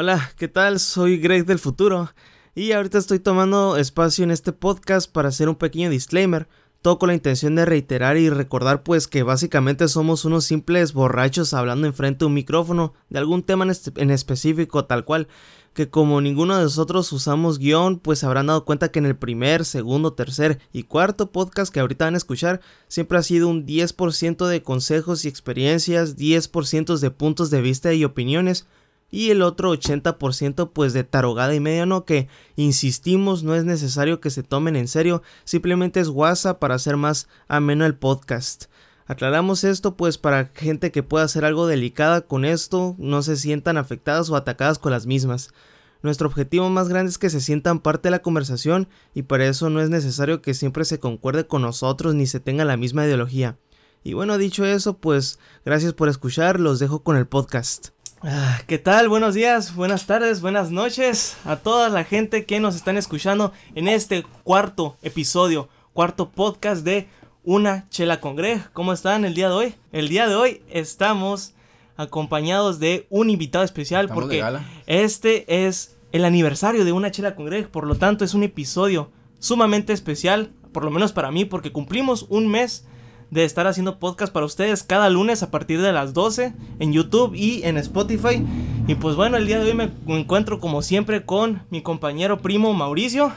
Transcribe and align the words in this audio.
Hola, 0.00 0.30
¿qué 0.36 0.46
tal? 0.46 0.78
Soy 0.78 1.18
Greg 1.18 1.44
del 1.44 1.58
futuro 1.58 2.12
y 2.54 2.70
ahorita 2.70 2.98
estoy 2.98 3.18
tomando 3.18 3.76
espacio 3.76 4.22
en 4.22 4.30
este 4.30 4.52
podcast 4.52 5.10
para 5.10 5.30
hacer 5.30 5.48
un 5.48 5.56
pequeño 5.56 5.90
disclaimer, 5.90 6.46
todo 6.82 7.00
con 7.00 7.08
la 7.08 7.14
intención 7.14 7.56
de 7.56 7.64
reiterar 7.64 8.16
y 8.16 8.30
recordar 8.30 8.84
pues 8.84 9.08
que 9.08 9.24
básicamente 9.24 9.88
somos 9.88 10.24
unos 10.24 10.44
simples 10.44 10.92
borrachos 10.92 11.52
hablando 11.52 11.88
enfrente 11.88 12.20
de 12.20 12.26
un 12.26 12.34
micrófono 12.34 12.94
de 13.10 13.18
algún 13.18 13.42
tema 13.42 13.64
en, 13.64 13.72
en 13.96 14.12
específico 14.12 14.84
tal 14.84 15.04
cual, 15.04 15.26
que 15.74 15.90
como 15.90 16.20
ninguno 16.20 16.56
de 16.56 16.62
nosotros 16.62 17.10
usamos 17.10 17.58
guion, 17.58 17.98
pues 17.98 18.22
habrán 18.22 18.46
dado 18.46 18.64
cuenta 18.64 18.92
que 18.92 19.00
en 19.00 19.06
el 19.06 19.16
primer, 19.16 19.64
segundo, 19.64 20.12
tercer 20.12 20.60
y 20.72 20.84
cuarto 20.84 21.32
podcast 21.32 21.74
que 21.74 21.80
ahorita 21.80 22.04
van 22.04 22.14
a 22.14 22.18
escuchar, 22.18 22.60
siempre 22.86 23.18
ha 23.18 23.22
sido 23.24 23.48
un 23.48 23.66
10% 23.66 24.46
de 24.46 24.62
consejos 24.62 25.24
y 25.24 25.28
experiencias, 25.28 26.16
10% 26.16 26.98
de 26.98 27.10
puntos 27.10 27.50
de 27.50 27.62
vista 27.62 27.92
y 27.94 28.04
opiniones, 28.04 28.68
y 29.10 29.30
el 29.30 29.42
otro 29.42 29.72
80% 29.72 30.70
pues 30.72 30.92
de 30.92 31.04
tarogada 31.04 31.54
y 31.54 31.60
media 31.60 31.86
no 31.86 32.04
que 32.04 32.28
insistimos 32.56 33.42
no 33.42 33.54
es 33.54 33.64
necesario 33.64 34.20
que 34.20 34.30
se 34.30 34.42
tomen 34.42 34.76
en 34.76 34.88
serio 34.88 35.22
simplemente 35.44 36.00
es 36.00 36.08
WhatsApp 36.08 36.58
para 36.58 36.74
hacer 36.74 36.96
más 36.96 37.28
ameno 37.48 37.86
el 37.86 37.94
podcast. 37.94 38.66
Aclaramos 39.06 39.64
esto 39.64 39.96
pues 39.96 40.18
para 40.18 40.50
gente 40.54 40.92
que 40.92 41.02
pueda 41.02 41.24
hacer 41.24 41.46
algo 41.46 41.66
delicada 41.66 42.20
con 42.20 42.44
esto 42.44 42.94
no 42.98 43.22
se 43.22 43.36
sientan 43.36 43.78
afectadas 43.78 44.28
o 44.28 44.36
atacadas 44.36 44.78
con 44.78 44.92
las 44.92 45.06
mismas. 45.06 45.50
Nuestro 46.02 46.28
objetivo 46.28 46.68
más 46.68 46.88
grande 46.88 47.10
es 47.10 47.18
que 47.18 47.30
se 47.30 47.40
sientan 47.40 47.80
parte 47.80 48.08
de 48.08 48.12
la 48.12 48.22
conversación 48.22 48.88
y 49.14 49.22
para 49.22 49.46
eso 49.46 49.70
no 49.70 49.80
es 49.80 49.88
necesario 49.88 50.42
que 50.42 50.54
siempre 50.54 50.84
se 50.84 51.00
concuerde 51.00 51.46
con 51.46 51.62
nosotros 51.62 52.14
ni 52.14 52.26
se 52.26 52.38
tenga 52.38 52.66
la 52.66 52.76
misma 52.76 53.06
ideología. 53.06 53.56
Y 54.04 54.12
bueno 54.12 54.36
dicho 54.36 54.66
eso 54.66 54.98
pues 54.98 55.38
gracias 55.64 55.94
por 55.94 56.10
escuchar 56.10 56.60
los 56.60 56.78
dejo 56.78 57.02
con 57.02 57.16
el 57.16 57.26
podcast 57.26 57.97
Ah, 58.22 58.60
¿Qué 58.66 58.78
tal? 58.78 59.08
Buenos 59.08 59.34
días, 59.34 59.76
buenas 59.76 60.06
tardes, 60.06 60.40
buenas 60.40 60.72
noches 60.72 61.36
a 61.44 61.54
toda 61.54 61.88
la 61.88 62.02
gente 62.02 62.46
que 62.46 62.58
nos 62.58 62.74
están 62.74 62.96
escuchando 62.96 63.52
en 63.76 63.86
este 63.86 64.24
cuarto 64.42 64.96
episodio, 65.02 65.68
cuarto 65.92 66.28
podcast 66.30 66.84
de 66.84 67.06
Una 67.44 67.88
Chela 67.90 68.20
con 68.20 68.34
Greg. 68.34 68.72
¿Cómo 68.72 68.92
están 68.92 69.24
el 69.24 69.34
día 69.34 69.48
de 69.48 69.54
hoy? 69.54 69.74
El 69.92 70.08
día 70.08 70.26
de 70.26 70.34
hoy 70.34 70.62
estamos 70.68 71.54
acompañados 71.96 72.80
de 72.80 73.06
un 73.08 73.30
invitado 73.30 73.64
especial 73.64 74.08
porque 74.08 74.42
este 74.86 75.66
es 75.66 75.96
el 76.10 76.24
aniversario 76.24 76.84
de 76.84 76.90
Una 76.90 77.12
Chela 77.12 77.36
con 77.36 77.46
Greg, 77.46 77.68
por 77.68 77.86
lo 77.86 77.94
tanto 77.94 78.24
es 78.24 78.34
un 78.34 78.42
episodio 78.42 79.12
sumamente 79.38 79.92
especial, 79.92 80.50
por 80.72 80.82
lo 80.82 80.90
menos 80.90 81.12
para 81.12 81.30
mí, 81.30 81.44
porque 81.44 81.70
cumplimos 81.70 82.26
un 82.30 82.48
mes 82.48 82.84
de 83.30 83.44
estar 83.44 83.66
haciendo 83.66 83.98
podcast 83.98 84.32
para 84.32 84.46
ustedes 84.46 84.82
cada 84.82 85.10
lunes 85.10 85.42
a 85.42 85.50
partir 85.50 85.82
de 85.82 85.92
las 85.92 86.14
12 86.14 86.52
en 86.78 86.92
YouTube 86.92 87.34
y 87.34 87.62
en 87.64 87.76
Spotify. 87.78 88.44
Y 88.86 88.94
pues 88.94 89.16
bueno, 89.16 89.36
el 89.36 89.46
día 89.46 89.58
de 89.58 89.70
hoy 89.70 89.74
me 89.74 89.90
encuentro 90.06 90.60
como 90.60 90.82
siempre 90.82 91.24
con 91.24 91.62
mi 91.70 91.82
compañero 91.82 92.38
primo 92.38 92.72
Mauricio. 92.74 93.32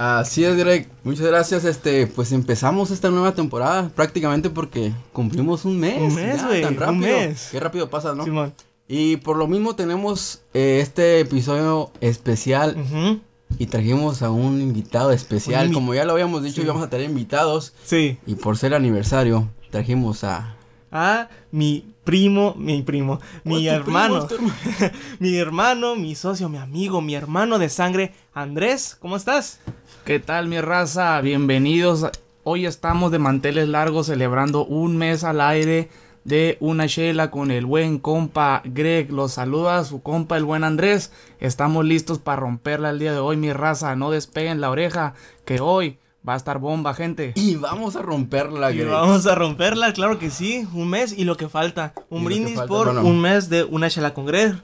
Así 0.00 0.44
es, 0.44 0.56
Greg. 0.56 0.88
Muchas 1.04 1.26
gracias. 1.26 1.66
Este, 1.66 2.06
pues 2.06 2.32
empezamos 2.32 2.90
esta 2.90 3.10
nueva 3.10 3.34
temporada 3.34 3.90
prácticamente 3.94 4.48
porque 4.48 4.94
cumplimos 5.12 5.66
un 5.66 5.78
mes. 5.78 6.00
Un 6.00 6.14
mes, 6.14 6.42
güey. 6.42 6.64
Un 6.64 6.98
mes. 6.98 7.48
Qué 7.52 7.60
rápido 7.60 7.90
pasa, 7.90 8.14
¿no? 8.14 8.24
Simón. 8.24 8.54
Y 8.88 9.18
por 9.18 9.36
lo 9.36 9.46
mismo 9.46 9.76
tenemos 9.76 10.40
eh, 10.54 10.78
este 10.80 11.20
episodio 11.20 11.90
especial 12.00 12.76
y 13.58 13.66
trajimos 13.66 14.22
a 14.22 14.30
un 14.30 14.60
invitado 14.60 15.12
especial. 15.12 15.72
Como 15.72 15.94
ya 15.94 16.04
lo 16.04 16.12
habíamos 16.12 16.42
dicho, 16.42 16.62
íbamos 16.62 16.82
a 16.82 16.90
tener 16.90 17.08
invitados. 17.08 17.74
Sí. 17.84 18.18
Y 18.26 18.34
por 18.34 18.56
ser 18.56 18.74
aniversario, 18.74 19.48
trajimos 19.70 20.24
a. 20.24 20.56
A 20.92 21.28
mi 21.52 21.84
primo, 22.04 22.54
mi 22.56 22.82
primo, 22.82 23.20
mi 23.44 23.68
hermano. 23.68 24.26
mi 25.20 25.36
hermano, 25.36 25.94
mi 25.94 26.14
socio, 26.16 26.48
mi 26.48 26.58
amigo, 26.58 27.00
mi 27.00 27.14
hermano 27.14 27.58
de 27.58 27.68
sangre, 27.68 28.12
Andrés. 28.34 28.96
¿Cómo 28.98 29.16
estás? 29.16 29.60
¿Qué 30.04 30.18
tal, 30.18 30.48
mi 30.48 30.60
raza? 30.60 31.20
Bienvenidos. 31.20 32.06
Hoy 32.42 32.66
estamos 32.66 33.12
de 33.12 33.18
manteles 33.18 33.68
largos 33.68 34.06
celebrando 34.06 34.64
un 34.64 34.96
mes 34.96 35.22
al 35.22 35.40
aire 35.40 35.90
de 36.24 36.56
una 36.60 36.86
chela 36.86 37.30
con 37.30 37.50
el 37.50 37.66
buen 37.66 37.98
compa 37.98 38.62
Greg. 38.64 39.10
Los 39.10 39.32
saluda 39.32 39.84
su 39.84 40.02
compa 40.02 40.36
el 40.36 40.44
buen 40.44 40.64
Andrés. 40.64 41.12
Estamos 41.38 41.84
listos 41.84 42.18
para 42.18 42.40
romperla 42.40 42.90
el 42.90 42.98
día 42.98 43.12
de 43.12 43.18
hoy, 43.18 43.36
mi 43.36 43.52
raza. 43.52 43.96
No 43.96 44.10
despeguen 44.10 44.60
la 44.60 44.70
oreja, 44.70 45.14
que 45.44 45.60
hoy 45.60 45.98
va 46.28 46.34
a 46.34 46.36
estar 46.36 46.58
bomba, 46.58 46.94
gente. 46.94 47.32
Y 47.36 47.56
vamos 47.56 47.96
a 47.96 48.02
romperla, 48.02 48.70
Greg. 48.70 48.86
Y 48.86 48.90
vamos 48.90 49.26
a 49.26 49.34
romperla, 49.34 49.92
claro 49.92 50.18
que 50.18 50.30
sí. 50.30 50.66
Un 50.74 50.90
mes 50.90 51.16
y 51.16 51.24
lo 51.24 51.36
que 51.36 51.48
falta. 51.48 51.94
Un 52.08 52.24
brindis 52.24 52.60
por 52.62 52.88
un 52.88 53.20
mes 53.20 53.48
de 53.48 53.64
una 53.64 53.88
chela 53.88 54.14
con 54.14 54.26
Greg 54.26 54.60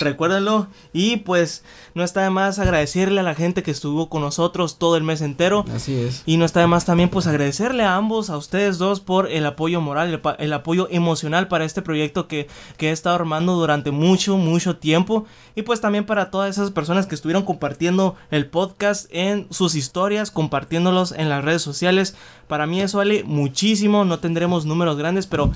recuérdenlo. 0.00 0.68
Y 0.92 1.18
pues 1.18 1.62
no 1.94 2.02
está 2.02 2.22
de 2.22 2.30
más 2.30 2.58
agradecerle 2.58 3.20
a 3.20 3.24
la 3.24 3.34
gente 3.34 3.62
que 3.62 3.70
estuvo 3.70 4.08
con 4.08 4.22
nosotros 4.22 4.78
todo 4.78 4.96
el 4.96 5.02
mes 5.02 5.20
entero. 5.20 5.64
Así 5.74 5.94
es. 5.96 6.22
Y 6.26 6.36
no 6.36 6.44
está 6.44 6.60
de 6.60 6.66
más 6.66 6.84
también 6.84 7.08
pues 7.08 7.26
agradecerle 7.26 7.84
a 7.84 7.96
ambos, 7.96 8.30
a 8.30 8.36
ustedes 8.36 8.78
dos, 8.78 9.00
por 9.00 9.30
el 9.30 9.46
apoyo 9.46 9.80
moral, 9.80 10.20
el, 10.38 10.52
apoyo 10.52 10.88
emocional 10.90 11.48
para 11.48 11.64
este 11.64 11.82
proyecto 11.82 12.26
que, 12.26 12.48
que 12.76 12.88
he 12.88 12.92
estado 12.92 13.16
armando 13.16 13.54
durante 13.54 13.90
mucho, 13.90 14.36
mucho 14.36 14.76
tiempo. 14.76 15.26
Y 15.54 15.62
pues 15.62 15.80
también 15.80 16.06
para 16.06 16.30
todas 16.30 16.50
esas 16.50 16.70
personas 16.70 17.06
que 17.06 17.14
estuvieron 17.14 17.44
compartiendo 17.44 18.16
el 18.30 18.46
podcast 18.46 19.06
en 19.10 19.46
sus 19.50 19.74
historias, 19.74 20.30
compartiéndolos 20.30 21.12
en 21.12 21.28
las 21.28 21.44
redes 21.44 21.62
sociales. 21.62 22.14
Para 22.48 22.66
mí 22.66 22.80
eso 22.80 22.98
vale 22.98 23.22
muchísimo, 23.24 24.04
no 24.04 24.18
tendremos 24.18 24.66
números 24.66 24.96
grandes, 24.96 25.26
pero 25.26 25.52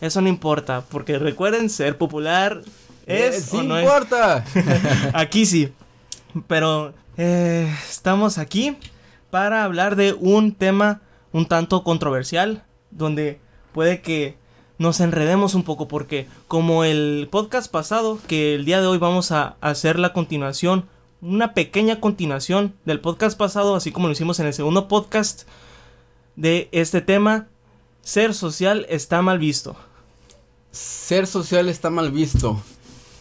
eso 0.00 0.20
no 0.20 0.28
importa, 0.28 0.84
porque 0.88 1.18
recuerden 1.18 1.70
ser 1.70 1.98
popular 1.98 2.62
es. 3.08 3.52
no 3.52 3.80
importa. 3.80 4.44
aquí 5.14 5.46
sí. 5.46 5.72
Pero 6.46 6.94
eh, 7.16 7.74
estamos 7.88 8.38
aquí 8.38 8.76
para 9.30 9.64
hablar 9.64 9.96
de 9.96 10.12
un 10.12 10.54
tema 10.54 11.00
un 11.32 11.46
tanto 11.46 11.82
controversial. 11.82 12.64
Donde 12.90 13.40
puede 13.72 14.00
que 14.00 14.36
nos 14.78 15.00
enredemos 15.00 15.54
un 15.54 15.64
poco. 15.64 15.88
Porque 15.88 16.26
como 16.46 16.84
el 16.84 17.28
podcast 17.30 17.70
pasado, 17.70 18.18
que 18.26 18.54
el 18.54 18.64
día 18.64 18.80
de 18.80 18.86
hoy 18.86 18.98
vamos 18.98 19.32
a 19.32 19.56
hacer 19.60 19.98
la 19.98 20.12
continuación. 20.12 20.86
Una 21.20 21.52
pequeña 21.52 21.98
continuación 21.98 22.74
del 22.84 23.00
podcast 23.00 23.36
pasado, 23.36 23.74
así 23.74 23.90
como 23.90 24.06
lo 24.06 24.12
hicimos 24.12 24.38
en 24.38 24.46
el 24.46 24.54
segundo 24.54 24.86
podcast 24.86 25.48
de 26.36 26.68
este 26.70 27.00
tema. 27.00 27.48
Ser 28.02 28.32
social 28.32 28.86
está 28.88 29.20
mal 29.20 29.38
visto. 29.38 29.76
Ser 30.70 31.26
social 31.26 31.68
está 31.68 31.90
mal 31.90 32.12
visto. 32.12 32.62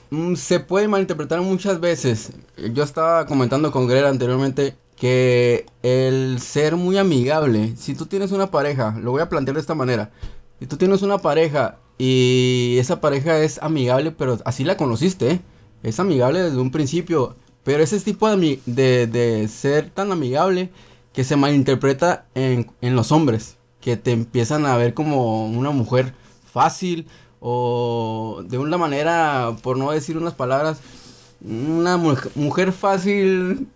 Mm, 0.09 0.35
se 0.35 0.59
puede 0.59 0.87
malinterpretar 0.87 1.41
muchas 1.41 1.79
veces. 1.79 2.31
Yo 2.73 2.83
estaba 2.83 3.25
comentando 3.25 3.71
con 3.71 3.87
Greg 3.87 4.05
anteriormente 4.05 4.75
que 4.95 5.65
el 5.83 6.39
ser 6.39 6.75
muy 6.75 6.97
amigable, 6.97 7.75
si 7.77 7.93
tú 7.93 8.05
tienes 8.05 8.31
una 8.31 8.49
pareja, 8.49 8.97
lo 8.99 9.11
voy 9.11 9.21
a 9.21 9.29
plantear 9.29 9.55
de 9.55 9.61
esta 9.61 9.75
manera, 9.75 10.11
si 10.59 10.65
tú 10.65 10.77
tienes 10.77 11.03
una 11.03 11.19
pareja 11.19 11.77
y 11.99 12.77
esa 12.79 12.99
pareja 12.99 13.39
es 13.39 13.61
amigable, 13.61 14.11
pero 14.11 14.39
así 14.45 14.63
la 14.63 14.77
conociste, 14.77 15.31
¿eh? 15.31 15.41
es 15.83 15.99
amigable 15.99 16.41
desde 16.41 16.57
un 16.57 16.71
principio, 16.71 17.35
pero 17.63 17.83
ese 17.83 17.99
tipo 17.99 18.27
de, 18.29 19.07
de, 19.07 19.47
ser 19.49 19.89
tan 19.91 20.11
amigable 20.11 20.71
que 21.13 21.23
se 21.23 21.35
malinterpreta 21.35 22.25
en, 22.33 22.71
en 22.81 22.95
los 22.95 23.11
hombres, 23.11 23.57
que 23.81 23.97
te 23.97 24.11
empiezan 24.11 24.65
a 24.65 24.77
ver 24.77 24.95
como 24.95 25.47
una 25.47 25.69
mujer 25.69 26.13
fácil, 26.51 27.07
o 27.39 28.43
de 28.45 28.57
una 28.57 28.77
manera, 28.77 29.55
por 29.61 29.77
no 29.77 29.91
decir 29.91 30.17
unas 30.17 30.33
palabras, 30.33 30.79
una 31.41 31.97
mujer 31.97 32.71
fácil 32.71 33.67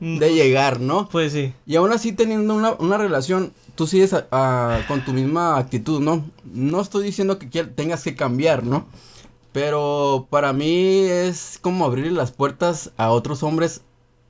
de 0.00 0.34
llegar, 0.34 0.80
¿no? 0.80 1.08
Pues 1.08 1.32
sí. 1.32 1.52
Y 1.66 1.76
aún 1.76 1.92
así 1.92 2.12
teniendo 2.12 2.54
una, 2.54 2.98
relación, 2.98 3.52
tú 3.76 3.86
sigues 3.86 4.14
con 4.88 5.04
tu 5.04 5.12
misma 5.12 5.58
actitud, 5.58 6.00
¿no? 6.00 6.24
No 6.44 6.80
estoy 6.80 7.04
diciendo 7.04 7.38
que 7.38 7.46
tengas 7.64 8.02
que 8.02 8.16
cambiar, 8.16 8.64
¿no? 8.64 8.86
Pero 9.52 10.26
para 10.30 10.52
mí 10.52 11.04
es 11.04 11.58
como 11.60 11.84
abrir 11.84 12.10
las 12.12 12.32
puertas 12.32 12.90
a 12.96 13.10
otros 13.10 13.42
hombres 13.42 13.82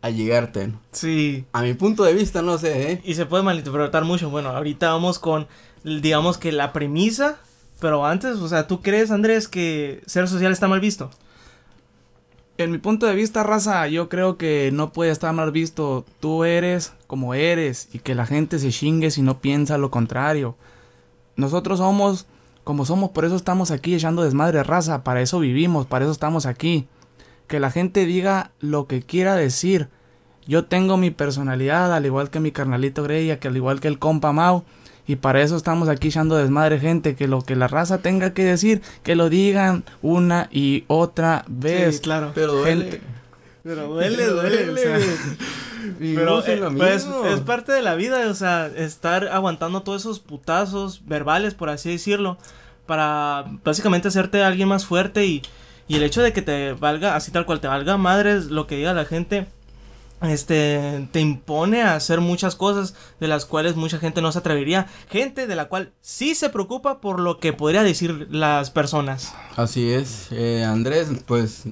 a 0.03 0.11
llegarte. 0.11 0.67
¿no? 0.67 0.81
Sí. 0.91 1.45
A 1.53 1.62
mi 1.62 1.75
punto 1.75 2.03
de 2.03 2.12
vista, 2.12 2.43
no 2.43 2.59
sé, 2.59 2.93
¿eh? 2.93 3.01
Y 3.05 3.15
se 3.15 3.25
puede 3.25 3.45
malinterpretar 3.45 4.05
mucho. 4.05 4.31
Bueno, 4.31 4.51
ahorita 4.51 4.91
vamos 4.91 5.21
con, 5.21 5.47
digamos 5.85 6.39
que 6.39 6.51
la 6.51 6.73
premisa 6.73 7.39
pero 7.82 8.06
antes, 8.06 8.37
o 8.37 8.46
sea, 8.46 8.69
¿tú 8.69 8.81
crees, 8.81 9.11
Andrés, 9.11 9.49
que 9.49 10.05
ser 10.06 10.29
social 10.29 10.52
está 10.52 10.69
mal 10.69 10.79
visto? 10.79 11.11
En 12.56 12.70
mi 12.70 12.79
punto 12.79 13.06
de 13.06 13.17
vista, 13.17 13.43
raza, 13.43 13.88
yo 13.88 14.08
creo 14.08 14.38
que 14.38 14.70
no 14.73 14.93
puede 14.93 15.11
estar 15.11 15.34
mal 15.34 15.50
visto. 15.50 16.05
Tú 16.20 16.44
eres 16.44 16.93
como 17.08 17.34
eres 17.34 17.88
y 17.93 17.99
que 17.99 18.14
la 18.14 18.25
gente 18.25 18.61
se 18.61 18.70
chingue 18.70 19.11
si 19.11 19.20
no 19.20 19.40
piensa 19.40 19.79
lo 19.79 19.90
contrario. 19.90 20.55
Nosotros 21.34 21.81
somos 21.81 22.26
como 22.62 22.84
somos, 22.84 23.11
por 23.11 23.25
eso 23.25 23.34
estamos 23.34 23.73
aquí 23.73 23.96
echando 23.96 24.23
desmadre 24.23 24.62
raza, 24.62 25.02
para 25.02 25.20
eso 25.20 25.40
vivimos, 25.40 25.84
para 25.84 26.05
eso 26.05 26.12
estamos 26.12 26.46
aquí. 26.46 26.87
Que 27.49 27.58
la 27.58 27.73
gente 27.73 28.06
diga 28.06 28.52
lo 28.61 28.87
que 28.87 29.02
quiera 29.02 29.34
decir. 29.34 29.88
Yo 30.46 30.67
tengo 30.67 30.99
mi 30.99 31.11
personalidad, 31.11 31.93
al 31.93 32.06
igual 32.06 32.31
que 32.31 32.38
mi 32.38 32.52
carnalito 32.52 33.02
Greya, 33.02 33.40
que 33.40 33.49
al 33.49 33.56
igual 33.56 33.81
que 33.81 33.88
el 33.88 33.99
compa 33.99 34.32
Mau. 34.32 34.62
Y 35.07 35.17
para 35.17 35.43
eso 35.43 35.57
estamos 35.57 35.89
aquí 35.89 36.09
echando 36.09 36.37
desmadre, 36.37 36.79
gente. 36.79 37.17
Que 37.17 37.27
lo 37.27 37.43
que 37.43 37.57
la 37.57 37.69
raza 37.69 37.99
tenga 37.99 38.33
que 38.33 38.45
decir, 38.45 38.83
que 39.03 39.17
lo 39.17 39.29
digan 39.29 39.85
una 40.01 40.49
y 40.53 40.85
otra 40.87 41.45
vez. 41.49 41.97
Sí, 41.97 42.03
claro. 42.03 42.33
Pero 42.35 42.53
duele. 42.55 43.01
Pero 43.63 43.89
duele, 43.89 44.27
duele. 44.27 44.71
o 44.71 44.77
sea. 44.77 44.99
Y 46.01 46.15
Pero 46.15 46.47
eh, 46.47 46.71
pues, 46.77 47.09
es 47.27 47.41
parte 47.41 47.73
de 47.73 47.83
la 47.83 47.95
vida, 47.95 48.29
o 48.29 48.35
sea, 48.35 48.67
estar 48.67 49.29
aguantando 49.29 49.83
todos 49.83 50.03
esos 50.03 50.21
putazos 50.21 51.05
verbales, 51.07 51.55
por 51.55 51.71
así 51.71 51.91
decirlo, 51.91 52.39
para 52.87 53.47
básicamente 53.65 54.09
hacerte 54.09 54.43
alguien 54.43 54.69
más 54.69 54.87
fuerte 54.87 55.27
y, 55.27 55.43
y 55.89 55.97
el 55.97 56.03
hecho 56.05 56.23
de 56.23 56.33
que 56.33 56.43
te 56.43 56.73
valga, 56.75 57.17
así 57.17 57.33
tal 57.33 57.47
cual 57.47 57.61
te 57.61 57.69
valga 57.69 57.97
madres 57.97 58.47
lo 58.47 58.67
que 58.67 58.77
diga 58.77 58.95
la 58.95 59.05
gente, 59.05 59.47
este, 60.23 61.09
te 61.13 61.21
impone 61.21 61.83
a 61.83 61.95
hacer 61.97 62.21
muchas 62.21 62.57
cosas 62.57 62.95
de 63.21 63.29
las 63.29 63.45
cuales 63.47 63.77
mucha 63.77 63.99
gente 63.99 64.23
no 64.23 64.31
se 64.33 64.39
atrevería. 64.39 64.87
Gente 65.11 65.47
de 65.47 65.57
la 65.57 65.67
cual 65.69 65.93
sí 66.01 66.35
se 66.35 66.49
preocupa 66.49 67.01
por 67.01 67.21
lo 67.21 67.39
que 67.39 67.53
podría 67.53 67.83
decir 67.83 68.29
las 68.31 68.71
personas. 68.71 69.35
Así 69.57 69.91
es. 69.91 70.29
Eh, 70.31 70.65
Andrés, 70.65 71.09
pues 71.27 71.65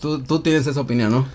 tú, 0.00 0.22
tú 0.22 0.40
tienes 0.40 0.66
esa 0.66 0.80
opinión, 0.80 1.10
¿no? 1.12 1.26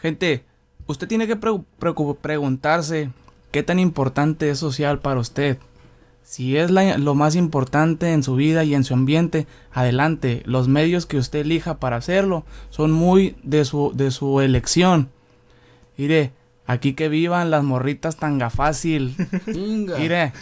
Gente, 0.00 0.44
usted 0.86 1.08
tiene 1.08 1.26
que 1.26 1.36
pre- 1.36 1.60
preocup- 1.80 2.18
preguntarse 2.18 3.10
qué 3.50 3.62
tan 3.62 3.78
importante 3.78 4.50
es 4.50 4.58
social 4.58 5.00
para 5.00 5.20
usted. 5.20 5.58
Si 6.22 6.56
es 6.58 6.70
la- 6.70 6.98
lo 6.98 7.14
más 7.14 7.34
importante 7.36 8.12
en 8.12 8.22
su 8.22 8.34
vida 8.34 8.62
y 8.64 8.74
en 8.74 8.84
su 8.84 8.92
ambiente, 8.94 9.46
adelante. 9.72 10.42
Los 10.44 10.68
medios 10.68 11.06
que 11.06 11.16
usted 11.16 11.40
elija 11.40 11.78
para 11.78 11.96
hacerlo 11.96 12.44
son 12.70 12.92
muy 12.92 13.36
de 13.42 13.64
su, 13.64 13.92
de 13.94 14.10
su 14.10 14.40
elección. 14.40 15.10
Mire, 15.98 16.32
aquí 16.66 16.94
que 16.94 17.08
vivan 17.10 17.50
las 17.50 17.62
morritas 17.64 18.16
tanga 18.16 18.48
fácil. 18.50 19.14
Mire, 19.98 20.32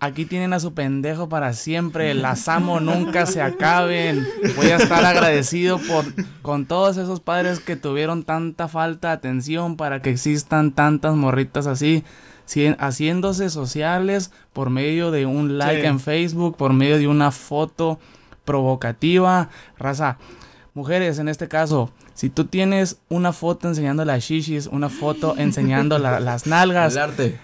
aquí 0.00 0.24
tienen 0.26 0.52
a 0.52 0.60
su 0.60 0.74
pendejo 0.74 1.28
para 1.30 1.52
siempre. 1.54 2.12
Las 2.14 2.48
amo, 2.48 2.80
nunca 2.80 3.24
se 3.26 3.40
acaben. 3.40 4.26
Voy 4.56 4.66
a 4.66 4.76
estar 4.76 5.04
agradecido 5.04 5.78
por 5.78 6.04
con 6.42 6.66
todos 6.66 6.96
esos 6.98 7.20
padres 7.20 7.60
que 7.60 7.76
tuvieron 7.76 8.24
tanta 8.24 8.68
falta 8.68 9.08
de 9.08 9.14
atención 9.14 9.76
para 9.76 10.02
que 10.02 10.10
existan 10.10 10.72
tantas 10.72 11.14
morritas 11.14 11.66
así. 11.66 12.04
si- 12.46 12.74
haciéndose 12.78 13.48
sociales 13.48 14.30
por 14.52 14.68
medio 14.68 15.10
de 15.10 15.24
un 15.24 15.56
like 15.56 15.80
Sí. 15.80 15.86
en 15.86 15.98
Facebook, 15.98 16.58
por 16.58 16.74
medio 16.74 16.98
de 16.98 17.08
una 17.08 17.30
foto 17.30 17.98
provocativa. 18.44 19.48
Raza, 19.78 20.18
mujeres 20.74 21.18
en 21.18 21.28
este 21.28 21.48
caso, 21.48 21.90
si 22.14 22.28
tú 22.30 22.44
tienes 22.44 22.98
una 23.08 23.32
foto 23.32 23.68
enseñando 23.68 24.04
las 24.04 24.22
shishis, 24.24 24.66
una 24.66 24.88
foto 24.90 25.34
enseñando 25.38 25.98
la- 25.98 26.20
las 26.20 26.46
nalgas, 26.46 26.94
El 26.94 26.98
arte. 27.02 27.38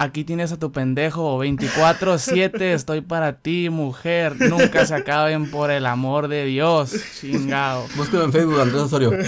Aquí 0.00 0.22
tienes 0.22 0.52
a 0.52 0.58
tu 0.58 0.70
pendejo 0.70 1.42
24-7, 1.44 2.60
estoy 2.60 3.00
para 3.00 3.32
ti, 3.38 3.68
mujer. 3.68 4.36
Nunca 4.48 4.86
se 4.86 4.94
acaben 4.94 5.50
por 5.50 5.72
el 5.72 5.86
amor 5.86 6.28
de 6.28 6.44
Dios. 6.44 6.92
Chingado. 7.20 7.84
Búsquelo 7.96 8.22
en 8.22 8.32
Facebook, 8.32 8.60
Andrés 8.60 8.82
Osorio. 8.82 9.10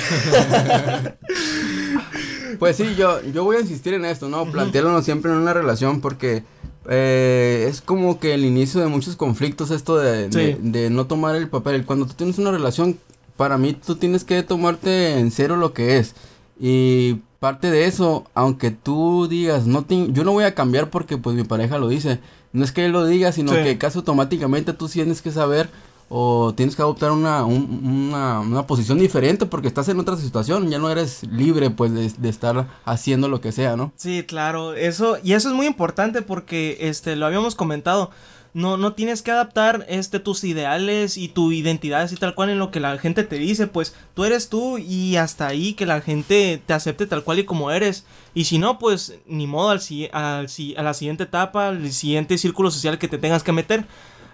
pues 2.59 2.77
sí, 2.77 2.95
yo, 2.97 3.21
yo 3.33 3.43
voy 3.45 3.57
a 3.57 3.61
insistir 3.61 3.95
en 3.95 4.05
esto, 4.05 4.29
¿no? 4.29 4.45
Plantearlo 4.51 5.03
siempre 5.03 5.33
en 5.33 5.39
una 5.39 5.53
relación 5.55 6.01
porque 6.01 6.45
eh, 6.89 7.67
es 7.69 7.81
como 7.81 8.21
que 8.21 8.35
el 8.35 8.45
inicio 8.45 8.81
de 8.81 8.87
muchos 8.87 9.17
conflictos 9.17 9.71
esto 9.73 9.97
de, 9.99 10.29
de 10.29 10.91
no 10.91 11.07
tomar 11.07 11.35
el 11.37 11.49
papel. 11.49 11.85
Cuando 11.85 12.07
tú 12.07 12.15
tienes 12.15 12.39
una 12.39 12.51
relación, 12.51 12.99
para 13.41 13.57
mí 13.57 13.73
tú 13.73 13.97
tienes 13.97 14.23
que 14.25 14.43
tomarte 14.43 15.19
en 15.19 15.31
serio 15.31 15.57
lo 15.57 15.73
que 15.73 15.97
es. 15.97 16.15
Y 16.61 17.15
parte 17.39 17.71
de 17.71 17.87
eso, 17.87 18.27
aunque 18.35 18.71
tú 18.71 19.29
digas, 19.29 19.67
no 19.67 19.83
te- 19.87 20.13
yo 20.13 20.25
no 20.25 20.33
voy 20.33 20.45
a 20.45 20.55
cambiar 20.55 20.91
porque 20.91 21.17
pues 21.17 21.35
mi 21.35 21.45
pareja 21.45 21.79
lo 21.79 21.89
dice. 21.89 22.21
No 22.53 22.63
es 22.65 22.71
que 22.71 22.85
él 22.85 22.93
lo 22.93 23.07
diga, 23.07 23.33
sino 23.33 23.53
Sí. 23.55 23.63
que 23.63 23.79
casi 23.79 23.97
automáticamente 23.97 24.75
tú 24.75 24.89
tienes 24.91 25.23
que 25.23 25.31
saber 25.31 25.71
o 26.11 26.53
tienes 26.55 26.77
que 26.77 26.83
adoptar 26.83 27.13
una, 27.13 27.47
un- 27.47 28.09
una, 28.11 28.41
una 28.41 28.67
posición 28.67 28.99
diferente 28.99 29.47
porque 29.47 29.69
estás 29.69 29.89
en 29.89 29.99
otra 30.01 30.19
situación, 30.19 30.69
ya 30.69 30.79
no 30.79 30.91
eres 30.91 31.23
libre 31.33 31.71
pues 31.71 31.95
de, 31.95 32.11
de 32.19 32.29
estar 32.29 32.69
haciendo 32.85 33.27
lo 33.29 33.41
que 33.41 33.53
sea, 33.53 33.75
¿no? 33.75 33.91
Sí, 33.97 34.23
claro, 34.25 34.75
eso 34.75 35.17
y 35.25 35.33
eso 35.33 35.49
es 35.49 35.55
muy 35.55 35.65
importante 35.67 36.21
porque 36.21 36.77
este 36.83 37.17
lo 37.17 37.25
habíamos 37.25 37.55
comentado. 37.55 38.11
No, 38.53 38.77
no 38.77 38.95
tienes 38.95 39.23
que 39.23 39.31
adaptar 39.31 39.87
este 39.89 40.19
tus 40.19 40.43
ideales 40.43 41.17
y 41.17 41.29
tu 41.29 41.53
identidad 41.53 42.03
así 42.03 42.17
tal 42.17 42.35
cual 42.35 42.51
en 42.51 42.59
lo 42.59 42.73
que 42.73 42.81
la 42.81 42.99
gente 42.99 43.23
te 43.23 43.37
dice, 43.37 43.69
pues 43.69 43.95
tú 44.15 44.25
eres 44.25 44.49
tú 44.49 44.79
y 44.79 45.17
hasta 45.17 45.47
ahí 45.47 45.75
que 45.75 45.87
la 45.87 46.01
gente 46.01 46.61
te 46.67 46.73
acepte 46.73 47.07
tal 47.07 47.23
cual 47.23 47.39
y 47.39 47.45
como 47.45 47.71
eres. 47.71 48.07
Y 48.35 48.45
si 48.45 48.59
no, 48.59 48.79
pues 48.79 49.19
ni 49.27 49.47
modo 49.47 49.71
al, 49.71 49.81
al 50.13 50.47
a 50.77 50.83
la 50.83 50.95
siguiente 50.95 51.25
etapa, 51.25 51.69
al 51.69 51.93
siguiente 51.93 52.39
círculo 52.39 52.73
social 52.73 52.99
que 52.99 53.09
te 53.09 53.19
tengas 53.19 53.45
que 53.45 53.53
meter. 53.53 53.87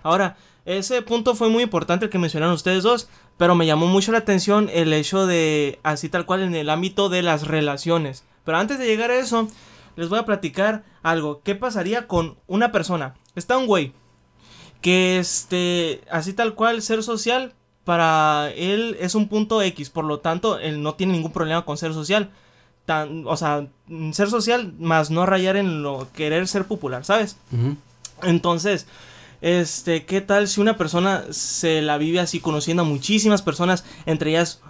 Ahora, 0.03 0.37
ese 0.65 1.03
punto 1.03 1.35
fue 1.35 1.51
muy 1.51 1.63
importante 1.63 2.07
el 2.07 2.11
que 2.11 2.19
mencionaron 2.19 2.55
ustedes 2.55 2.83
dos, 2.83 3.09
pero 3.37 3.55
me 3.55 3.67
llamó 3.67 3.87
mucho 3.87 4.13
la 4.13 4.19
atención 4.19 4.71
el 4.73 4.93
hecho 4.95 5.27
de 5.27 5.79
así 5.83 6.09
tal 6.09 6.25
cual 6.25 6.43
en 6.43 6.55
el 6.55 6.71
ámbito 6.71 7.09
de 7.11 7.23
las 7.23 7.47
relaciones. 7.47 8.25
Pero 8.45 8.59
antes 8.59 8.79
de 8.79 8.87
llegar 8.87 9.11
a 9.11 9.19
eso, 9.19 9.49
les 9.95 10.09
voy 10.09 10.19
a 10.19 10.25
platicar 10.25 10.85
algo. 11.03 11.43
¿Qué 11.43 11.55
pasaría 11.55 12.07
con 12.07 12.39
una 12.47 12.73
persona? 12.73 13.15
Está 13.35 13.59
un 13.59 13.67
güey 13.67 13.93
que 14.87 15.19
este, 15.19 16.01
así 16.09 16.33
tal 16.33 16.55
cual 16.55 16.81
ser 16.81 17.03
social 17.03 17.55
para 17.83 18.53
él 18.55 18.97
es 19.01 19.17
un 19.17 19.27
punto 19.27 19.61
X, 19.61 19.91
por 19.91 20.05
lo 20.05 20.21
tanto, 20.21 20.61
él 20.61 20.81
no 20.81 20.95
tiene 20.95 21.15
ningún 21.15 21.33
problema 21.33 21.65
con 21.65 21.77
ser 21.77 21.93
social. 21.93 22.31
Tan, 22.85 23.27
o 23.27 23.37
sea, 23.37 23.67
ser 24.13 24.31
social 24.31 24.75
más 24.79 25.11
no 25.11 25.27
rayar 25.27 25.57
en 25.57 25.83
lo 25.83 26.07
querer 26.13 26.47
ser 26.47 26.67
popular, 26.67 27.05
¿sabes? 27.05 27.37
Entonces, 28.23 28.87
este, 29.41 30.05
¿qué 30.05 30.21
tal 30.21 30.47
si 30.47 30.61
una 30.61 30.77
persona 30.77 31.25
se 31.31 31.83
la 31.83 31.99
vive 31.99 32.21
así 32.21 32.39
conociendo 32.39 32.85
a 32.85 32.87
muchísimas 32.87 33.43
personas, 33.43 33.85
entre 34.05 34.31
ellas 34.31 34.61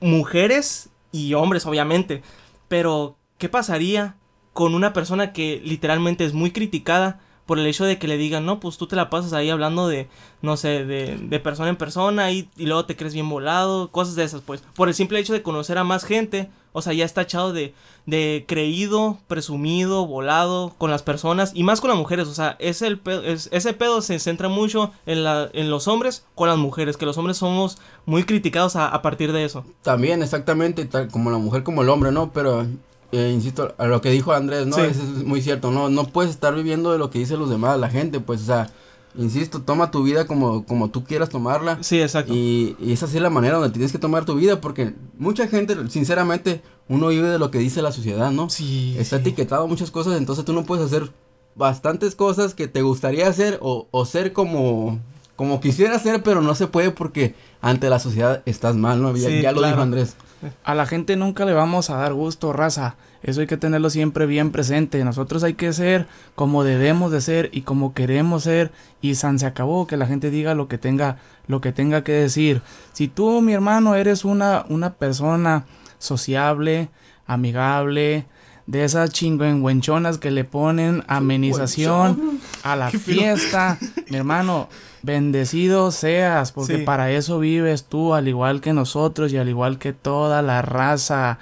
mujeres 0.00 0.90
y 1.12 1.32
hombres, 1.32 1.64
obviamente? 1.64 2.22
Pero, 2.68 3.16
¿qué 3.38 3.48
pasaría 3.48 4.16
con 4.52 4.74
una 4.74 4.92
persona 4.92 5.32
que 5.32 5.62
literalmente 5.64 6.26
es 6.26 6.34
muy 6.34 6.50
criticada 6.50 7.20
por 7.46 7.58
el 7.58 7.66
hecho 7.66 7.84
de 7.84 7.98
que 7.98 8.08
le 8.08 8.16
digan, 8.18 8.44
no, 8.44 8.60
pues 8.60 8.76
tú 8.76 8.86
te 8.86 8.96
la 8.96 9.08
pasas 9.08 9.32
ahí 9.32 9.48
hablando 9.50 9.86
de, 9.88 10.08
no 10.42 10.56
sé, 10.56 10.84
de, 10.84 11.16
de 11.16 11.40
persona 11.40 11.68
en 11.70 11.76
persona 11.76 12.30
y, 12.32 12.48
y 12.56 12.66
luego 12.66 12.84
te 12.86 12.96
crees 12.96 13.14
bien 13.14 13.28
volado, 13.28 13.90
cosas 13.92 14.16
de 14.16 14.24
esas, 14.24 14.40
pues, 14.42 14.62
por 14.74 14.88
el 14.88 14.94
simple 14.94 15.18
hecho 15.20 15.32
de 15.32 15.42
conocer 15.42 15.78
a 15.78 15.84
más 15.84 16.04
gente, 16.04 16.50
o 16.72 16.82
sea, 16.82 16.92
ya 16.92 17.04
está 17.06 17.22
echado 17.22 17.52
de, 17.54 17.72
de 18.04 18.44
creído, 18.46 19.18
presumido, 19.28 20.06
volado 20.06 20.74
con 20.76 20.90
las 20.90 21.02
personas 21.02 21.52
y 21.54 21.62
más 21.62 21.80
con 21.80 21.88
las 21.88 21.98
mujeres, 21.98 22.28
o 22.28 22.34
sea, 22.34 22.56
es 22.58 22.82
pedo- 22.82 23.22
es- 23.22 23.48
ese 23.52 23.72
pedo 23.72 24.02
se 24.02 24.18
centra 24.18 24.48
mucho 24.48 24.92
en, 25.06 25.22
la, 25.24 25.48
en 25.52 25.70
los 25.70 25.88
hombres 25.88 26.26
con 26.34 26.48
las 26.48 26.58
mujeres, 26.58 26.96
que 26.96 27.06
los 27.06 27.16
hombres 27.16 27.36
somos 27.38 27.78
muy 28.06 28.24
criticados 28.24 28.76
a, 28.76 28.88
a 28.88 29.00
partir 29.02 29.32
de 29.32 29.44
eso. 29.44 29.64
También, 29.82 30.22
exactamente, 30.22 30.84
tal 30.84 31.08
como 31.08 31.30
la 31.30 31.38
mujer 31.38 31.62
como 31.62 31.82
el 31.82 31.88
hombre, 31.88 32.12
¿no? 32.12 32.32
Pero, 32.32 32.66
eh, 33.12 33.30
insisto, 33.34 33.74
a 33.78 33.86
lo 33.86 34.00
que 34.00 34.10
dijo 34.10 34.32
Andrés, 34.32 34.66
¿no? 34.66 34.76
Sí. 34.76 34.82
Eso 34.82 35.02
es 35.02 35.24
muy 35.24 35.40
cierto, 35.42 35.70
¿no? 35.70 35.88
No 35.90 36.04
puedes 36.08 36.30
estar 36.30 36.54
viviendo 36.54 36.92
de 36.92 36.98
lo 36.98 37.10
que 37.10 37.18
dicen 37.18 37.38
los 37.38 37.50
demás, 37.50 37.78
la 37.78 37.88
gente, 37.90 38.20
pues, 38.20 38.42
o 38.42 38.44
sea, 38.44 38.70
insisto, 39.16 39.62
toma 39.62 39.90
tu 39.90 40.02
vida 40.02 40.26
como, 40.26 40.64
como 40.66 40.90
tú 40.90 41.04
quieras 41.04 41.28
tomarla. 41.30 41.78
Sí, 41.82 42.00
exacto. 42.00 42.32
Y, 42.34 42.76
y 42.80 42.92
esa 42.92 43.06
sí 43.06 43.16
es 43.16 43.22
la 43.22 43.30
manera 43.30 43.56
donde 43.56 43.70
tienes 43.72 43.92
que 43.92 43.98
tomar 43.98 44.24
tu 44.24 44.34
vida, 44.34 44.60
porque 44.60 44.94
mucha 45.18 45.48
gente, 45.48 45.76
sinceramente, 45.88 46.62
uno 46.88 47.08
vive 47.08 47.28
de 47.28 47.38
lo 47.38 47.50
que 47.50 47.58
dice 47.58 47.82
la 47.82 47.92
sociedad, 47.92 48.30
¿no? 48.30 48.50
Sí. 48.50 48.94
Está 48.98 49.16
sí. 49.16 49.22
etiquetado 49.22 49.66
muchas 49.68 49.90
cosas, 49.90 50.16
entonces 50.18 50.44
tú 50.44 50.52
no 50.52 50.64
puedes 50.64 50.84
hacer 50.84 51.10
bastantes 51.54 52.14
cosas 52.14 52.54
que 52.54 52.68
te 52.68 52.82
gustaría 52.82 53.26
hacer 53.28 53.58
o, 53.62 53.88
o 53.90 54.04
ser 54.04 54.34
como, 54.34 55.00
como 55.36 55.60
quisiera 55.60 55.98
ser, 55.98 56.22
pero 56.22 56.42
no 56.42 56.54
se 56.54 56.66
puede 56.66 56.90
porque 56.90 57.34
ante 57.62 57.88
la 57.88 57.98
sociedad 57.98 58.42
estás 58.44 58.76
mal, 58.76 59.00
¿no? 59.00 59.16
Ya, 59.16 59.28
Sí, 59.28 59.40
ya 59.40 59.52
lo 59.52 59.58
claro. 59.58 59.72
dijo 59.72 59.82
Andrés. 59.82 60.16
A 60.64 60.74
la 60.74 60.86
gente 60.86 61.16
nunca 61.16 61.44
le 61.44 61.52
vamos 61.52 61.90
a 61.90 61.96
dar 61.96 62.14
gusto, 62.14 62.52
raza. 62.52 62.96
Eso 63.22 63.40
hay 63.40 63.46
que 63.46 63.56
tenerlo 63.56 63.90
siempre 63.90 64.26
bien 64.26 64.52
presente. 64.52 65.04
Nosotros 65.04 65.42
hay 65.42 65.54
que 65.54 65.72
ser 65.72 66.06
como 66.34 66.64
debemos 66.64 67.10
de 67.10 67.20
ser 67.20 67.50
y 67.52 67.62
como 67.62 67.94
queremos 67.94 68.44
ser. 68.44 68.72
Y 69.00 69.14
san 69.16 69.38
se 69.38 69.46
acabó 69.46 69.86
que 69.86 69.96
la 69.96 70.06
gente 70.06 70.30
diga 70.30 70.54
lo 70.54 70.68
que 70.68 70.78
tenga, 70.78 71.18
lo 71.46 71.60
que 71.60 71.72
tenga 71.72 72.04
que 72.04 72.12
decir. 72.12 72.62
Si 72.92 73.08
tú, 73.08 73.40
mi 73.40 73.52
hermano, 73.52 73.94
eres 73.94 74.24
una, 74.24 74.64
una 74.68 74.94
persona 74.94 75.66
sociable, 75.98 76.88
amigable, 77.26 78.26
de 78.66 78.84
esas 78.84 79.10
chingüengüenchonas 79.10 80.18
que 80.18 80.30
le 80.30 80.44
ponen 80.44 81.04
amenización 81.06 82.40
a 82.62 82.76
la 82.76 82.90
fiesta, 82.90 83.78
mi 84.08 84.16
hermano, 84.16 84.68
bendecido 85.06 85.90
seas, 85.92 86.52
porque 86.52 86.78
Sí. 86.78 86.82
para 86.82 87.10
eso 87.10 87.38
vives 87.38 87.84
tú, 87.84 88.12
al 88.12 88.28
igual 88.28 88.60
que 88.60 88.72
nosotros 88.74 89.32
y 89.32 89.38
al 89.38 89.48
igual 89.48 89.78
que 89.78 89.92
toda 89.94 90.42
la 90.42 90.60
raza. 90.60 91.38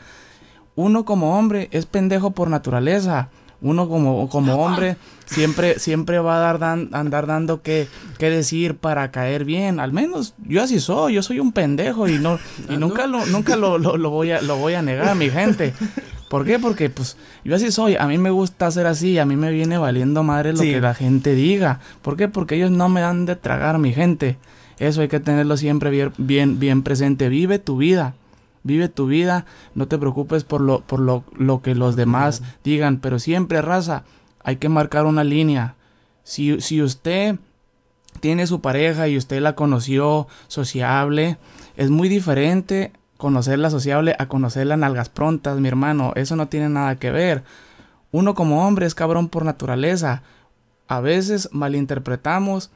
Uno 0.76 1.04
como 1.04 1.38
hombre 1.38 1.68
es 1.72 1.86
pendejo 1.86 2.30
por 2.32 2.48
naturaleza. 2.48 3.30
Uno 3.62 3.88
como, 3.88 4.28
como 4.28 4.56
hombre 4.56 4.96
siempre, 5.24 5.78
siempre 5.78 6.18
va 6.18 6.36
a 6.36 6.40
dar 6.40 6.58
dan- 6.58 6.90
andar 6.92 7.26
dando 7.26 7.62
que, 7.62 7.88
que 8.18 8.28
decir 8.28 8.76
para 8.76 9.10
caer 9.10 9.46
bien. 9.46 9.80
Al 9.80 9.90
menos 9.92 10.34
yo 10.46 10.62
así 10.62 10.80
soy, 10.80 11.14
yo 11.14 11.22
soy 11.22 11.40
un 11.40 11.50
pendejo 11.52 12.06
y 12.06 12.18
no, 12.18 12.38
y 12.68 12.76
nunca 12.76 13.06
lo, 13.06 13.24
nunca 13.24 13.56
lo, 13.56 13.78
lo, 13.78 13.96
lo 13.96 14.10
voy 14.10 14.32
a, 14.32 14.42
lo 14.42 14.56
voy 14.58 14.74
a 14.74 14.82
negar 14.82 15.08
a 15.08 15.14
mi 15.14 15.30
gente. 15.30 15.72
¿Por 16.34 16.44
qué? 16.44 16.58
Porque 16.58 16.90
pues 16.90 17.16
yo 17.44 17.54
así 17.54 17.70
soy, 17.70 17.94
a 17.94 18.08
mí 18.08 18.18
me 18.18 18.30
gusta 18.30 18.68
ser 18.72 18.86
así, 18.86 19.20
a 19.20 19.24
mí 19.24 19.36
me 19.36 19.52
viene 19.52 19.78
valiendo 19.78 20.24
madre 20.24 20.50
lo 20.52 20.58
Sí. 20.58 20.72
que 20.72 20.80
la 20.80 20.92
gente 20.92 21.36
diga. 21.36 21.78
¿Por 22.02 22.16
qué? 22.16 22.26
Porque 22.26 22.56
ellos 22.56 22.72
no 22.72 22.88
me 22.88 23.02
dan 23.02 23.24
de 23.24 23.36
tragar 23.36 23.78
mi 23.78 23.92
gente. 23.92 24.36
Eso 24.80 25.00
hay 25.02 25.06
que 25.06 25.20
tenerlo 25.20 25.56
siempre 25.56 25.90
bien, 25.90 26.12
bien, 26.18 26.58
bien 26.58 26.82
presente. 26.82 27.28
Vive 27.28 27.60
tu 27.60 27.76
vida. 27.76 28.14
vive 28.64 28.88
tu 28.88 29.06
vida, 29.06 29.46
no 29.76 29.86
te 29.86 29.96
preocupes 29.96 30.42
por 30.42 30.60
lo, 30.60 30.80
por 30.80 30.98
lo, 30.98 31.22
lo 31.36 31.62
que 31.62 31.76
los 31.76 31.94
demás 31.94 32.42
digan, 32.64 32.98
pero 32.98 33.20
siempre, 33.20 33.62
raza, 33.62 34.02
hay 34.42 34.56
que 34.56 34.68
marcar 34.68 35.04
una 35.06 35.22
línea. 35.22 35.76
Si, 36.24 36.60
si 36.60 36.82
usted 36.82 37.36
tiene 38.18 38.46
su 38.48 38.60
pareja 38.60 39.06
y 39.06 39.16
usted 39.18 39.40
la 39.40 39.54
conoció 39.54 40.26
sociable, 40.48 41.36
es 41.76 41.90
muy 41.90 42.08
diferente 42.08 42.90
conocerla 43.24 43.70
sociable 43.70 44.14
a 44.18 44.28
conocerla 44.28 44.74
en 44.74 44.84
algas 44.84 45.08
prontas, 45.08 45.58
mi 45.58 45.66
hermano. 45.66 46.12
Eso 46.14 46.36
no 46.36 46.48
tiene 46.48 46.68
nada 46.68 46.96
que 46.96 47.10
ver. 47.10 47.42
Uno 48.12 48.34
como 48.34 48.68
hombre 48.68 48.84
es 48.84 48.94
cabrón 48.94 49.30
por 49.30 49.46
naturaleza. 49.46 50.22
A 50.88 51.00
veces 51.00 51.48
malinterpretamos 51.50 52.70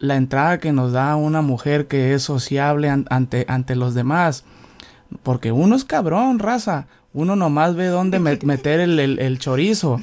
la 0.00 0.16
entrada 0.16 0.58
que 0.58 0.72
nos 0.72 0.90
da 0.90 1.14
una 1.14 1.40
mujer 1.40 1.86
que 1.86 2.14
es 2.14 2.24
sociable 2.24 2.88
ante, 2.90 3.44
ante 3.46 3.76
los 3.76 3.94
demás. 3.94 4.44
Porque 5.22 5.52
uno 5.52 5.76
es 5.76 5.84
cabrón, 5.84 6.40
raza. 6.40 6.88
Uno 7.14 7.36
nomás 7.36 7.74
ve 7.74 7.86
dónde 7.86 8.18
meter 8.42 8.80
el, 8.80 9.38
chorizo. 9.38 10.00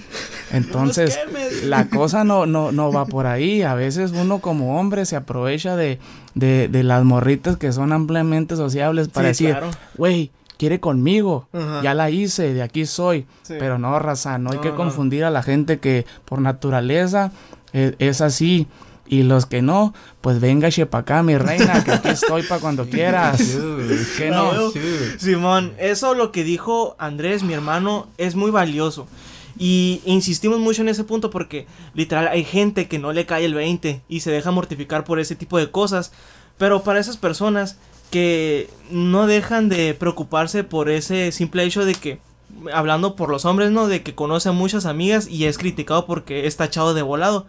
Entonces, 0.52 1.20
la 1.66 1.90
cosa 1.90 2.24
no, 2.24 2.46
no, 2.46 2.72
no 2.72 2.92
va 2.92 3.06
por 3.06 3.28
ahí. 3.28 3.62
A 3.62 3.74
veces 3.74 4.12
uno 4.12 4.40
como 4.40 4.80
hombre 4.80 5.06
se 5.06 5.16
aprovecha 5.16 5.76
de, 5.76 6.00
de, 6.36 6.68
de 6.68 6.84
las 6.84 7.04
morritas 7.04 7.58
que 7.58 7.72
son 7.72 7.94
ampliamente 7.94 8.56
sociables 8.56 9.08
para 9.08 9.30
decir, 9.30 9.58
güey, 9.98 10.32
quiere 10.60 10.82
conmigo, 10.82 11.48
ya 11.82 11.94
la 11.94 12.10
hice, 12.10 12.54
de 12.54 12.62
aquí 12.62 12.86
soy. 12.86 13.26
Pero 13.48 13.80
no, 13.80 13.98
raza, 13.98 14.38
no 14.38 14.52
hay 14.52 14.60
que 14.60 14.72
confundir 14.72 15.24
a 15.24 15.32
la 15.32 15.42
gente 15.42 15.80
que 15.80 16.06
por 16.26 16.42
naturaleza 16.42 17.32
eh, 17.74 17.96
es 17.98 18.22
así. 18.22 18.68
Y 19.10 19.24
los 19.24 19.48
que 19.48 19.64
no, 19.64 19.94
pues 20.22 20.40
venga 20.40 20.70
para 20.90 21.02
acá, 21.02 21.24
mi 21.24 21.36
reina, 21.36 21.84
que 21.84 21.92
aquí 21.92 22.10
estoy 22.10 22.44
para 22.44 22.62
cuando 22.62 22.86
quieras. 22.90 23.42
que 24.18 24.30
no. 24.30 24.72
Simón, 25.18 25.74
eso 25.80 26.14
lo 26.14 26.32
que 26.32 26.44
dijo 26.44 26.96
Andrés, 27.00 27.42
mi 27.42 27.54
hermano, 27.54 28.08
es 28.18 28.36
muy 28.36 28.52
valioso. 28.52 29.08
Y 29.58 30.02
insistimos 30.06 30.60
mucho 30.60 30.84
en 30.84 30.90
ese 30.90 31.04
punto 31.04 31.32
porque 31.32 31.66
literal 31.96 32.28
hay 32.28 32.44
gente 32.46 32.88
que 32.88 33.00
no 33.00 33.12
le 33.12 33.26
cae 33.26 33.46
el 33.46 33.56
20 33.56 34.04
y 34.08 34.20
se 34.22 34.32
deja 34.32 34.52
mortificar 34.52 35.04
por 35.04 35.20
ese 35.20 35.36
tipo 35.36 35.58
de 35.58 35.72
cosas. 35.72 36.12
Pero 36.60 36.84
para 36.84 37.00
esas 37.00 37.18
personas 37.18 37.78
que 38.12 38.70
no 38.92 39.28
dejan 39.28 39.70
de 39.70 39.96
preocuparse 39.96 40.64
por 40.64 40.90
ese 40.90 41.32
simple 41.32 41.64
hecho 41.64 41.84
de 41.84 41.94
que, 41.94 42.20
hablando 42.74 43.16
por 43.16 43.30
los 43.30 43.46
hombres, 43.46 43.72
¿no? 43.72 43.88
De 43.88 44.04
que 44.04 44.16
conoce 44.16 44.50
a 44.50 44.54
muchas 44.54 44.86
amigas 44.86 45.28
y 45.28 45.46
es 45.46 45.58
criticado 45.58 46.06
porque 46.06 46.48
está 46.48 46.66
echado 46.66 46.94
de 46.94 47.02
volado. 47.02 47.48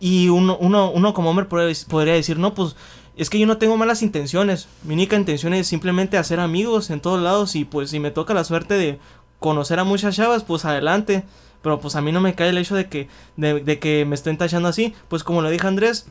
Y 0.00 0.28
uno, 0.28 0.56
uno, 0.60 0.90
uno 0.90 1.12
como 1.12 1.30
hombre 1.30 1.46
podría 1.46 2.14
decir, 2.14 2.38
no, 2.38 2.54
pues 2.54 2.76
es 3.18 3.30
que 3.30 3.38
yo 3.38 3.46
no 3.46 3.58
tengo 3.58 3.76
malas 3.76 4.02
intenciones. 4.02 4.68
Mi 4.84 4.94
única 4.94 5.16
intención 5.16 5.52
es 5.52 5.66
simplemente 5.66 6.16
hacer 6.18 6.38
amigos 6.38 6.88
en 6.90 7.00
todos 7.00 7.20
lados. 7.20 7.56
Y 7.56 7.64
pues 7.64 7.90
si 7.90 7.98
me 7.98 8.12
toca 8.12 8.32
la 8.32 8.44
suerte 8.44 8.74
de 8.74 9.00
conocer 9.40 9.80
a 9.80 9.84
muchas 9.84 10.14
chavas, 10.14 10.44
pues 10.44 10.64
adelante. 10.64 11.24
Pero 11.60 11.80
pues 11.80 11.96
a 11.96 12.00
mí 12.00 12.12
no 12.12 12.20
me 12.20 12.36
cae 12.36 12.50
el 12.50 12.58
hecho 12.58 12.76
de 12.76 12.88
que, 12.88 13.08
de, 13.36 13.78
que 13.80 14.04
me 14.04 14.14
estén 14.14 14.38
tachando 14.38 14.68
así. 14.68 14.94
Pues 15.08 15.24
como 15.24 15.42
lo 15.42 15.50
dijo 15.50 15.66
Andrés, 15.66 16.06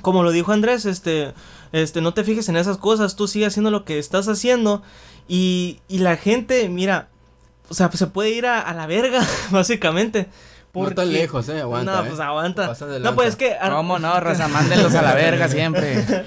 como 0.00 0.24
lo 0.24 0.32
dijo 0.32 0.50
Andrés, 0.50 0.84
este, 0.84 1.32
este, 1.70 2.00
no 2.00 2.12
te 2.12 2.24
fijes 2.24 2.48
en 2.48 2.56
esas 2.56 2.78
cosas, 2.78 3.14
tú 3.14 3.28
sigue 3.28 3.46
haciendo 3.46 3.70
lo 3.70 3.84
que 3.84 4.00
estás 4.00 4.26
haciendo. 4.26 4.82
Y, 5.28 5.78
y 5.86 5.98
la 5.98 6.16
gente, 6.16 6.68
mira, 6.68 7.08
o 7.68 7.74
sea, 7.74 7.88
se 7.92 8.08
puede 8.08 8.30
ir 8.30 8.46
a, 8.46 8.60
a 8.60 8.74
la 8.74 8.88
verga, 8.88 9.24
básicamente. 9.52 10.28
Porque... 10.72 10.94
No 10.94 11.02
tan 11.02 11.12
lejos, 11.12 11.48
eh, 11.50 11.60
aguanta. 11.60 11.96
No, 11.96 12.08
pues 12.08 12.18
eh. 12.18 12.22
aguanta. 12.22 12.74
No, 13.00 13.14
pues 13.14 13.28
es 13.28 13.36
que. 13.36 13.56
¿Cómo 13.62 13.98
no, 13.98 14.18
Rosa? 14.20 14.48
Mándenlos 14.48 14.94
a 14.94 15.02
la 15.02 15.14
verga 15.14 15.48
siempre. 15.48 16.24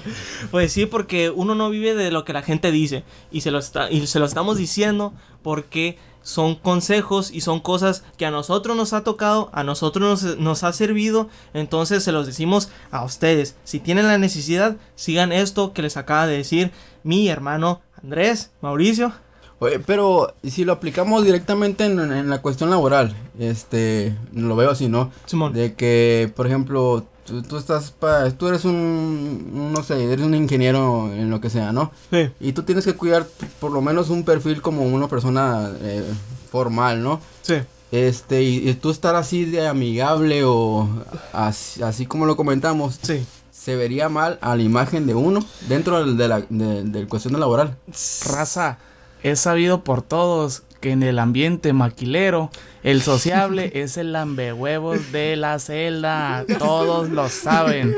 pues 0.52 0.72
sí, 0.72 0.86
porque 0.86 1.30
uno 1.30 1.56
no 1.56 1.68
vive 1.68 1.94
de 1.94 2.12
lo 2.12 2.24
que 2.24 2.32
la 2.32 2.42
gente 2.42 2.70
dice. 2.70 3.02
Y 3.32 3.40
se 3.40 3.50
lo, 3.50 3.58
está, 3.58 3.90
y 3.90 4.06
se 4.06 4.20
lo 4.20 4.24
estamos 4.24 4.56
diciendo 4.56 5.12
porque 5.42 5.98
son 6.22 6.54
consejos 6.54 7.32
y 7.32 7.40
son 7.40 7.60
cosas 7.60 8.04
que 8.16 8.26
a 8.26 8.30
nosotros 8.30 8.76
nos 8.76 8.92
ha 8.92 9.02
tocado, 9.02 9.50
a 9.52 9.64
nosotros 9.64 10.22
nos, 10.22 10.38
nos 10.38 10.62
ha 10.62 10.72
servido. 10.72 11.28
Entonces 11.52 12.04
se 12.04 12.12
los 12.12 12.26
decimos 12.26 12.70
a 12.92 13.04
ustedes. 13.04 13.56
Si 13.64 13.80
tienen 13.80 14.06
la 14.06 14.18
necesidad, 14.18 14.76
sigan 14.94 15.32
esto 15.32 15.72
que 15.72 15.82
les 15.82 15.96
acaba 15.96 16.28
de 16.28 16.36
decir 16.36 16.70
mi 17.02 17.28
hermano 17.28 17.82
Andrés, 18.00 18.52
Mauricio. 18.60 19.12
Oye, 19.58 19.78
pero 19.78 20.34
si 20.44 20.64
lo 20.64 20.72
aplicamos 20.72 21.24
directamente 21.24 21.86
en, 21.86 22.28
la 22.28 22.42
cuestión 22.42 22.68
laboral, 22.68 23.16
este, 23.38 24.14
lo 24.34 24.54
veo 24.54 24.70
así, 24.70 24.88
¿no? 24.88 25.10
Simón. 25.24 25.52
De 25.54 25.74
que, 25.74 26.30
por 26.36 26.46
ejemplo, 26.46 27.06
tú, 27.48 27.56
estás, 27.56 27.90
pa, 27.90 28.30
tú 28.32 28.48
eres 28.48 28.66
un, 28.66 29.72
no 29.72 29.82
sé, 29.82 30.12
eres 30.12 30.24
un 30.24 30.34
ingeniero 30.34 31.10
en 31.12 31.30
lo 31.30 31.40
que 31.40 31.48
sea, 31.48 31.72
¿no? 31.72 31.90
Sí. 32.10 32.28
Y 32.38 32.52
tú 32.52 32.64
tienes 32.64 32.84
que 32.84 32.94
cuidar 32.94 33.26
por 33.58 33.72
lo 33.72 33.80
menos 33.80 34.10
un 34.10 34.24
perfil 34.24 34.60
como 34.60 34.82
una 34.82 35.08
persona 35.08 35.72
eh, 35.80 36.04
formal, 36.50 37.02
¿no? 37.02 37.20
Sí. 37.40 37.54
Este, 37.92 38.42
y, 38.42 38.74
tú 38.74 38.90
estar 38.90 39.16
así 39.16 39.46
de 39.46 39.66
amigable 39.66 40.42
o 40.44 40.86
así, 41.32 42.04
como 42.04 42.26
lo 42.26 42.36
comentamos. 42.36 42.98
Sí 43.00 43.24
se 43.66 43.74
vería 43.74 44.08
mal 44.08 44.38
a 44.42 44.54
la 44.54 44.62
imagen 44.62 45.08
de 45.08 45.14
uno 45.14 45.44
dentro 45.68 46.14
de 46.14 46.28
la 46.28 46.40
de, 46.48 47.06
cuestión 47.08 47.40
laboral. 47.40 47.76
Raza, 48.24 48.78
es 49.26 49.40
sabido 49.40 49.82
por 49.82 50.02
todos 50.02 50.62
que 50.80 50.92
en 50.92 51.02
el 51.02 51.18
ambiente 51.18 51.72
maquilero, 51.72 52.50
el 52.84 53.02
sociable 53.02 53.72
es 53.82 53.96
el 53.96 54.12
lambehuevos 54.12 55.10
de 55.10 55.34
la 55.34 55.58
celda. 55.58 56.44
Todos 56.58 57.10
lo 57.10 57.28
saben. 57.28 57.96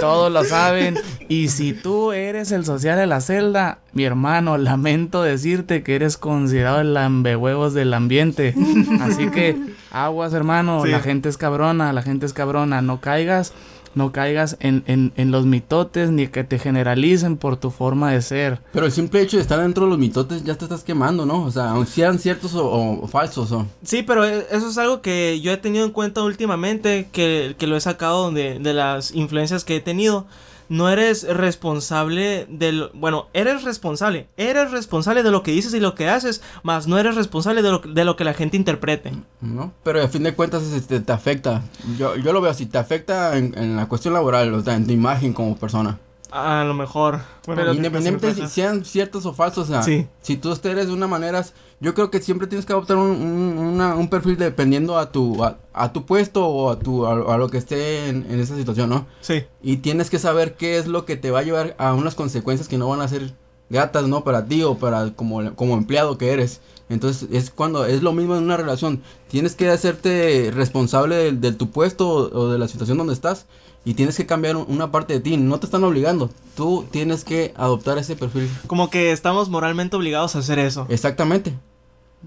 Todos 0.00 0.32
lo 0.32 0.42
saben. 0.44 0.96
Y 1.28 1.48
si 1.48 1.74
tú 1.74 2.12
eres 2.12 2.50
el 2.50 2.64
social 2.64 2.96
de 2.96 3.06
la 3.06 3.20
celda, 3.20 3.80
mi 3.92 4.04
hermano, 4.04 4.56
lamento 4.56 5.22
decirte 5.22 5.82
que 5.82 5.96
eres 5.96 6.16
considerado 6.16 6.80
el 6.80 6.94
lambehuevos 6.94 7.74
del 7.74 7.92
ambiente. 7.92 8.54
Así 9.02 9.28
que, 9.28 9.58
aguas, 9.90 10.32
hermano. 10.32 10.86
La 10.86 11.00
gente 11.00 11.28
es 11.28 11.36
cabrona, 11.36 11.92
la 11.92 12.00
gente 12.00 12.24
es 12.24 12.32
cabrona. 12.32 12.80
No 12.80 13.02
caigas 13.02 13.52
no 13.94 14.12
caigas 14.12 14.56
en, 14.60 14.84
en, 14.86 15.12
en, 15.16 15.30
los 15.30 15.46
mitotes 15.46 16.10
ni 16.10 16.28
que 16.28 16.44
te 16.44 16.58
generalicen 16.58 17.36
por 17.36 17.56
tu 17.56 17.70
forma 17.70 18.12
de 18.12 18.22
ser. 18.22 18.60
Pero 18.72 18.86
el 18.86 18.92
simple 18.92 19.20
hecho 19.20 19.36
de 19.36 19.42
estar 19.42 19.60
dentro 19.60 19.84
de 19.84 19.90
los 19.90 19.98
mitotes 19.98 20.44
ya 20.44 20.54
te 20.56 20.64
estás 20.64 20.84
quemando, 20.84 21.26
¿no? 21.26 21.42
O 21.42 21.50
sea, 21.50 21.70
aunque 21.70 21.90
sean 21.90 22.18
ciertos 22.18 22.52
o, 22.54 23.06
falsos. 23.06 23.52
O... 23.52 23.66
Sí, 23.82 24.02
pero 24.02 24.24
e, 24.24 24.46
eso 24.50 24.68
es 24.68 24.78
algo 24.78 25.00
que 25.00 25.40
yo 25.40 25.52
he 25.52 25.56
tenido 25.56 25.84
en 25.84 25.92
cuenta 25.92 26.22
últimamente, 26.22 27.08
que, 27.12 27.54
que 27.58 27.66
lo 27.66 27.76
he 27.76 27.80
sacado 27.80 28.30
de, 28.30 28.58
de 28.58 28.74
las 28.74 29.14
influencias 29.14 29.64
que 29.64 29.76
he 29.76 29.80
tenido 29.80 30.26
no 30.68 30.88
eres 30.88 31.26
responsable 31.28 32.46
del... 32.48 32.90
Bueno, 32.94 33.28
eres 33.32 33.64
responsable. 33.64 34.28
Eres 34.36 34.70
responsable 34.70 35.22
de 35.22 35.30
lo 35.30 35.42
que 35.42 35.52
dices 35.52 35.74
y 35.74 35.80
lo 35.80 35.94
que 35.94 36.08
haces, 36.08 36.42
más 36.62 36.86
no 36.86 36.98
eres 36.98 37.14
responsable 37.14 37.62
de 37.62 37.70
lo, 37.70 37.78
de 37.78 38.04
lo 38.04 38.16
que 38.16 38.24
la 38.24 38.34
gente 38.34 38.56
interprete. 38.56 39.12
No, 39.40 39.72
pero 39.82 40.02
a 40.02 40.08
fin 40.08 40.22
de 40.22 40.34
cuentas 40.34 40.62
este, 40.72 41.00
te 41.00 41.12
afecta. 41.12 41.62
Yo, 41.98 42.16
yo 42.16 42.32
lo 42.32 42.40
veo 42.40 42.50
así, 42.50 42.66
te 42.66 42.78
afecta 42.78 43.36
en, 43.36 43.56
en 43.56 43.76
la 43.76 43.86
cuestión 43.86 44.14
laboral, 44.14 44.52
o 44.54 44.62
sea, 44.62 44.74
en 44.74 44.86
tu 44.86 44.92
imagen 44.92 45.32
como 45.32 45.56
persona. 45.56 45.98
A 46.36 46.64
lo 46.64 46.74
mejor. 46.74 47.20
pero 47.46 47.72
independientemente 47.72 48.34
si 48.34 48.52
sean 48.52 48.84
ciertos 48.84 49.24
o 49.24 49.32
falsos, 49.32 49.70
o 49.70 49.72
sea, 49.72 49.82
si 50.20 50.36
tú 50.36 50.52
eres 50.64 50.88
de 50.88 50.92
una 50.92 51.06
manera, 51.06 51.46
yo 51.78 51.94
creo 51.94 52.10
que 52.10 52.20
siempre 52.20 52.48
tienes 52.48 52.66
que 52.66 52.72
adoptar 52.72 52.96
un, 52.96 53.80
un, 53.80 54.08
perfil 54.08 54.36
dependiendo 54.36 54.98
a 54.98 55.12
tu, 55.12 55.44
a, 55.44 55.92
tu 55.92 56.04
puesto 56.06 56.44
o 56.44 56.72
a, 56.72 56.78
tu, 56.80 57.06
a, 57.06 57.38
lo 57.38 57.48
que 57.48 57.58
esté 57.58 58.08
en, 58.08 58.26
esa 58.40 58.56
situación, 58.56 58.90
¿no? 58.90 59.06
Sí. 59.20 59.44
Y 59.62 59.76
tienes 59.76 60.10
que 60.10 60.18
saber 60.18 60.56
qué 60.56 60.76
es 60.76 60.88
lo 60.88 61.04
que 61.04 61.14
te 61.14 61.30
va 61.30 61.38
a 61.38 61.42
llevar 61.44 61.76
a 61.78 61.94
unas 61.94 62.16
consecuencias 62.16 62.66
que 62.66 62.78
no 62.78 62.88
van 62.88 63.00
a 63.00 63.06
ser 63.06 63.32
gratas, 63.70 64.08
¿no? 64.08 64.24
Para 64.24 64.46
ti 64.46 64.64
o 64.64 64.74
para 64.74 65.12
como, 65.12 65.54
como 65.54 65.74
empleado 65.74 66.18
que 66.18 66.32
eres. 66.32 66.60
Entonces 66.88 67.28
es 67.30 67.50
cuando 67.50 67.86
es 67.86 68.02
lo 68.02 68.12
mismo 68.12 68.36
en 68.36 68.42
una 68.42 68.56
relación. 68.56 69.02
Tienes 69.28 69.54
que 69.54 69.70
hacerte 69.70 70.50
responsable 70.52 71.30
de, 71.30 71.52
tu 71.52 71.70
puesto 71.70 72.08
o 72.08 72.50
de 72.50 72.58
la 72.58 72.66
situación 72.66 72.98
donde 72.98 73.14
estás 73.14 73.46
y 73.84 73.94
tienes 73.94 74.16
que 74.16 74.26
cambiar 74.26 74.56
una 74.56 74.90
parte 74.90 75.14
de 75.14 75.20
ti. 75.20 75.36
No 75.36 75.58
te 75.60 75.66
están 75.66 75.84
obligando. 75.84 76.30
Tú 76.56 76.86
tienes 76.90 77.24
que 77.24 77.52
adoptar 77.56 77.98
ese 77.98 78.16
perfil. 78.16 78.48
Como 78.66 78.90
que 78.90 79.12
estamos 79.12 79.48
moralmente 79.48 79.96
obligados 79.96 80.36
a 80.36 80.38
hacer 80.38 80.58
eso. 80.58 80.86
Exactamente. 80.88 81.54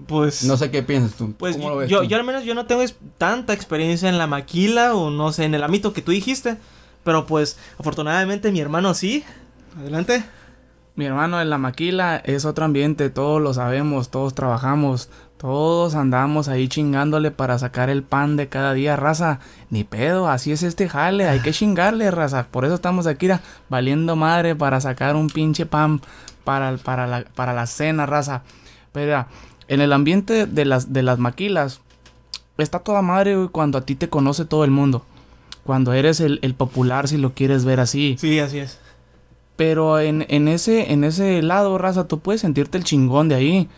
Pues. 0.06 0.44
No 0.44 0.56
sé 0.56 0.70
qué 0.70 0.82
piensas 0.82 1.16
tú. 1.16 1.32
Pues 1.32 1.58
yo, 1.88 2.02
yo 2.04 2.16
al 2.16 2.24
menos 2.24 2.44
yo 2.44 2.54
no 2.54 2.66
tengo 2.66 2.82
tanta 3.18 3.52
experiencia 3.52 4.08
en 4.08 4.18
la 4.18 4.26
maquila 4.26 4.94
o 4.94 5.10
no 5.10 5.32
sé, 5.32 5.44
en 5.44 5.54
el 5.54 5.64
ámbito 5.64 5.92
que 5.92 6.02
tú 6.02 6.12
dijiste. 6.12 6.56
Pero 7.02 7.26
pues, 7.26 7.58
afortunadamente 7.78 8.52
mi 8.52 8.60
hermano 8.60 8.94
sí. 8.94 9.24
Adelante. 9.78 10.24
Mi 10.94 11.06
hermano 11.06 11.40
en 11.40 11.48
la 11.48 11.58
maquila 11.58 12.16
es 12.16 12.44
otro 12.44 12.64
ambiente, 12.64 13.08
todos 13.08 13.40
lo 13.40 13.54
sabemos, 13.54 14.10
todos 14.10 14.34
trabajamos, 14.34 15.10
todos 15.38 15.94
andamos 15.94 16.48
ahí 16.48 16.68
chingándole 16.68 17.30
para 17.30 17.58
sacar 17.58 17.90
el 17.90 18.02
pan 18.02 18.36
de 18.36 18.48
cada 18.48 18.74
día, 18.74 18.96
raza. 18.96 19.38
Ni 19.70 19.84
pedo, 19.84 20.28
así 20.28 20.50
es 20.50 20.64
este 20.64 20.88
jale, 20.88 21.28
hay 21.28 21.40
que 21.40 21.52
chingarle, 21.52 22.10
raza. 22.10 22.48
Por 22.50 22.64
eso 22.64 22.74
estamos 22.74 23.06
aquí 23.06 23.28
valiendo 23.68 24.16
madre 24.16 24.56
para 24.56 24.80
sacar 24.80 25.14
un 25.14 25.28
pinche 25.28 25.64
pan 25.64 26.00
para, 26.42 26.76
para, 26.78 27.06
la, 27.06 27.24
para 27.36 27.52
la 27.52 27.66
cena, 27.66 28.04
raza. 28.04 28.42
Pero 28.92 29.26
en 29.68 29.80
el 29.80 29.92
ambiente 29.92 30.46
de 30.46 30.64
las, 30.64 30.92
de 30.92 31.02
las 31.02 31.18
maquilas, 31.18 31.80
está 32.56 32.80
toda 32.80 33.00
madre, 33.02 33.48
cuando 33.52 33.78
a 33.78 33.82
ti 33.82 33.94
te 33.94 34.08
conoce 34.08 34.44
todo 34.44 34.64
el 34.64 34.72
mundo. 34.72 35.04
Cuando 35.64 35.92
eres 35.92 36.18
el, 36.20 36.40
el 36.42 36.54
popular, 36.54 37.06
si 37.06 37.16
lo 37.16 37.34
quieres 37.34 37.64
ver 37.64 37.78
así. 37.78 38.16
Sí, 38.18 38.40
así 38.40 38.58
es. 38.58 38.78
Pero 39.54 40.00
en, 40.00 40.26
en, 40.28 40.48
ese, 40.48 40.92
en 40.92 41.04
ese 41.04 41.42
lado, 41.42 41.78
raza, 41.78 42.08
tú 42.08 42.18
puedes 42.20 42.40
sentirte 42.40 42.78
el 42.78 42.84
chingón 42.84 43.28
de 43.28 43.34
ahí. 43.34 43.68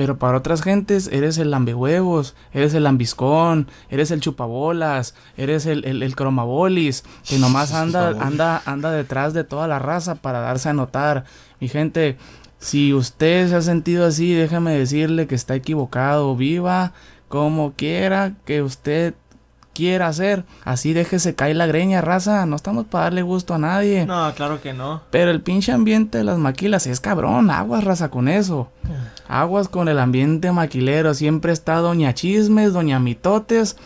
Pero 0.00 0.16
para 0.16 0.38
otras 0.38 0.62
gentes 0.62 1.10
eres 1.12 1.36
el 1.36 1.50
lambehuevos, 1.50 2.34
eres 2.54 2.72
el 2.72 2.84
lambiscón, 2.84 3.68
eres 3.90 4.10
el 4.10 4.22
chupabolas, 4.22 5.14
eres 5.36 5.66
el, 5.66 5.84
el, 5.84 6.02
el 6.02 6.16
cromabolis, 6.16 7.04
que 7.28 7.38
nomás 7.38 7.74
anda, 7.74 8.16
anda, 8.18 8.62
anda 8.64 8.92
detrás 8.92 9.34
de 9.34 9.44
toda 9.44 9.68
la 9.68 9.78
raza 9.78 10.14
para 10.14 10.40
darse 10.40 10.70
a 10.70 10.72
notar. 10.72 11.26
Mi 11.60 11.68
gente, 11.68 12.16
si 12.58 12.94
usted 12.94 13.50
se 13.50 13.56
ha 13.56 13.60
sentido 13.60 14.06
así, 14.06 14.32
déjame 14.32 14.72
decirle 14.72 15.26
que 15.26 15.34
está 15.34 15.54
equivocado. 15.54 16.34
Viva 16.34 16.94
como 17.28 17.74
quiera 17.74 18.32
que 18.46 18.62
usted 18.62 19.12
quiera 19.74 20.08
hacer. 20.08 20.44
Así 20.64 20.92
déjese 20.92 21.34
caer 21.34 21.56
la 21.56 21.66
greña, 21.66 22.00
raza. 22.00 22.44
No 22.46 22.56
estamos 22.56 22.86
para 22.86 23.04
darle 23.04 23.22
gusto 23.22 23.54
a 23.54 23.58
nadie. 23.58 24.06
No, 24.06 24.32
claro 24.34 24.60
que 24.60 24.72
no. 24.72 25.02
Pero 25.10 25.30
el 25.30 25.40
pinche 25.40 25.72
ambiente 25.72 26.18
de 26.18 26.24
las 26.24 26.38
maquilas 26.38 26.86
es 26.86 27.00
cabrón. 27.00 27.50
Aguas, 27.50 27.84
raza, 27.84 28.10
con 28.10 28.28
eso. 28.28 28.68
Aguas 29.28 29.68
con 29.68 29.88
el 29.88 29.98
ambiente 29.98 30.52
maquilero. 30.52 31.14
Siempre 31.14 31.52
está 31.52 31.76
Doña 31.76 32.14
Chismes, 32.14 32.72
Doña 32.72 32.98
Mitotes. 32.98 33.76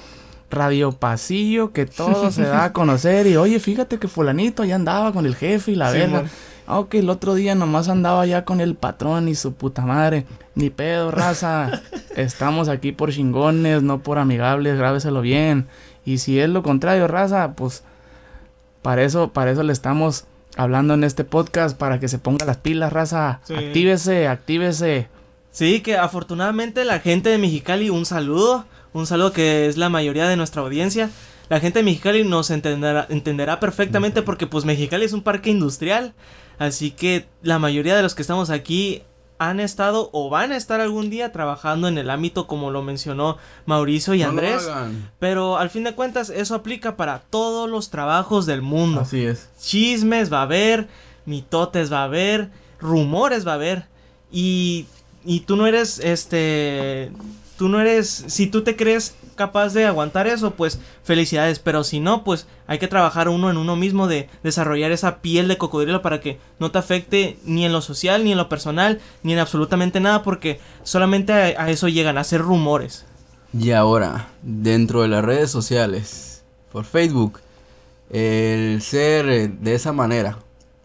Radio 0.50 0.93
Pasillo, 0.93 1.73
que 1.73 1.85
todo 1.85 2.31
se 2.31 2.43
da 2.43 2.64
a 2.67 2.73
conocer. 2.73 3.26
Y 3.26 3.37
oye, 3.37 3.59
fíjate 3.59 3.99
que 3.99 4.07
Fulanito 4.07 4.62
ya 4.64 4.76
andaba 4.76 5.12
con 5.12 5.26
el 5.26 5.35
jefe 5.35 5.73
y 5.73 5.75
la 5.75 5.91
Sí, 5.91 5.99
verga. 5.99 6.25
Man. 6.66 6.76
Aunque 6.76 6.99
el 6.99 7.11
otro 7.11 7.35
día 7.35 7.54
nomás 7.54 7.88
andaba 7.88 8.26
ya 8.26 8.44
con 8.44 8.61
el 8.61 8.75
patrón 8.75 9.28
y 9.28 9.35
su 9.35 9.54
puta 9.54 9.83
madre. 9.83 10.26
Ni 10.54 10.71
pedo, 10.71 11.11
raza. 11.11 11.83
Estamos 12.16 12.68
aquí 12.68 12.92
por 12.92 13.12
chingones, 13.12 13.83
no 13.83 14.00
por 14.00 14.18
amigables, 14.18 14.76
grábeselo 14.76 15.21
bien. 15.21 15.66
Y 16.04 16.18
si 16.18 16.38
es 16.38 16.49
lo 16.49 16.62
contrario, 16.62 17.09
raza, 17.09 17.54
pues 17.54 17.83
para 18.83 19.02
eso, 19.02 19.33
para 19.33 19.50
eso 19.50 19.62
le 19.62 19.73
estamos 19.73 20.26
hablando 20.56 20.94
en 20.94 21.04
este 21.04 21.25
podcast, 21.25 21.76
para 21.76 21.99
que 21.99 22.09
se 22.09 22.18
ponga 22.18 22.47
las 22.47 22.59
pilas, 22.59 22.92
raza. 22.92 23.40
Sí. 23.44 23.54
Actívese, 23.54 24.28
actívese. 24.28 25.09
Sí, 25.50 25.80
que 25.80 25.97
afortunadamente 25.97 26.85
la 26.85 27.00
gente 27.00 27.30
de 27.30 27.38
Mexicali, 27.38 27.90
un 27.90 28.04
saludo, 28.04 28.64
un 28.92 29.06
saludo 29.06 29.33
que 29.33 29.66
es 29.68 29.76
la 29.76 29.88
mayoría 29.88 30.28
de 30.28 30.37
nuestra 30.37 30.62
audiencia. 30.62 31.11
La 31.49 31.61
gente 31.61 31.81
de 31.81 31.85
Mexicali 31.85 32.25
nos 32.25 32.51
entenderá, 32.51 33.07
entenderá 33.11 33.61
perfectamente 33.61 34.23
porque 34.23 34.47
pues 34.47 34.65
Mexicali 34.65 35.05
es 35.05 35.13
un 35.13 35.23
parque 35.23 35.51
industrial. 35.51 36.15
Así 36.59 36.91
que 36.91 37.27
la 37.43 37.59
mayoría 37.59 37.97
de 37.97 38.03
los 38.03 38.15
que 38.15 38.23
estamos 38.23 38.51
aquí 38.51 39.03
han 39.39 39.61
estado 39.61 40.11
o 40.13 40.31
van 40.31 40.53
a 40.53 40.57
estar 40.57 40.81
algún 40.81 41.11
día 41.11 41.33
trabajando 41.33 41.89
en 41.89 41.99
el 41.99 42.09
ámbito 42.09 42.47
como 42.47 42.71
lo 42.71 42.83
mencionó 42.83 43.37
Mauricio 43.67 44.15
y 44.15 44.21
No 44.21 44.29
Andrés. 44.29 44.69
Pero 45.19 45.59
al 45.59 45.71
fin 45.71 45.85
de 45.85 45.95
cuentas 45.95 46.31
eso 46.31 46.55
aplica 46.55 46.97
para 46.97 47.19
todos 47.19 47.69
los 47.69 47.91
trabajos 47.91 48.47
del 48.47 48.63
mundo 48.63 49.01
Así 49.01 49.25
es. 49.25 49.49
chismes 49.61 50.33
va 50.33 50.39
a 50.39 50.43
haber, 50.43 50.89
mitotes 51.27 51.93
va 51.93 52.01
a 52.03 52.05
haber, 52.05 52.51
rumores 52.81 53.47
va 53.47 53.53
a 53.53 53.57
haber. 53.57 53.87
Y, 54.31 54.87
y 55.25 55.41
tú 55.41 55.57
no 55.57 55.67
eres, 55.67 55.99
este, 55.99 57.11
tú 57.59 57.69
no 57.69 57.81
eres, 57.81 58.25
si 58.29 58.47
tú 58.47 58.63
te 58.63 58.77
crees 58.77 59.17
capaz 59.35 59.75
de 59.75 59.87
aguantar 59.87 60.26
eso, 60.26 60.53
pues 60.53 60.79
felicidades. 61.03 61.59
Pero 61.59 61.85
si 61.85 62.00
no, 62.00 62.25
pues 62.25 62.47
hay 62.67 62.79
que 62.79 62.88
trabajar 62.88 63.29
uno 63.29 63.50
en 63.50 63.57
uno 63.57 63.76
mismo 63.76 64.07
de 64.07 64.29
desarrollar 64.43 64.93
esa 64.93 65.17
piel 65.19 65.49
de 65.49 65.59
cocodrilo 65.59 66.03
para 66.03 66.21
que 66.21 66.38
no 66.59 66.71
te 66.71 66.79
afecte 66.79 67.38
ni 67.45 67.64
en 67.67 67.73
lo 67.73 67.81
social, 67.83 68.25
ni 68.25 68.33
en 68.33 68.38
lo 68.38 68.49
personal, 68.49 69.00
ni 69.23 69.33
en 69.33 69.38
absolutamente 69.38 70.00
nada, 70.00 70.23
porque 70.23 70.61
solamente 70.83 71.33
a, 71.33 71.62
a 71.64 71.71
eso 71.71 71.88
llegan 71.88 72.19
a 72.19 72.25
ser 72.25 72.41
rumores. 72.41 73.05
Y 73.59 73.71
ahora, 73.71 74.29
dentro 74.43 75.03
de 75.03 75.09
las 75.09 75.25
redes 75.25 75.50
sociales, 75.50 76.43
por 76.73 76.85
Facebook, 76.85 77.41
el 78.11 78.83
ser 78.83 79.50
de 79.50 79.75
esa 79.75 79.93
manera, 79.93 80.38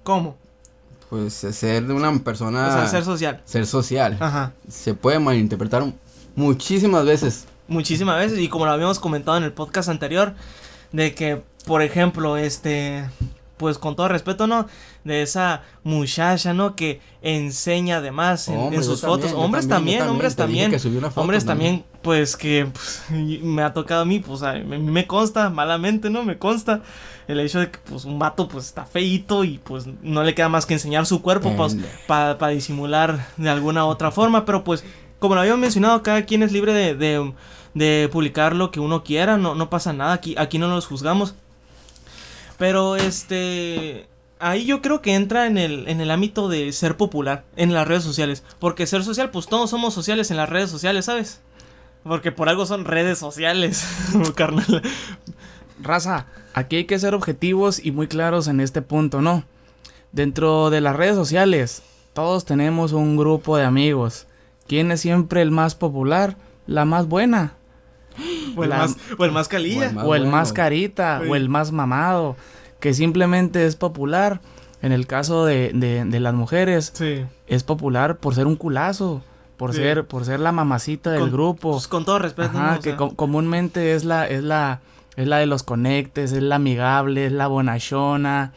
¿Cómo? 0.03 0.35
pues 1.09 1.33
ser 1.33 1.85
de 1.87 1.93
una 1.93 2.15
persona, 2.19 2.67
O 2.67 2.71
sea, 2.71 2.87
ser 2.87 3.03
social. 3.03 3.41
ser 3.45 3.65
social, 3.65 4.17
Ajá. 4.19 4.53
se 4.69 4.93
puede 4.93 5.17
malinterpretar 5.19 5.83
muchísimas 6.35 7.05
veces. 7.05 7.45
Muchísimas 7.69 8.17
veces 8.17 8.39
y 8.39 8.49
como 8.49 8.65
lo 8.65 8.71
habíamos 8.71 8.99
comentado 8.99 9.37
en 9.37 9.43
el 9.43 9.53
podcast 9.53 9.89
anterior 9.89 10.33
de 10.91 11.13
que 11.13 11.41
por 11.65 11.81
ejemplo 11.81 12.37
este 12.37 13.05
pues 13.57 13.77
con 13.77 13.95
todo 13.95 14.07
respeto 14.07 14.47
no 14.47 14.67
de 15.03 15.21
esa 15.21 15.63
muchacha 15.83 16.53
no 16.53 16.75
que 16.75 17.01
enseña 17.21 17.97
además 17.97 18.47
en, 18.47 18.83
sus 18.83 19.01
fotos. 19.01 19.31
también, 19.31 19.43
hombres 19.43 19.67
también, 19.67 20.01
hombres 20.07 20.35
también, 20.35 20.71
foto 20.71 21.21
hombres 21.21 21.45
también. 21.45 21.83
también 21.83 21.85
pues 22.01 22.35
que 22.35 22.67
pues, 22.71 23.03
me 23.43 23.61
ha 23.61 23.73
tocado 23.73 24.01
a 24.01 24.05
mí 24.05 24.19
pues 24.19 24.41
a 24.43 24.53
mí 24.53 24.77
me 24.77 25.07
consta 25.07 25.49
malamente 25.49 26.09
no 26.09 26.23
me 26.23 26.37
consta 26.37 26.81
el 27.29 27.39
hecho 27.39 27.59
de 27.59 27.69
que 27.69 27.77
pues 27.87 28.05
un 28.05 28.17
vato 28.17 28.47
pues 28.47 28.65
está 28.65 28.85
feíto 28.85 29.43
y 29.43 29.59
pues 29.59 29.85
no 30.01 30.23
le 30.23 30.33
queda 30.33 30.49
más 30.49 30.65
que 30.65 30.73
enseñar 30.73 31.05
su 31.05 31.21
cuerpo 31.21 31.53
pues, 31.55 31.77
para 32.07 32.47
disimular 32.47 33.27
de 33.37 33.49
alguna 33.51 33.85
otra 33.85 34.09
forma, 34.09 34.45
pero 34.45 34.63
pues 34.63 34.83
como 35.19 35.35
lo 35.35 35.41
habíamos 35.41 35.61
mencionado, 35.61 36.01
cada 36.03 36.25
quien 36.25 36.43
es 36.43 36.51
libre 36.51 36.73
de, 36.73 37.33
de, 37.73 38.09
publicar 38.11 38.55
lo 38.55 38.71
que 38.71 38.79
uno 38.79 39.03
quiera, 39.03 39.37
no, 39.37 39.55
no 39.55 39.69
pasa 39.69 39.93
nada, 39.93 40.13
aquí, 40.13 40.35
aquí 40.37 40.57
no 40.57 40.67
los 40.67 40.87
juzgamos. 40.87 41.35
Pero 42.57 42.95
este 42.95 44.09
ahí 44.39 44.65
yo 44.65 44.81
creo 44.81 45.01
que 45.01 45.15
entra 45.15 45.47
en 45.47 45.57
el, 45.57 45.87
en 45.87 46.01
el 46.01 46.11
ámbito 46.11 46.47
de 46.49 46.71
ser 46.71 46.97
popular 46.97 47.43
en 47.55 47.73
las 47.73 47.87
redes 47.87 48.03
sociales. 48.03 48.43
Porque 48.57 48.87
ser 48.87 49.03
social, 49.03 49.29
pues 49.29 49.47
todos 49.47 49.69
somos 49.69 49.93
sociales 49.93 50.31
en 50.31 50.37
las 50.37 50.49
redes 50.49 50.69
sociales, 50.69 51.05
¿sabes? 51.05 51.41
Porque 52.03 52.31
por 52.31 52.49
algo 52.49 52.65
son 52.65 52.85
redes 52.85 53.19
sociales, 53.19 53.85
carnal. 54.35 54.81
Raza, 55.81 56.25
aquí 56.53 56.77
hay 56.77 56.85
que 56.85 56.99
ser 56.99 57.13
objetivos 57.13 57.83
y 57.83 57.91
muy 57.91 58.07
claros 58.07 58.47
en 58.47 58.61
este 58.61 58.81
punto, 58.81 59.21
¿no? 59.21 59.43
Dentro 60.11 60.69
de 60.69 60.81
las 60.81 60.95
redes 60.95 61.15
sociales, 61.15 61.83
todos 62.13 62.45
tenemos 62.45 62.93
un 62.93 63.15
grupo 63.15 63.57
de 63.57 63.65
amigos. 63.65 64.25
¿Quién 64.69 64.91
es 64.91 65.01
siempre 65.01 65.41
el 65.41 65.51
más 65.51 65.75
popular? 65.75 66.37
La 66.67 66.85
más 66.85 67.07
buena. 67.07 67.53
O 68.55 68.63
el 68.63 68.69
La- 68.69 68.77
más, 68.77 68.95
o 69.17 69.25
el 69.25 69.31
más 69.31 69.47
calilla. 69.47 69.87
o 69.87 69.89
el 69.89 69.93
más- 69.95 70.05
o 70.05 70.15
el 70.15 70.21
bueno. 70.21 70.31
más 70.37 70.53
carita, 70.53 71.21
Sí. 71.23 71.29
o 71.29 71.35
el 71.35 71.49
más 71.49 71.71
mamado. 71.73 72.37
Que 72.79 72.93
simplemente 72.93 73.65
es 73.65 73.75
popular. 73.75 74.39
En 74.81 74.91
el 74.93 75.07
caso 75.07 75.45
de, 75.45 75.71
de- 75.73 76.05
de 76.05 76.19
las 76.21 76.33
mujeres, 76.33 76.91
Sí. 76.95 77.25
es 77.47 77.63
popular 77.63 78.17
por 78.17 78.33
ser 78.35 78.47
un 78.47 78.55
culazo. 78.55 79.21
Por, 79.57 79.73
Sí. 79.73 79.79
ser, 79.81 80.05
por 80.07 80.23
ser 80.23 80.39
la 80.39 80.53
mamacita 80.53 81.11
del 81.11 81.19
Con- 81.21 81.31
grupo. 81.31 81.71
Pues 81.73 81.87
con 81.89 82.05
todo 82.05 82.17
respeto. 82.19 82.57
Ajá, 82.57 82.71
¿no? 82.73 82.77
O 82.77 82.81
que 82.81 82.95
comúnmente 83.15 83.93
es 83.93 84.05
la, 84.05 84.25
es 84.25 84.41
la, 84.43 84.79
es 85.17 85.27
la 85.27 85.37
de 85.37 85.47
los 85.47 85.63
conectes, 85.63 86.31
es 86.31 86.41
la 86.43 86.55
amigable, 86.55 87.25
es 87.25 87.31
la 87.33 87.47
bonachona. 87.47 88.53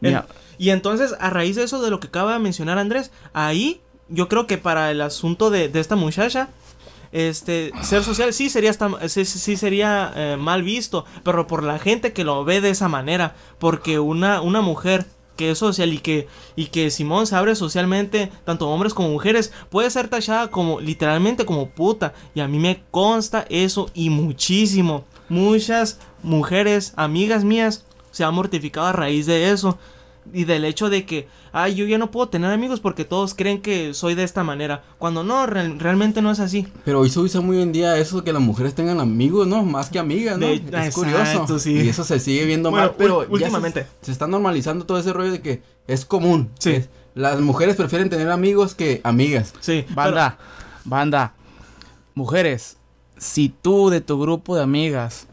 El- 0.00 0.10
Mira, 0.10 0.26
Y 0.60 0.70
entonces, 0.70 1.14
a 1.20 1.30
raíz 1.30 1.54
de 1.56 1.62
eso, 1.64 1.80
de 1.82 1.90
lo 1.90 1.98
que 2.00 2.08
acaba 2.08 2.32
de 2.34 2.38
mencionar 2.40 2.78
Andrés, 2.78 3.10
ahí 3.32 3.80
yo 4.08 4.28
creo 4.28 4.46
que 4.46 4.58
para 4.58 4.90
el 4.90 5.00
asunto 5.00 5.50
de, 5.50 5.68
de 5.68 5.80
esta 5.80 5.96
muchacha, 5.96 6.48
este, 7.12 7.72
ser 7.82 8.02
social 8.04 8.32
sí 8.32 8.50
sería, 8.50 8.72
sí, 9.08 9.24
sí 9.24 9.56
sería 9.56 10.12
eh, 10.14 10.36
mal 10.38 10.62
visto, 10.62 11.04
pero 11.24 11.46
por 11.46 11.62
la 11.62 11.78
gente 11.78 12.12
que 12.12 12.24
lo 12.24 12.44
ve 12.44 12.60
de 12.60 12.70
esa 12.70 12.88
manera, 12.88 13.34
porque 13.58 13.98
una, 13.98 14.40
una 14.40 14.60
mujer 14.60 15.06
que 15.36 15.52
es 15.52 15.58
social 15.58 15.92
y 15.92 15.98
que, 15.98 16.26
y 16.56 16.66
que 16.66 16.90
Simón 16.90 17.26
se 17.26 17.36
abre 17.36 17.54
socialmente, 17.54 18.30
tanto 18.44 18.68
hombres 18.68 18.92
como 18.92 19.08
mujeres, 19.08 19.52
puede 19.70 19.88
ser 19.88 20.08
tachada 20.08 20.50
como 20.50 20.80
literalmente 20.80 21.46
como 21.46 21.70
puta. 21.70 22.12
Y 22.34 22.40
a 22.40 22.48
mí 22.48 22.58
me 22.58 22.82
consta 22.90 23.46
eso 23.48 23.88
y 23.94 24.10
muchísimo. 24.10 25.04
Muchas 25.28 26.00
mujeres, 26.24 26.92
amigas 26.96 27.44
mías, 27.44 27.84
se 28.10 28.24
han 28.24 28.34
mortificado 28.34 28.88
a 28.88 28.92
raíz 28.92 29.26
de 29.26 29.50
eso. 29.50 29.78
Y 30.32 30.44
del 30.44 30.64
hecho 30.64 30.90
de 30.90 31.06
que, 31.06 31.28
ay, 31.52 31.74
yo 31.74 31.86
ya 31.86 31.96
no 31.98 32.10
puedo 32.10 32.28
tener 32.28 32.50
amigos 32.50 32.80
porque 32.80 33.04
todos 33.04 33.34
creen 33.34 33.60
que 33.62 33.94
soy 33.94 34.14
de 34.14 34.24
esta 34.24 34.44
manera. 34.44 34.82
Cuando 34.98 35.24
no, 35.24 35.46
real- 35.46 35.78
realmente 35.78 36.20
no 36.22 36.30
es 36.30 36.40
así. 36.40 36.66
Pero 36.84 37.00
hoy 37.00 37.10
se 37.10 37.20
usa 37.20 37.40
muy 37.40 37.60
en 37.62 37.72
día 37.72 37.96
eso 37.98 38.24
que 38.24 38.32
las 38.32 38.42
mujeres 38.42 38.74
tengan 38.74 39.00
amigos, 39.00 39.46
¿no? 39.46 39.62
Más 39.62 39.90
que 39.90 39.98
amigas, 39.98 40.38
¿no? 40.38 40.46
De- 40.46 40.54
es 40.54 40.60
exacto, 40.62 40.94
curioso. 41.00 41.58
sí. 41.58 41.72
Y 41.74 41.88
eso 41.88 42.04
se 42.04 42.18
sigue 42.20 42.44
viendo 42.44 42.70
Bueno, 42.70 42.86
mal, 42.88 42.94
pero 42.98 43.26
últimamente. 43.28 43.84
Se, 44.00 44.06
se 44.06 44.12
está 44.12 44.26
normalizando 44.26 44.84
todo 44.86 44.98
ese 44.98 45.12
rollo 45.12 45.32
de 45.32 45.40
que 45.40 45.62
es 45.86 46.04
común. 46.04 46.50
Sí. 46.58 46.70
Es- 46.72 46.88
las 47.14 47.40
mujeres 47.40 47.76
prefieren 47.76 48.10
tener 48.10 48.30
amigos 48.30 48.74
que 48.74 49.00
amigas. 49.04 49.52
Sí. 49.60 49.84
banda, 49.94 50.38
banda, 50.84 51.34
mujeres, 52.14 52.76
si 53.16 53.48
tú 53.48 53.90
de 53.90 54.00
tu 54.00 54.20
grupo 54.20 54.56
de 54.56 54.62
amigas 54.62 55.27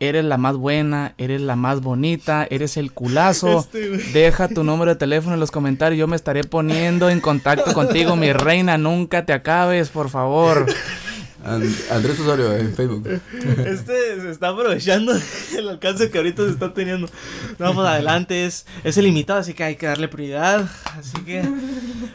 eres 0.00 0.24
la 0.24 0.36
más 0.38 0.56
buena, 0.56 1.14
eres 1.18 1.40
la 1.40 1.56
más 1.56 1.80
bonita, 1.80 2.46
eres 2.50 2.76
el 2.76 2.92
culazo, 2.92 3.60
Este, 3.72 3.88
deja 4.12 4.48
tu 4.48 4.62
número 4.64 4.90
de 4.92 4.96
teléfono 4.96 5.34
en 5.34 5.40
los 5.40 5.50
comentarios, 5.50 5.98
yo 5.98 6.06
me 6.06 6.16
estaré 6.16 6.44
poniendo 6.44 7.08
en 7.10 7.20
contacto 7.20 7.72
contigo, 7.72 8.16
mi 8.16 8.32
reina, 8.32 8.76
nunca 8.78 9.24
te 9.24 9.32
acabes, 9.32 9.88
por 9.88 10.10
favor. 10.10 10.66
An- 11.44 11.62
Andrés 11.92 12.18
Osorio 12.18 12.56
en 12.56 12.74
Facebook. 12.74 13.08
Este 13.66 14.20
se 14.20 14.30
está 14.30 14.48
aprovechando 14.48 15.12
el 15.56 15.68
alcance 15.68 16.10
que 16.10 16.18
ahorita 16.18 16.42
se 16.44 16.50
está 16.50 16.74
teniendo. 16.74 17.08
No, 17.60 17.72
pues 17.72 17.86
adelante, 17.86 18.46
es, 18.46 18.66
es 18.82 18.96
ilimitado, 18.96 19.38
así 19.38 19.54
que 19.54 19.62
hay 19.62 19.76
que 19.76 19.86
darle 19.86 20.08
prioridad. 20.08 20.68
Así 20.98 21.18
que. 21.24 21.48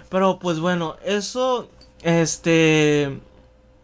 Pero 0.09 0.37
pues 0.37 0.59
bueno, 0.59 0.97
eso. 1.05 1.69
Este. 2.01 3.19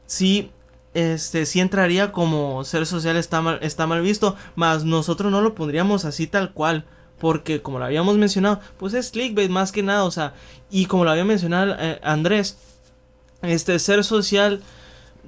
Sí. 0.05 0.51
Este 0.97 1.45
sí 1.45 1.59
entraría 1.59 2.11
como 2.11 2.63
ser 2.63 2.87
social 2.87 3.17
está 3.17 3.41
mal, 3.41 3.59
está 3.61 3.85
mal 3.85 4.01
visto. 4.01 4.35
Mas 4.55 4.83
nosotros 4.83 5.31
no 5.31 5.41
lo 5.41 5.53
pondríamos 5.53 6.05
así 6.05 6.25
tal 6.27 6.53
cual. 6.53 6.85
porque 7.19 7.61
como 7.61 7.79
lo 7.79 7.85
habíamos 7.85 8.17
mencionado, 8.17 8.59
pues 8.77 8.93
es 8.93 9.11
clickbait 9.11 9.49
más 9.49 9.71
que 9.71 9.83
nada, 9.83 10.03
o 10.03 10.11
sea, 10.11 10.33
y 10.69 10.85
como 10.85 11.03
lo 11.03 11.09
había 11.09 11.25
mencionado 11.25 11.75
eh, 11.79 11.99
Andrés, 12.03 12.57
este 13.41 13.79
ser 13.79 14.03
social 14.03 14.61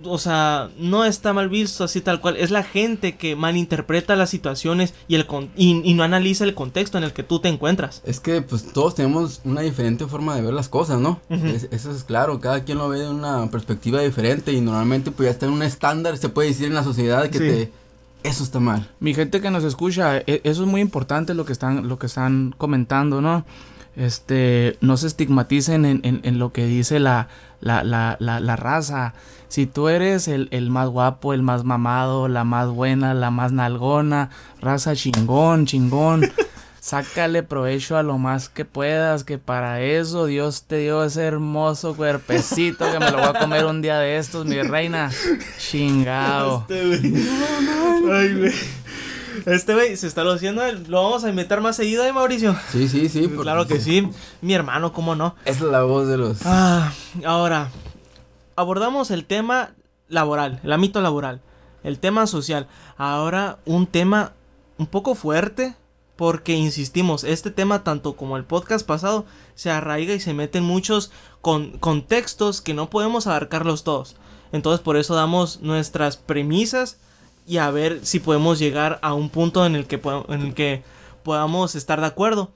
o 0.04 0.18
sea, 0.18 0.70
no 0.78 1.06
está 1.06 1.34
mal 1.34 1.50
visto 1.50 1.84
así 1.84 2.02
tal 2.02 2.22
cual. 2.22 2.38
Es 2.38 2.52
la 2.52 2.64
gente 2.64 3.16
que 3.16 3.36
malinterpreta 3.36 4.16
las 4.16 4.30
situaciones 4.30 4.94
y, 5.08 5.16
el 5.16 5.26
y, 5.56 5.94
no 5.94 6.04
analiza 6.04 6.44
el 6.44 6.54
contexto 6.54 6.98
en 6.98 7.04
el 7.04 7.14
que 7.14 7.24
tú 7.24 7.40
te 7.40 7.50
encuentras. 7.50 8.02
Es 8.06 8.20
que 8.20 8.42
pues 8.42 8.72
todos 8.74 8.96
tenemos 8.96 9.42
una 9.44 9.62
diferente 9.62 10.06
forma 10.08 10.36
de 10.36 10.42
ver 10.42 10.54
las 10.54 10.70
cosas, 10.70 11.00
¿no? 11.00 11.20
eso 11.30 11.92
es 11.92 12.04
claro, 12.04 12.40
cada 12.40 12.64
quien 12.64 12.78
lo 12.78 12.90
ve 12.90 13.00
de 13.00 13.10
una 13.10 13.50
perspectiva 13.50 14.02
diferente 14.02 14.54
y 14.54 14.62
normalmente 14.62 15.12
pues 15.12 15.28
ya 15.28 15.32
está 15.32 15.46
en 15.46 15.54
un 15.54 15.64
estándar, 15.64 16.18
se 16.18 16.30
puede 16.30 16.50
decir 16.50 16.68
en 16.68 16.76
la 16.76 16.84
sociedad 16.84 17.30
que 17.30 17.40
te... 17.40 17.72
Eso 18.22 18.44
está 18.44 18.60
mal. 18.60 18.90
Mi 19.00 19.14
gente 19.14 19.40
que 19.40 19.50
nos 19.50 19.64
escucha, 19.64 20.18
e, 20.18 20.42
eso 20.44 20.64
es 20.64 20.70
muy 20.70 20.82
importante 20.82 21.34
lo 21.34 21.46
que 21.46 21.54
están, 21.54 21.88
lo 21.88 21.98
que 21.98 22.08
están 22.08 22.54
comentando, 22.58 23.22
¿no? 23.22 23.46
Este, 23.96 24.78
no 24.82 24.98
se 24.98 25.08
estigmaticen 25.08 25.86
en, 25.86 26.00
en, 26.04 26.22
en 26.24 26.40
lo 26.40 26.54
que 26.54 26.66
dice 26.66 27.00
la, 27.00 27.28
la, 27.60 27.84
la, 27.84 28.16
la, 28.20 28.40
la 28.40 28.56
raza 28.56 29.14
si 29.50 29.66
tú 29.66 29.90
eres 29.90 30.28
el, 30.28 30.48
el, 30.52 30.70
más 30.70 30.90
guapo, 30.90 31.34
el 31.34 31.42
más 31.42 31.64
mamado, 31.64 32.28
la 32.28 32.44
más 32.44 32.70
buena, 32.70 33.16
la 33.16 33.32
más 33.32 33.52
nalgona, 33.52 34.30
raza 34.62 34.96
chingón, 34.96 35.66
chingón, 35.66 36.32
sácale 36.80 37.42
provecho 37.42 37.98
a 37.98 38.04
lo 38.04 38.20
más 38.20 38.48
que 38.48 38.64
puedas, 38.64 39.24
que 39.24 39.40
para 39.40 39.82
eso 39.82 40.28
Dios 40.28 40.66
te 40.68 40.78
dio 40.78 41.04
ese 41.04 41.24
hermoso 41.24 41.96
cuerpecito 41.96 42.92
que 42.92 43.00
me 43.00 43.10
lo 43.10 43.18
voy 43.18 43.28
a 43.36 43.40
comer 43.40 43.66
un 43.66 43.82
día 43.82 43.98
de 43.98 44.18
estos, 44.18 44.46
mi 44.46 44.62
reina. 44.62 45.10
Chingao. 45.58 46.68
Este 46.70 46.82
Ay, 48.12 48.36
güey. 48.36 48.54
Este 49.46 49.74
güey 49.74 49.98
se 49.98 50.08
está 50.08 50.24
luciendo, 50.24 50.62
lo 50.88 51.04
vamos 51.04 51.24
a 51.24 51.30
invitar 51.30 51.62
más 51.62 51.76
seguido, 51.76 52.06
¿eh, 52.06 52.14
Mauricio? 52.14 52.56
Sí, 52.72 52.88
sí, 52.88 53.10
sí. 53.10 53.28
Claro 53.28 53.68
que 53.68 53.80
sí. 53.80 54.10
Mi 54.42 54.54
hermano, 54.54 54.94
¿cómo 54.94 55.16
no? 55.16 55.36
Es 55.46 55.62
la 55.62 55.84
voz 55.84 56.08
de 56.08 56.18
los. 56.18 56.40
Ah, 56.46 56.92
ahora, 57.26 57.70
abordamos 58.56 59.12
el 59.12 59.26
tema 59.26 59.72
laboral, 60.08 60.60
el 60.64 60.74
ámbito 60.74 61.02
laboral, 61.02 61.42
el 61.84 62.00
tema 62.00 62.28
social. 62.28 62.68
Ahora 62.98 63.60
un 63.66 63.88
tema 63.88 64.34
un 64.78 64.88
poco 64.88 65.16
fuerte 65.16 65.76
porque 66.16 66.54
insistimos, 66.54 67.24
este 67.24 67.50
tema 67.50 67.86
tanto 67.86 68.18
como 68.18 68.36
el 68.36 68.44
podcast 68.44 68.86
pasado 68.86 69.26
se 69.56 69.72
arraiga 69.72 70.14
y 70.14 70.20
se 70.20 70.34
mete 70.34 70.58
en 70.58 70.66
muchos 70.66 71.12
con 71.40 71.78
contextos 71.78 72.62
que 72.62 72.74
no 72.74 72.90
podemos 72.90 73.26
abarcarlos 73.28 73.86
todos. 73.86 74.18
Entonces 74.52 74.82
por 74.82 74.98
eso 74.98 75.16
damos 75.16 75.62
nuestras 75.62 76.18
premisas 76.18 76.98
y 77.48 77.58
a 77.58 77.70
ver 77.72 78.06
si 78.06 78.20
podemos 78.20 78.60
llegar 78.60 79.00
a 79.02 79.14
un 79.14 79.30
punto 79.30 79.66
en 79.66 79.76
el 79.76 79.88
que, 79.88 80.02
en 80.30 80.42
el 80.42 80.54
que 80.54 80.84
podamos 81.24 81.76
estar 81.76 82.00
de 82.00 82.08
acuerdo. 82.08 82.52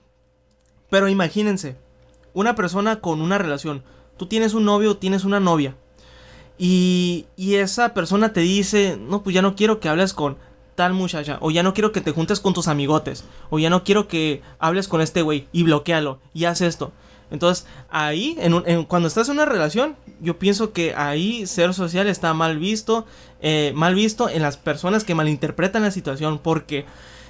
Pero 0.89 1.07
imagínense, 1.07 1.75
una 2.33 2.55
persona 2.55 2.99
con 2.99 3.21
una 3.21 3.37
relación, 3.37 3.83
tú 4.17 4.27
tienes 4.27 4.53
un 4.53 4.65
novio, 4.65 4.97
tienes 4.97 5.23
una 5.23 5.39
novia, 5.39 5.75
y, 6.57 7.25
y 7.35 7.55
esa 7.55 7.93
persona 7.93 8.31
te 8.33 8.41
dice, 8.41 8.97
no, 8.99 9.23
pues 9.23 9.33
ya 9.33 9.41
no 9.41 9.55
quiero 9.55 9.79
que 9.79 9.89
hables 9.89 10.13
con 10.13 10.37
tal 10.75 10.93
muchacha, 10.93 11.37
o 11.41 11.51
ya 11.51 11.63
no 11.63 11.73
quiero 11.73 11.91
que 11.91 12.01
te 12.01 12.11
juntes 12.11 12.39
con 12.39 12.53
tus 12.53 12.67
amigotes, 12.67 13.25
o 13.49 13.59
ya 13.59 13.69
no 13.69 13.83
quiero 13.83 14.07
que 14.07 14.41
hables 14.59 14.87
con 14.87 15.01
este 15.01 15.21
güey 15.21 15.47
y 15.51 15.63
bloquealo 15.63 16.19
y 16.33 16.45
haz 16.45 16.61
esto. 16.61 16.91
Entonces, 17.31 17.65
ahí, 17.89 18.37
en, 18.39 18.83
cuando 18.85 19.07
estás 19.07 19.27
en 19.27 19.35
una 19.35 19.45
relación, 19.45 19.95
yo 20.21 20.37
pienso 20.37 20.71
que 20.71 20.93
ahí 20.95 21.47
ser 21.47 21.73
social 21.73 22.07
está 22.07 22.33
mal 22.33 22.59
visto, 22.59 23.05
eh, 23.41 23.71
mal 23.75 23.95
visto 23.95 24.29
en 24.29 24.41
las 24.41 24.57
personas 24.57 25.03
que 25.03 25.15
malinterpretan 25.15 25.81
la 25.81 25.91
situación, 25.91 26.39
porque 26.39 26.85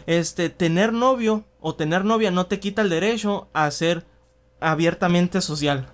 este, 0.05 0.49
tener 0.49 0.91
novio 0.93 1.45
o 1.61 1.75
tener 1.75 2.03
novia 2.05 2.31
no 2.31 2.45
te 2.47 2.59
quita 2.59 2.81
el 2.81 2.89
derecho 2.89 3.47
a 3.53 3.69
ser 3.71 4.05
abiertamente 4.59 5.41
social. 5.41 5.87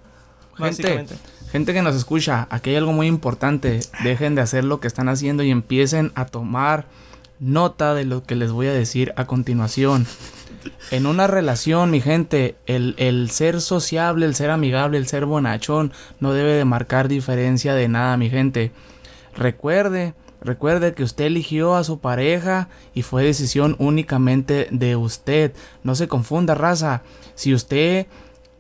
básicamente. 0.58 1.16
Gente 1.52 1.74
que 1.74 1.82
nos 1.82 1.96
escucha, 1.96 2.48
aquí 2.52 2.72
hay 2.72 2.76
algo 2.76 2.94
muy 2.94 3.08
importante. 3.08 3.80
Dejen 4.04 4.36
de 4.36 4.42
hacer 4.42 4.64
lo 4.64 4.80
que 4.80 4.88
están 4.88 5.10
haciendo 5.10 5.42
y 5.44 5.50
empiecen 5.50 6.12
a 6.14 6.26
tomar 6.26 6.86
nota 7.40 7.94
de 7.94 8.06
lo 8.06 8.24
que 8.24 8.36
les 8.36 8.52
voy 8.52 8.68
a 8.68 8.74
decir 8.74 9.14
a 9.16 9.26
continuación. 9.26 10.06
En 10.92 11.06
una 11.06 11.28
relación, 11.28 11.92
mi 11.92 12.02
gente, 12.02 12.56
el, 12.66 12.96
el, 12.98 13.30
ser 13.30 13.62
sociable, 13.62 14.26
el 14.26 14.36
ser 14.36 14.50
amigable, 14.50 14.98
el 14.98 15.08
ser 15.08 15.26
bonachón, 15.26 15.94
no 16.20 16.34
debe 16.34 16.54
de 16.54 16.66
marcar 16.66 17.08
diferencia 17.08 17.74
de 17.74 17.88
nada, 17.88 18.18
mi 18.18 18.30
gente. 18.30 18.72
Recuerde, 19.36 20.14
recuerde 20.42 20.94
que 20.94 21.04
usted 21.04 21.26
eligió 21.26 21.76
a 21.76 21.84
su 21.84 22.00
pareja 22.00 22.70
y 22.94 23.04
fue 23.04 23.24
decisión 23.24 23.76
únicamente 23.80 24.68
de 24.72 24.96
usted. 24.96 25.54
No 25.84 25.96
se 25.96 26.08
confunda, 26.08 26.56
raza. 26.56 27.04
Si 27.36 27.54
usted 27.54 28.08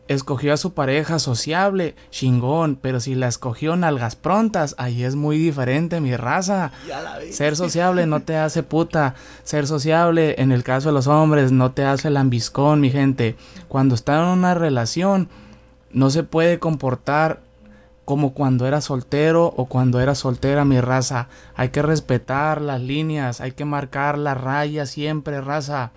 escogió 0.09 0.53
a 0.53 0.57
su 0.57 0.73
pareja 0.73 1.19
sociable, 1.19 1.95
chingón, 2.09 2.77
pero 2.81 2.99
si 2.99 3.13
la 3.13 3.27
escogió 3.27 3.75
nalgas 3.75 4.15
prontas, 4.15 4.73
ahí 4.79 5.03
es 5.03 5.15
muy 5.15 5.37
diferente 5.37 6.01
mi 6.01 6.15
raza. 6.17 6.71
Ser 7.31 7.55
sociable 7.55 8.07
no 8.07 8.19
te 8.21 8.35
hace 8.35 8.63
puta, 8.63 9.13
ser 9.43 9.67
sociable 9.67 10.35
en 10.39 10.51
el 10.51 10.63
caso 10.63 10.89
de 10.89 10.93
los 10.93 11.05
hombres 11.05 11.51
no 11.51 11.71
te 11.71 11.85
hace 11.85 12.09
lambiscón, 12.09 12.81
mi 12.81 12.89
gente. 12.89 13.35
Cuando 13.67 13.93
está 13.93 14.17
en 14.19 14.27
una 14.29 14.55
relación 14.55 15.29
no 15.91 16.09
se 16.09 16.23
puede 16.23 16.57
comportar 16.57 17.41
como 18.03 18.33
cuando 18.33 18.65
era 18.65 18.81
soltero 18.81 19.53
o 19.55 19.65
cuando 19.65 20.01
era 20.01 20.15
soltera 20.15 20.65
mi 20.65 20.81
raza. 20.81 21.27
Hay 21.55 21.69
que 21.69 21.83
respetar 21.83 22.61
las 22.61 22.81
líneas, 22.81 23.41
hay 23.41 23.51
que 23.51 23.65
marcar 23.65 24.17
la 24.17 24.33
raya 24.33 24.87
siempre, 24.87 25.41
raza. 25.41 25.91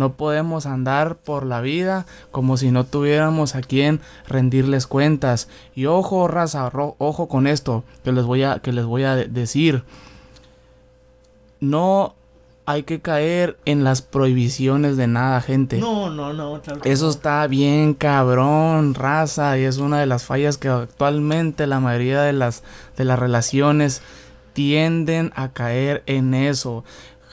No 0.00 0.14
podemos 0.14 0.64
andar 0.64 1.16
por 1.16 1.44
la 1.44 1.60
vida 1.60 2.06
como 2.30 2.56
si 2.56 2.70
no 2.70 2.84
tuviéramos 2.84 3.54
a 3.54 3.60
quien 3.60 4.00
rendirles 4.26 4.86
cuentas. 4.86 5.46
Y 5.74 5.84
ojo, 5.84 6.26
raza, 6.26 6.70
ojo 6.72 7.28
con 7.28 7.46
esto 7.46 7.84
que 8.02 8.10
les 8.10 8.24
voy 8.24 8.42
a, 8.44 8.60
que 8.60 8.72
les 8.72 8.86
voy 8.86 9.02
a 9.02 9.14
decir. 9.14 9.84
No 11.60 12.14
hay 12.64 12.84
que 12.84 13.02
caer 13.02 13.58
en 13.66 13.84
las 13.84 14.00
prohibiciones 14.00 14.96
de 14.96 15.06
nada, 15.06 15.42
gente. 15.42 15.76
No, 15.80 16.08
no, 16.08 16.32
no. 16.32 16.62
Eso 16.84 17.10
está 17.10 17.46
bien 17.46 17.92
cabrón, 17.92 18.94
raza, 18.94 19.58
y 19.58 19.64
es 19.64 19.76
una 19.76 20.00
de 20.00 20.06
las 20.06 20.24
fallas 20.24 20.56
que 20.56 20.68
actualmente 20.68 21.66
la 21.66 21.78
mayoría 21.78 22.22
de 22.22 22.32
las 22.32 22.62
de 22.96 23.04
las 23.04 23.18
relaciones 23.18 24.00
tienden 24.54 25.30
a 25.34 25.50
caer 25.50 26.02
en 26.06 26.32
eso. 26.32 26.84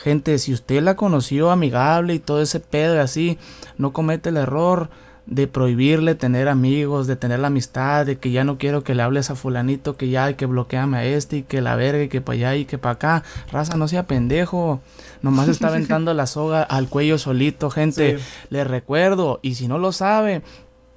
Gente, 0.08 0.39
si 0.39 0.54
usted 0.54 0.82
la 0.82 0.96
conoció 0.96 1.52
amigable 1.52 2.13
y 2.13 2.20
todo 2.20 2.41
ese 2.41 2.62
pedo 2.62 2.96
y 2.96 3.00
así, 3.00 3.38
no 3.78 3.91
comete 3.91 4.30
el 4.30 4.38
error 4.38 4.89
de 5.26 5.48
prohibirle 5.48 6.15
tener 6.15 6.48
amigos, 6.48 7.08
de 7.08 7.17
tener 7.17 7.39
la 7.39 7.48
amistad, 7.48 8.06
de 8.06 8.17
que 8.17 8.32
ya 8.32 8.46
no 8.46 8.58
quiero 8.58 8.86
que 8.86 8.96
le 8.96 9.04
hables 9.04 9.30
a 9.32 9.36
fulanito, 9.36 9.98
que 9.98 10.08
ya 10.08 10.24
hay 10.24 10.36
que 10.36 10.46
bloquearme 10.46 10.96
a 10.96 11.04
este 11.04 11.39
y 11.39 11.43
que 11.43 11.60
la 11.60 11.76
verga 11.76 12.04
y 12.04 12.08
que 12.08 12.22
para 12.22 12.36
allá 12.38 12.56
y 12.56 12.63
que 12.63 12.78
para 12.78 12.93
acá. 12.93 13.24
Raza, 13.52 13.76
no 13.76 13.89
sea 13.89 14.08
pendejo. 14.08 14.80
Nomás 15.22 15.50
está 15.50 15.67
aventando 15.72 16.13
la 16.13 16.26
soga 16.26 16.63
al 16.63 16.88
cuello 16.88 17.17
solito, 17.17 17.70
gente. 17.70 18.17
Le 18.50 18.63
recuerdo, 18.63 19.41
y 19.41 19.56
si 19.56 19.67
no 19.67 19.78
lo 19.78 19.91
sabe, 19.91 20.41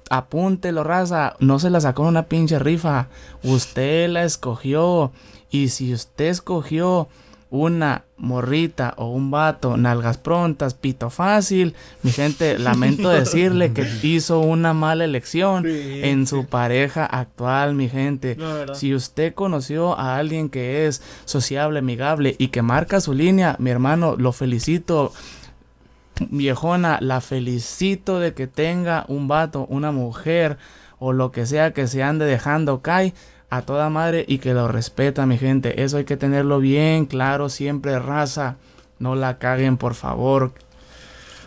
apúntelo, 0.09 0.85
raza. 0.85 1.35
No 1.39 1.59
se 1.59 1.69
la 1.69 1.81
sacó 1.81 2.03
una 2.03 2.27
pinche 2.27 2.59
rifa. 2.59 3.09
Usted 3.43 4.07
la 4.09 4.23
escogió. 4.23 5.11
Y 5.49 5.67
si 5.67 5.93
usted 5.93 6.27
escogió 6.29 7.09
una 7.51 8.05
morrita 8.15 8.93
o 8.95 9.09
un 9.09 9.29
vato, 9.29 9.75
nalgas 9.75 10.17
prontas, 10.17 10.73
pito 10.73 11.09
fácil, 11.09 11.75
mi 12.01 12.11
gente, 12.11 12.57
lamento 12.59 13.09
decirle 13.09 13.73
que 13.73 13.85
hizo 14.01 14.39
una 14.39 14.73
mala 14.73 15.03
elección 15.03 15.65
en 15.67 16.25
su 16.25 16.45
pareja 16.45 17.05
actual, 17.05 17.75
mi 17.75 17.89
gente. 17.89 18.37
si 18.73 18.95
usted 18.95 19.33
conoció 19.33 19.99
a 19.99 20.15
alguien 20.15 20.49
que 20.49 20.87
es 20.87 21.03
sociable, 21.25 21.79
amigable 21.79 22.35
y 22.39 22.47
que 22.47 22.61
marca 22.61 23.01
su 23.01 23.13
línea, 23.13 23.57
mi 23.59 23.69
hermano, 23.69 24.15
lo 24.17 24.31
felicito. 24.31 25.13
Viejona, 26.29 26.99
la 27.01 27.19
felicito 27.19 28.19
de 28.19 28.35
que 28.35 28.45
tenga 28.45 29.05
un 29.07 29.27
vato, 29.27 29.65
una 29.69 29.91
mujer 29.91 30.59
o 30.99 31.13
lo 31.13 31.31
que 31.31 31.47
sea 31.47 31.73
que 31.73 31.87
se 31.87 32.03
ande 32.03 32.25
dejando 32.25 32.81
caer 32.83 33.13
a 33.51 33.61
toda 33.63 33.89
madre 33.89 34.25
y 34.27 34.39
que 34.39 34.53
lo 34.53 34.67
respeta, 34.69 35.25
mi 35.25 35.37
gente. 35.37 35.83
Eso 35.83 35.97
hay 35.97 36.05
que 36.05 36.17
tenerlo 36.17 36.59
bien 36.59 37.05
claro, 37.05 37.49
siempre 37.49 37.99
raza. 37.99 38.55
No 38.97 39.13
la 39.13 39.37
caguen, 39.37 39.77
por 39.77 39.93
favor. 39.93 40.53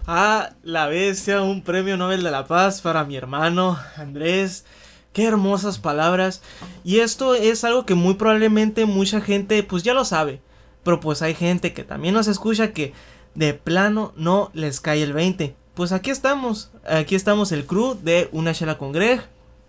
Ah, 0.06 0.50
la 0.62 0.86
bestia, 0.86 1.40
un 1.40 1.62
premio 1.62 1.96
Nobel 1.96 2.22
de 2.22 2.30
la 2.30 2.46
Paz 2.46 2.82
para 2.82 3.04
mi 3.04 3.16
hermano 3.16 3.78
Andrés. 3.96 4.66
Qué 5.14 5.24
hermosas 5.24 5.78
palabras. 5.78 6.42
Y 6.84 6.98
esto 6.98 7.34
es 7.34 7.64
algo 7.64 7.86
que 7.86 7.94
muy 7.94 8.14
probablemente 8.14 8.84
mucha 8.84 9.22
gente 9.22 9.62
pues 9.62 9.82
ya 9.82 9.94
lo 9.94 10.04
sabe. 10.04 10.42
Pero 10.82 11.00
pues 11.00 11.22
hay 11.22 11.34
gente 11.34 11.72
que 11.72 11.84
también 11.84 12.12
nos 12.12 12.28
escucha 12.28 12.72
que 12.72 12.92
de 13.34 13.54
plano 13.54 14.12
no 14.14 14.50
les 14.52 14.80
cae 14.80 15.02
el 15.02 15.14
20. 15.14 15.56
Pues 15.72 15.92
aquí 15.92 16.10
estamos. 16.10 16.70
Aquí 16.86 17.14
estamos 17.14 17.50
el 17.50 17.64
crew 17.64 17.94
de 17.94 18.28
Una 18.30 18.52
Chela 18.52 18.76
con 18.76 18.92
Greg. 18.92 19.22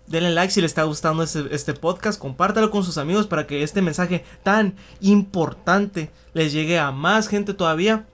Denle 0.07 0.31
like 0.31 0.53
si 0.53 0.61
les 0.61 0.71
está 0.71 0.83
gustando 0.83 1.23
este, 1.23 1.45
este, 1.51 1.73
podcast, 1.73 2.19
compártalo 2.19 2.69
con 2.69 2.83
sus 2.83 2.97
amigos 2.97 3.25
para 3.25 3.47
que 3.47 3.63
este 3.63 3.81
mensaje 3.81 4.23
tan 4.43 4.75
importante 5.01 6.11
les 6.33 6.53
llegue 6.53 6.77
a 6.77 6.91
más 6.91 7.27
gente 7.27 7.53
todavía. 7.55 8.05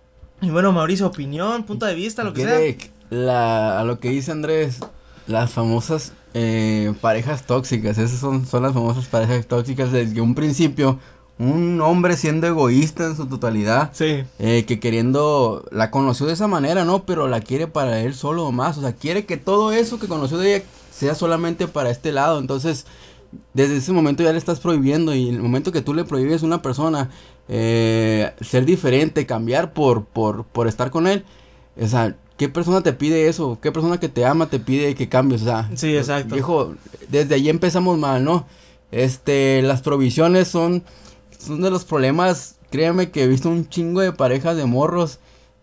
Y 0.42 0.50
bueno, 0.50 0.72
Mauricio, 0.72 1.06
opinión, 1.08 1.64
punto 1.64 1.86
de 1.86 1.94
vista, 1.94 2.24
lo 2.24 2.34
que 2.34 2.44
sea. 2.44 2.90
la, 3.10 3.80
a 3.80 3.84
lo 3.84 4.00
que 4.00 4.10
dice 4.10 4.32
Andrés, 4.32 4.80
las 5.28 5.52
famosas 5.52 6.14
eh, 6.34 6.94
parejas 7.02 7.46
tóxicas, 7.46 7.98
esas 7.98 8.20
son, 8.20 8.46
son 8.46 8.64
las 8.64 8.74
famosas 8.74 9.08
parejas 9.08 9.46
tóxicas 9.46 9.92
desde 9.92 10.22
un 10.22 10.34
principio. 10.34 11.00
Un 11.40 11.82
hombre 11.82 12.18
siendo 12.18 12.46
egoísta 12.46 13.06
en 13.06 13.18
su 13.18 13.26
totalidad. 13.26 13.90
Sí. 13.94 14.24
eh, 14.38 14.64
que 14.68 14.80
queriendo, 14.80 15.66
la 15.72 15.90
conoció 15.90 16.28
de 16.28 16.34
esa 16.34 16.48
manera, 16.48 16.86
¿no? 16.86 17.04
Pero 17.04 17.28
la 17.28 17.42
quiere 17.42 17.68
para 17.68 18.00
él 18.00 18.14
solo 18.14 18.46
o 18.46 18.52
más. 18.52 18.78
O 18.78 18.82
sea, 18.82 18.94
quiere 18.94 19.26
que 19.26 19.38
todo 19.38 19.72
eso 19.72 20.00
que 20.00 20.08
conoció 20.08 20.38
de 20.38 20.56
ella 20.56 20.66
sea 21.02 21.16
solamente 21.16 21.68
para 21.68 21.90
este 21.90 22.12
lado. 22.12 22.40
Entonces, 22.40 22.86
desde 23.54 23.78
ese 23.78 23.92
momento 23.92 24.24
ya 24.24 24.32
le 24.32 24.38
estás 24.38 24.60
prohibiendo. 24.60 25.14
Y 25.16 25.30
en 25.30 25.36
el 25.36 25.42
momento 25.42 25.72
que 25.72 25.82
tú 25.82 25.94
le 25.94 26.06
prohíbes 26.06 26.44
a 26.44 26.46
una 26.46 26.62
persona 26.62 27.10
eh, 27.50 28.32
ser 28.40 28.66
diferente, 28.66 29.26
cambiar 29.26 29.74
por, 29.74 30.06
por, 30.06 30.46
por 30.46 30.68
estar 30.68 30.92
con 30.92 31.08
él, 31.08 31.26
o 31.80 31.88
sea, 31.88 32.16
¿qué 32.38 32.50
persona 32.50 32.82
te 32.82 32.94
pide 32.94 33.28
eso? 33.28 33.58
¿Qué 33.62 33.72
persona 33.72 34.00
que 34.00 34.10
te 34.10 34.26
ama 34.26 34.50
te 34.50 34.60
pide 34.60 34.96
que 34.96 35.10
cambies? 35.10 35.42
O 35.42 35.46
sea, 35.46 35.70
Sí, 35.76 35.98
exacto. 35.98 36.36
Viejo, 36.36 36.76
desde 37.10 37.36
ahí 37.36 37.50
empezamos 37.50 37.98
mal, 37.98 38.24
¿no? 38.24 38.46
Este, 38.92 39.62
las 39.62 39.82
provisiones 39.82 40.50
son, 40.50 40.84
son 41.40 41.62
de 41.62 41.72
los 41.72 41.86
problemas, 41.86 42.58
créeme 42.70 43.10
que 43.10 43.24
he 43.24 43.28
visto 43.28 43.50
un 43.50 43.68
chingo 43.68 44.02
de 44.02 44.12
parejas 44.12 44.58
de 44.58 44.66
morros 44.66 45.20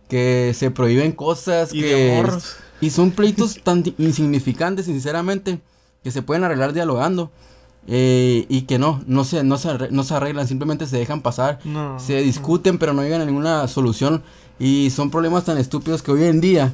que 0.09 0.53
se 0.55 0.71
prohíben 0.71 1.11
cosas 1.11 1.73
Y 1.73 1.81
que 1.81 1.95
de 1.95 2.15
morros. 2.15 2.55
Y 2.81 2.89
son 2.91 3.11
pleitos 3.11 3.59
tan 3.63 3.83
insignificantes, 3.97 4.85
sinceramente, 4.85 5.59
que 6.03 6.11
se 6.11 6.21
pueden 6.21 6.43
arreglar 6.43 6.73
dialogando 6.73 7.31
eh, 7.87 8.45
y 8.49 8.61
que 8.63 8.77
no, 8.79 9.01
no 9.07 9.23
se, 9.23 9.43
no, 9.43 9.57
se 9.57 9.69
arre- 9.69 9.89
no 9.89 10.03
se 10.03 10.13
arreglan, 10.13 10.47
simplemente 10.47 10.85
se 10.87 10.97
dejan 10.97 11.21
pasar, 11.21 11.59
No. 11.65 11.99
se 11.99 12.21
discuten 12.21 12.77
pero 12.77 12.93
no 12.93 13.01
llegan 13.01 13.21
a 13.21 13.25
ninguna 13.25 13.67
solución 13.67 14.21
y 14.59 14.89
son 14.91 15.09
problemas 15.11 15.45
tan 15.45 15.57
estúpidos 15.57 16.01
que 16.03 16.11
hoy 16.11 16.23
en 16.25 16.41
día 16.41 16.73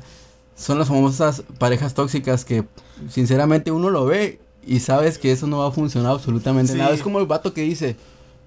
son 0.56 0.78
las 0.80 0.88
famosas 0.88 1.44
parejas 1.60 1.94
tóxicas 1.94 2.46
que 2.46 2.66
sinceramente 3.10 3.72
uno 3.72 3.90
lo 3.90 4.06
ve 4.06 4.40
y 4.66 4.80
sabes 4.80 5.18
que 5.20 5.32
eso 5.32 5.48
no 5.48 5.60
va 5.60 5.68
a 5.68 5.72
funcionar 5.72 6.12
absolutamente 6.14 6.74
Sí. 6.74 6.78
nada. 6.80 6.94
Es 6.94 7.02
como 7.04 7.20
el 7.20 7.28
vato 7.28 7.54
que 7.54 7.62
dice, 7.62 7.96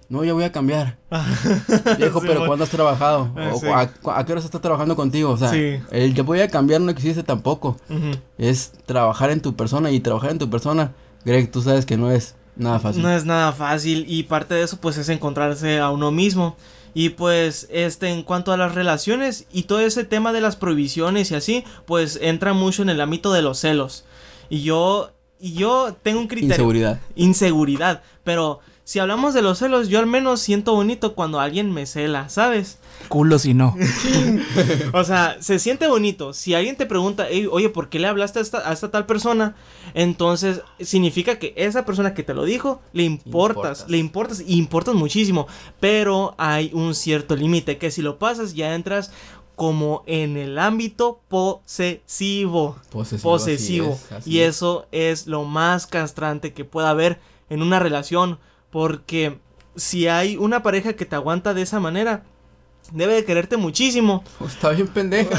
no, 0.08 0.24
yo 0.24 0.34
voy 0.34 0.44
a 0.44 0.52
cambiar. 0.52 0.96
Viejo, 1.98 2.20
Sí, 2.20 2.26
pero. 2.26 2.46
¿cuándo 2.46 2.64
has 2.64 2.70
trabajado? 2.70 3.30
Ah, 3.36 3.50
O, 3.54 3.60
sí. 3.60 3.66
a, 3.66 3.90
¿A 4.16 4.24
qué 4.24 4.32
horas 4.32 4.44
estás 4.44 4.60
trabajando 4.60 4.96
contigo? 4.96 5.30
O 5.30 5.36
sea, 5.36 5.50
Sí. 5.50 5.78
el 5.90 6.14
te 6.14 6.22
voy 6.22 6.40
a 6.40 6.48
cambiar 6.48 6.80
no 6.80 6.90
existe 6.90 7.22
tampoco. 7.22 7.76
Es 8.38 8.72
trabajar 8.86 9.30
en 9.30 9.40
tu 9.40 9.54
persona 9.56 9.90
y 9.90 10.00
trabajar 10.00 10.30
en 10.30 10.38
tu 10.38 10.48
persona, 10.50 10.92
Greg, 11.24 11.50
tú 11.50 11.60
sabes 11.62 11.84
que 11.86 11.96
no 11.96 12.10
es 12.10 12.34
nada 12.56 12.78
fácil. 12.80 13.02
No 13.02 13.10
es 13.10 13.24
nada 13.24 13.52
fácil 13.52 14.04
y 14.08 14.24
parte 14.24 14.54
de 14.54 14.62
eso 14.62 14.78
pues 14.78 14.96
es 14.98 15.08
encontrarse 15.08 15.78
a 15.78 15.90
uno 15.90 16.10
mismo. 16.10 16.56
Y 16.94 17.10
pues 17.10 17.68
este 17.70 18.08
en 18.08 18.22
cuanto 18.22 18.50
a 18.50 18.56
las 18.56 18.74
relaciones 18.74 19.46
y 19.52 19.64
todo 19.64 19.80
ese 19.80 20.04
tema 20.04 20.32
de 20.32 20.40
las 20.40 20.56
prohibiciones 20.56 21.30
y 21.30 21.34
así, 21.34 21.64
pues 21.86 22.18
entra 22.22 22.54
mucho 22.54 22.82
en 22.82 22.88
el 22.88 23.00
ámbito 23.00 23.32
de 23.32 23.42
los 23.42 23.58
celos. 23.60 24.04
Y 24.48 24.62
yo 24.62 25.10
y 25.38 25.52
yo 25.52 25.94
tengo 26.02 26.18
un 26.18 26.26
criterio 26.26 26.54
Inseguridad. 26.54 27.00
inseguridad, 27.14 28.02
pero 28.24 28.58
si 28.88 29.00
hablamos 29.00 29.34
de 29.34 29.42
los 29.42 29.58
celos, 29.58 29.88
yo 29.90 29.98
al 29.98 30.06
menos 30.06 30.40
siento 30.40 30.72
bonito 30.72 31.14
cuando 31.14 31.40
alguien 31.40 31.70
me 31.74 31.84
cela, 31.84 32.30
¿sabes? 32.30 32.78
Culo 33.08 33.38
si 33.38 33.52
no. 33.52 33.76
O 34.94 35.04
sea, 35.04 35.36
se 35.40 35.58
siente 35.58 35.86
bonito. 35.88 36.32
Si 36.32 36.54
alguien 36.54 36.74
te 36.74 36.86
pregunta, 36.86 37.28
"Ey, 37.28 37.46
oye, 37.52 37.68
¿por 37.68 37.90
qué 37.90 37.98
le 37.98 38.06
hablaste 38.06 38.38
a 38.38 38.42
esta, 38.42 38.66
a 38.66 38.72
esta 38.72 38.90
tal 38.90 39.04
persona? 39.04 39.56
Entonces, 39.92 40.62
significa 40.80 41.38
que 41.38 41.52
esa 41.58 41.84
persona 41.84 42.14
que 42.14 42.22
te 42.22 42.32
lo 42.32 42.44
dijo, 42.46 42.80
le 42.94 43.02
importas, 43.02 43.26
Importas. 43.80 43.90
le 43.90 43.98
importas 43.98 44.40
y 44.46 44.56
importas 44.56 44.94
muchísimo. 44.94 45.46
Pero 45.80 46.34
hay 46.38 46.70
un 46.72 46.94
cierto 46.94 47.36
límite 47.36 47.76
que 47.76 47.90
si 47.90 48.00
lo 48.00 48.18
pasas 48.18 48.54
ya 48.54 48.74
entras 48.74 49.12
como 49.54 50.02
en 50.06 50.38
el 50.38 50.58
ámbito 50.58 51.20
posesivo. 51.28 52.76
Posesivo. 52.90 53.30
Posesivo. 53.32 53.92
así 53.92 54.04
es, 54.06 54.12
así 54.12 54.30
y 54.30 54.40
es. 54.40 54.56
eso 54.56 54.86
es 54.92 55.26
lo 55.26 55.44
más 55.44 55.86
castrante 55.86 56.54
que 56.54 56.64
pueda 56.64 56.88
haber 56.88 57.20
en 57.50 57.60
una 57.60 57.78
relación. 57.80 58.38
Porque 58.70 59.38
si 59.76 60.08
hay 60.08 60.36
una 60.36 60.62
pareja 60.62 60.94
que 60.94 61.06
te 61.06 61.14
aguanta 61.16 61.54
de 61.54 61.62
esa 61.62 61.80
manera, 61.80 62.24
debe 62.92 63.14
de 63.14 63.24
quererte 63.24 63.56
muchísimo. 63.56 64.24
Está 64.46 64.70
bien 64.70 64.88
pendeja. 64.88 65.36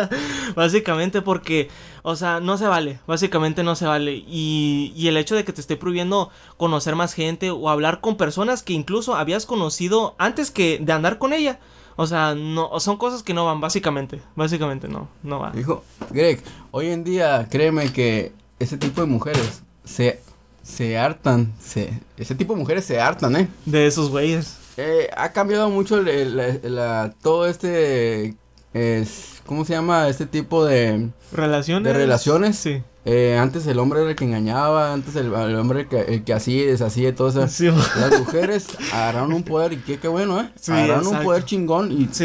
Básicamente 0.54 1.22
porque, 1.22 1.68
o 2.02 2.16
sea, 2.16 2.40
no 2.40 2.58
se 2.58 2.66
vale. 2.66 3.00
Básicamente 3.06 3.62
no 3.62 3.76
se 3.76 3.86
vale. 3.86 4.24
Y, 4.26 4.92
y 4.96 5.08
el 5.08 5.16
hecho 5.16 5.34
de 5.34 5.44
que 5.44 5.52
te 5.52 5.60
esté 5.60 5.76
prohibiendo 5.76 6.30
conocer 6.56 6.96
más 6.96 7.14
gente 7.14 7.50
o 7.50 7.68
hablar 7.68 8.00
con 8.00 8.16
personas 8.16 8.62
que 8.62 8.72
incluso 8.72 9.14
habías 9.14 9.46
conocido 9.46 10.14
antes 10.18 10.50
que 10.50 10.78
de 10.80 10.92
andar 10.92 11.18
con 11.18 11.32
ella. 11.32 11.60
O 11.98 12.06
sea, 12.06 12.34
no, 12.34 12.78
son 12.78 12.98
cosas 12.98 13.22
que 13.22 13.32
no 13.32 13.46
van, 13.46 13.60
básicamente. 13.60 14.20
Básicamente 14.34 14.86
no, 14.86 15.08
no 15.22 15.40
va. 15.40 15.50
Dijo, 15.52 15.82
Greg, 16.10 16.42
hoy 16.70 16.88
en 16.88 17.04
día, 17.04 17.48
créeme 17.50 17.90
que 17.90 18.32
ese 18.58 18.76
tipo 18.76 19.00
de 19.00 19.06
mujeres 19.06 19.62
se, 19.84 20.20
se 20.66 20.98
hartan, 20.98 21.52
se, 21.62 21.92
ese 22.16 22.34
tipo 22.34 22.54
de 22.54 22.58
mujeres 22.60 22.84
se 22.84 23.00
hartan, 23.00 23.36
¿eh? 23.36 23.48
De 23.64 23.86
esos 23.86 24.10
güeyes. 24.10 24.56
Eh, 24.76 25.08
ha 25.16 25.32
cambiado 25.32 25.70
mucho 25.70 25.98
el- 25.98 26.08
el- 26.08 26.36
la- 26.36 26.58
la- 26.68 27.14
todo 27.22 27.46
este, 27.46 28.34
es, 28.74 29.40
¿cómo 29.46 29.64
se 29.64 29.72
llama? 29.74 30.08
Este 30.08 30.26
tipo 30.26 30.64
de, 30.64 31.08
¿Relaciones? 31.32 31.84
de 31.92 31.98
relaciones. 31.98 32.56
Sí. 32.56 32.82
Eh, 33.08 33.38
antes 33.40 33.64
el 33.68 33.78
hombre 33.78 34.00
era 34.00 34.10
el 34.10 34.16
que 34.16 34.24
engañaba, 34.24 34.92
antes 34.92 35.14
el, 35.14 35.26
el 35.32 35.54
hombre 35.56 35.82
el 35.82 35.88
que, 35.88 36.00
el 36.00 36.24
que 36.24 36.34
hacía 36.34 36.62
y 36.62 36.66
deshacía 36.66 37.10
y 37.10 37.12
todo 37.12 37.28
eso. 37.28 37.46
Sí, 37.46 37.66
Las 37.66 38.18
mujeres 38.18 38.66
agarraron 38.92 39.32
un 39.32 39.44
poder 39.44 39.72
y 39.74 39.76
qué, 39.76 40.00
qué 40.00 40.08
bueno, 40.08 40.40
¿eh? 40.40 40.50
Sí, 40.60 40.72
agarraron 40.72 41.06
un 41.06 41.22
poder 41.22 41.44
chingón 41.44 41.92
y, 41.92 42.08
Sí, 42.10 42.24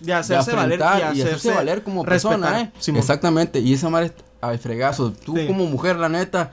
y 0.00 0.04
de 0.04 0.14
hacerse 0.14 0.52
valer 0.56 0.80
y 0.80 0.82
afrontar 0.82 1.00
y 1.00 1.20
hacerse 1.20 1.22
hacerse 1.36 1.50
valer 1.54 1.82
como 1.82 2.02
respetar, 2.06 2.40
persona, 2.40 2.60
¿eh? 2.62 2.72
Simón. 2.78 3.00
Exactamente, 3.00 3.60
y 3.60 3.74
esa 3.74 3.90
madre 3.90 4.12
al 4.40 4.58
fregazo. 4.58 5.12
Tú 5.12 5.36
como 5.46 5.66
mujer, 5.66 5.96
la 5.96 6.08
neta, 6.08 6.50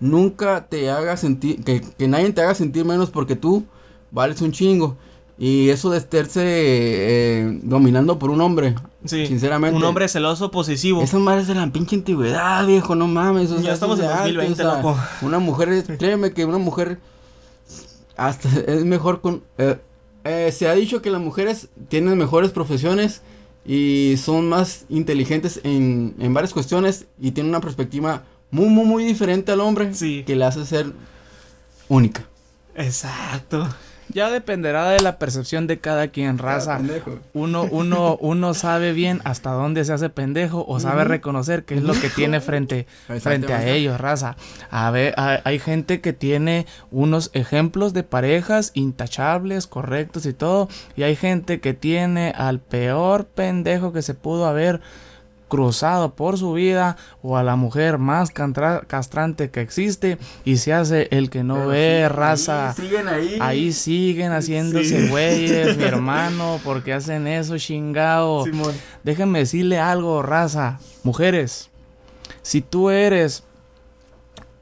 nunca 0.00 0.66
te 0.68 0.90
hagas 0.90 1.20
sentir, 1.20 1.62
que, 1.62 1.80
que 1.98 2.08
nadie 2.08 2.32
te 2.32 2.40
haga 2.42 2.54
sentir 2.54 2.84
menos 2.84 3.10
porque 3.10 3.36
tú 3.36 3.64
vales 4.10 4.40
un 4.40 4.52
chingo. 4.52 4.96
Y 5.38 5.70
eso 5.70 5.90
de 5.90 5.96
estarse 5.96 6.42
eh, 6.44 7.60
dominando 7.62 8.18
por 8.18 8.28
un 8.28 8.42
hombre, 8.42 8.74
Sí. 9.06 9.26
sinceramente. 9.26 9.74
Un 9.74 9.84
hombre 9.84 10.06
celoso, 10.08 10.50
posesivo. 10.50 11.00
Esa 11.00 11.18
madre 11.18 11.40
es 11.40 11.46
de 11.48 11.54
la 11.54 11.66
pinche 11.72 11.96
antigüedad, 11.96 12.66
viejo, 12.66 12.94
no 12.94 13.06
mames. 13.06 13.50
o 13.50 13.58
Ya 13.58 13.72
estamos 13.72 13.98
en 14.00 14.06
de 14.06 14.12
2020, 14.12 14.52
o 14.52 14.56
sea, 14.56 14.76
loco. 14.76 14.96
Una 15.22 15.38
mujer, 15.38 15.82
créeme 15.98 16.32
que 16.34 16.44
una 16.44 16.58
mujer 16.58 16.98
hasta 18.16 18.48
es 18.66 18.84
mejor 18.84 19.20
con... 19.20 19.42
eh, 19.58 19.78
eh, 20.24 20.52
se 20.52 20.68
ha 20.68 20.74
dicho 20.74 21.00
que 21.00 21.08
las 21.10 21.20
mujeres 21.22 21.68
tienen 21.88 22.18
mejores 22.18 22.50
profesiones 22.50 23.22
y 23.64 24.16
son 24.22 24.48
más 24.50 24.84
inteligentes 24.90 25.60
en, 25.64 26.14
en 26.18 26.34
varias 26.34 26.52
cuestiones 26.52 27.06
y 27.18 27.30
tienen 27.30 27.48
una 27.50 27.60
perspectiva 27.62 28.24
muy, 28.50 28.66
muy, 28.68 28.84
muy 28.84 29.04
diferente 29.04 29.52
al 29.52 29.60
hombre 29.60 29.94
Sí. 29.94 30.24
que 30.26 30.36
le 30.36 30.44
hace 30.44 30.64
ser 30.66 30.86
única. 31.88 32.22
Exacto. 32.74 33.68
Ya 34.12 34.28
dependerá 34.28 34.90
de 34.90 34.98
la 34.98 35.20
percepción 35.20 35.68
de 35.68 35.78
cada 35.78 36.08
quien, 36.08 36.38
raza. 36.38 36.80
Uno, 37.32 37.62
uno, 37.70 38.16
uno 38.20 38.54
sabe 38.54 38.92
bien 38.92 39.20
hasta 39.22 39.52
dónde 39.52 39.84
se 39.84 39.92
hace 39.92 40.08
pendejo 40.10 40.64
o 40.66 40.80
sabe 40.80 41.04
reconocer 41.04 41.64
qué 41.64 41.76
es 41.76 41.84
lo 41.84 41.92
que 41.92 42.10
tiene 42.16 42.40
frente, 42.40 42.88
frente 43.20 43.54
a 43.54 43.68
ellos, 43.68 44.00
raza. 44.00 44.36
A 44.68 44.90
ver, 44.90 45.14
hay, 45.16 45.38
hay 45.44 45.58
gente 45.60 46.00
que 46.00 46.12
tiene 46.12 46.66
unos 46.90 47.30
ejemplos 47.34 47.92
de 47.92 48.02
parejas 48.02 48.72
intachables, 48.74 49.68
correctos 49.68 50.26
y 50.26 50.32
todo. 50.32 50.68
Y 50.96 51.04
hay 51.04 51.14
gente 51.14 51.60
que 51.60 51.72
tiene 51.72 52.32
al 52.36 52.58
peor 52.58 53.26
pendejo 53.26 53.92
que 53.92 54.02
se 54.02 54.14
pudo 54.14 54.46
haber 54.46 54.80
cruzado 55.50 56.14
por 56.14 56.38
su 56.38 56.54
vida 56.54 56.96
o 57.20 57.36
a 57.36 57.42
la 57.42 57.56
mujer 57.56 57.98
más 57.98 58.30
castrante 58.30 59.50
que 59.50 59.60
existe 59.60 60.16
y 60.46 60.56
se 60.56 60.72
hace 60.72 61.08
el 61.10 61.28
que 61.28 61.44
no 61.44 61.56
Pero 61.56 61.68
ve 61.68 62.04
sí, 62.08 62.14
raza. 62.14 62.68
ahí 62.70 62.74
siguen 62.76 63.08
ahí. 63.08 63.38
Ahí 63.40 63.72
siguen 63.72 64.32
haciéndose 64.32 65.02
Sí. 65.02 65.08
güeyes, 65.10 65.76
mi 65.76 65.84
hermano, 65.92 66.58
porque 66.64 66.94
hacen 66.94 67.26
eso, 67.26 67.58
chingado. 67.58 68.44
Simón. 68.44 68.72
Déjenme 69.04 69.40
decirle 69.40 69.78
algo, 69.78 70.22
raza. 70.22 70.78
Mujeres, 71.02 71.68
si 72.40 72.62
tú 72.62 72.88
eres 72.88 73.44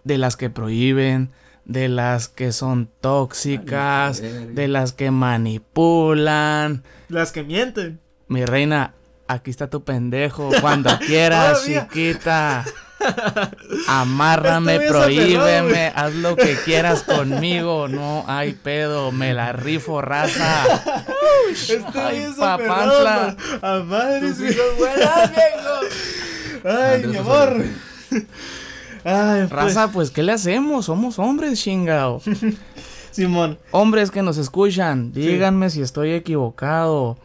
de 0.02 0.18
las 0.18 0.36
que 0.36 0.50
prohíben, 0.50 1.30
de 1.64 1.88
las 1.90 2.28
que 2.28 2.50
son 2.52 2.88
tóxicas, 3.02 4.22
de 4.22 4.68
las 4.68 4.92
que 4.92 5.10
manipulan, 5.10 6.82
Las 7.08 7.30
que 7.32 7.42
mienten. 7.44 8.00
mi 8.26 8.44
reina, 8.46 8.94
aquí 9.28 9.50
está 9.50 9.68
tu 9.70 9.84
pendejo. 9.84 10.50
Cuando 10.60 10.90
quieras, 10.98 11.64
chiquita. 11.64 12.64
Amárrame, 13.86 14.80
prohíbeme, 14.80 15.92
haz 15.94 16.14
lo 16.14 16.34
que 16.34 16.56
quieras 16.64 17.02
conmigo. 17.06 17.86
No 17.86 18.24
hay 18.26 18.54
pedo, 18.54 19.12
me 19.12 19.34
la 19.34 19.52
rifo, 19.52 20.00
raza. 20.00 20.64
Estoy 21.50 22.34
papantla. 22.36 23.36
A 23.62 23.78
madre. 23.84 24.34
Sí. 24.34 24.44
viejo. 24.44 24.64
Ay, 26.64 27.06
mi 27.06 27.16
amor. 27.18 27.64
Ay, 29.04 29.40
pues, 29.42 29.50
Raza, 29.50 29.92
pues, 29.92 30.10
¿qué 30.10 30.24
le 30.24 30.32
hacemos? 30.32 30.86
Somos 30.86 31.20
hombres, 31.20 31.62
chingao. 31.62 32.20
Simón. 33.12 33.58
Hombres 33.70 34.10
que 34.10 34.22
nos 34.22 34.38
escuchan, 34.38 35.12
díganme 35.12 35.70
si 35.70 35.82
estoy 35.82 36.12
equivocado. 36.12 37.16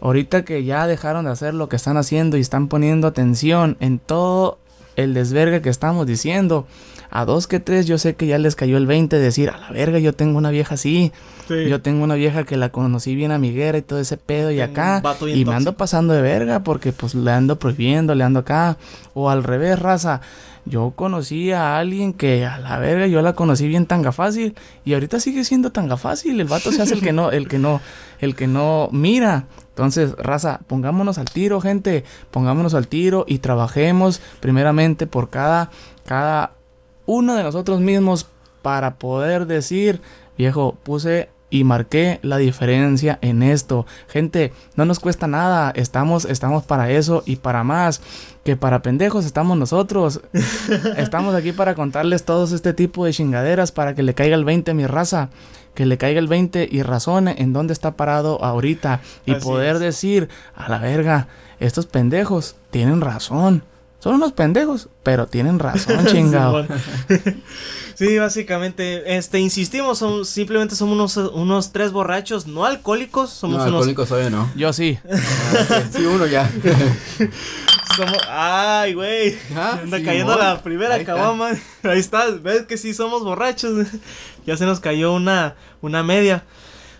Ahorita 0.00 0.44
que 0.44 0.64
ya 0.64 0.86
dejaron 0.86 1.24
de 1.24 1.32
hacer 1.32 1.54
lo 1.54 1.68
que 1.68 1.76
están 1.76 1.96
haciendo 1.96 2.36
y 2.36 2.40
están 2.40 2.68
poniendo 2.68 3.06
atención 3.06 3.76
en 3.80 3.98
todo 3.98 4.58
el 4.96 5.14
desvergue 5.14 5.62
que 5.62 5.68
estamos 5.68 6.06
diciendo, 6.06 6.66
a 7.10 7.24
dos 7.24 7.46
que 7.46 7.58
tres 7.58 7.86
yo 7.86 7.98
sé 7.98 8.14
que 8.14 8.26
ya 8.26 8.38
les 8.38 8.54
cayó 8.54 8.76
el 8.76 8.86
20 8.86 9.16
de 9.16 9.22
decir, 9.22 9.50
a 9.50 9.58
la 9.58 9.70
verga, 9.70 9.98
yo 9.98 10.12
tengo 10.12 10.38
una 10.38 10.50
vieja 10.50 10.74
así. 10.74 11.12
Yo 11.48 11.80
tengo 11.80 12.04
una 12.04 12.14
vieja 12.14 12.44
que 12.44 12.56
la 12.56 12.68
conocí 12.68 13.16
bien 13.16 13.32
amiguera 13.32 13.76
y 13.76 13.82
todo 13.82 13.98
ese 13.98 14.16
pedo 14.16 14.52
y 14.52 14.60
acá. 14.60 15.02
Y 15.34 15.44
me 15.44 15.54
ando 15.54 15.76
pasando 15.76 16.14
de 16.14 16.22
verga 16.22 16.62
porque 16.62 16.92
pues 16.92 17.16
le 17.16 17.32
ando 17.32 17.58
prohibiendo, 17.58 18.14
le 18.14 18.22
ando 18.22 18.38
acá. 18.38 18.76
O 19.14 19.30
al 19.30 19.42
revés, 19.42 19.76
raza. 19.76 20.20
Yo 20.64 20.92
conocí 20.94 21.50
a 21.50 21.78
alguien 21.78 22.12
que 22.12 22.44
a 22.44 22.58
la 22.58 22.78
verga 22.78 23.08
yo 23.08 23.20
la 23.22 23.32
conocí 23.32 23.66
bien 23.66 23.86
tanga 23.86 24.12
fácil 24.12 24.54
y 24.84 24.94
ahorita 24.94 25.18
sigue 25.18 25.42
siendo 25.42 25.72
tanga 25.72 25.96
fácil. 25.96 26.38
El 26.40 26.46
vato 26.46 26.70
se 26.70 26.82
hace 26.82 26.94
el 26.94 27.00
que 27.00 27.12
no, 27.12 27.32
el 27.32 27.48
que 27.48 27.58
no, 27.58 27.80
el 28.20 28.36
que 28.36 28.46
no 28.46 28.88
mira. 28.92 29.46
Entonces, 29.80 30.14
raza, 30.18 30.60
pongámonos 30.66 31.16
al 31.16 31.30
tiro, 31.30 31.58
gente, 31.62 32.04
pongámonos 32.30 32.74
al 32.74 32.86
tiro 32.86 33.24
y 33.26 33.38
trabajemos 33.38 34.20
primeramente 34.40 35.06
por 35.06 35.30
cada, 35.30 35.70
cada 36.04 36.52
uno 37.06 37.34
de 37.34 37.42
nosotros 37.42 37.80
mismos 37.80 38.26
para 38.60 38.96
poder 38.96 39.46
decir, 39.46 40.02
viejo, 40.36 40.76
puse 40.82 41.30
y 41.48 41.64
marqué 41.64 42.20
la 42.22 42.36
diferencia 42.36 43.18
en 43.22 43.42
esto. 43.42 43.86
Gente, 44.08 44.52
no 44.76 44.84
nos 44.84 45.00
cuesta 45.00 45.26
nada, 45.26 45.72
estamos, 45.74 46.26
estamos 46.26 46.64
para 46.64 46.90
eso 46.90 47.22
y 47.24 47.36
para 47.36 47.64
más. 47.64 48.02
Que 48.44 48.56
para 48.56 48.82
pendejos 48.82 49.24
estamos 49.24 49.56
nosotros. 49.56 50.20
estamos 50.98 51.34
aquí 51.34 51.52
para 51.52 51.74
contarles 51.74 52.24
todos 52.24 52.52
este 52.52 52.74
tipo 52.74 53.06
de 53.06 53.14
chingaderas 53.14 53.72
para 53.72 53.94
que 53.94 54.02
le 54.02 54.12
caiga 54.12 54.36
el 54.36 54.44
20 54.44 54.72
a 54.72 54.74
mi 54.74 54.86
raza. 54.86 55.30
Que 55.80 55.86
le 55.86 55.96
caiga 55.96 56.18
el 56.18 56.28
20 56.28 56.68
y 56.70 56.82
razone 56.82 57.36
en 57.38 57.54
dónde 57.54 57.72
está 57.72 57.92
parado 57.92 58.44
ahorita. 58.44 59.00
Y 59.24 59.36
poder 59.36 59.78
decir, 59.78 60.28
a 60.54 60.68
la 60.68 60.78
verga, 60.78 61.28
estos 61.58 61.86
pendejos 61.86 62.54
tienen 62.70 63.00
razón. 63.00 63.62
Son 63.98 64.14
unos 64.14 64.32
pendejos, 64.32 64.90
pero 65.02 65.26
tienen 65.26 65.58
razón, 65.58 66.04
chingado. 66.12 66.66
sí, 67.94 68.18
básicamente, 68.18 69.16
este, 69.16 69.40
insistimos, 69.40 69.96
son, 69.96 70.26
simplemente 70.26 70.76
somos 70.76 71.16
unos, 71.16 71.32
unos 71.32 71.72
tres 71.72 71.92
borrachos 71.92 72.46
no 72.46 72.66
alcohólicos. 72.66 73.30
Somos 73.30 73.56
no, 73.56 73.62
unos... 73.62 73.74
alcohólicos 73.76 74.10
hoy 74.10 74.30
no. 74.30 74.52
Yo 74.56 74.74
sí. 74.74 74.98
sí, 75.92 76.04
uno 76.04 76.26
ya. 76.26 76.50
Somos... 77.96 78.18
Ay, 78.28 78.94
güey. 78.94 79.36
Ah, 79.54 79.80
Anda 79.82 80.02
cayendo 80.02 80.36
la 80.36 80.62
primera 80.62 81.02
caguama. 81.04 81.50
Ahí 81.82 81.98
está, 81.98 82.30
ves 82.30 82.66
que 82.66 82.76
sí 82.76 82.94
somos 82.94 83.22
borrachos. 83.22 83.88
ya 84.46 84.56
se 84.56 84.66
nos 84.66 84.80
cayó 84.80 85.12
una, 85.12 85.56
una 85.80 86.02
media. 86.02 86.44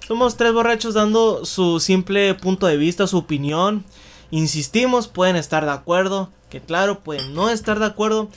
Somos 0.06 0.36
tres 0.36 0.52
borrachos 0.52 0.94
dando 0.94 1.44
su 1.44 1.80
simple 1.80 2.34
punto 2.34 2.66
de 2.66 2.76
vista, 2.76 3.06
su 3.06 3.18
opinión. 3.18 3.84
Insistimos, 4.30 5.08
pueden 5.08 5.36
estar 5.36 5.64
de 5.64 5.72
acuerdo, 5.72 6.30
que 6.50 6.60
claro, 6.60 7.00
pueden 7.00 7.34
no 7.34 7.50
estar 7.50 7.78
de 7.78 7.86
acuerdo, 7.86 8.28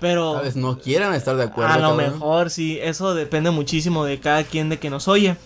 pero... 0.00 0.34
Tal 0.34 0.44
vez 0.44 0.56
no 0.56 0.78
quieran 0.78 1.14
estar 1.14 1.36
de 1.36 1.44
acuerdo. 1.44 1.72
A 1.72 1.78
lo 1.78 1.94
mejor, 1.94 2.50
sí, 2.50 2.78
eso 2.80 3.14
depende 3.14 3.50
muchísimo 3.50 4.04
de 4.04 4.20
cada 4.20 4.44
quien 4.44 4.68
de 4.68 4.78
que 4.78 4.90
nos 4.90 5.08
oye. 5.08 5.36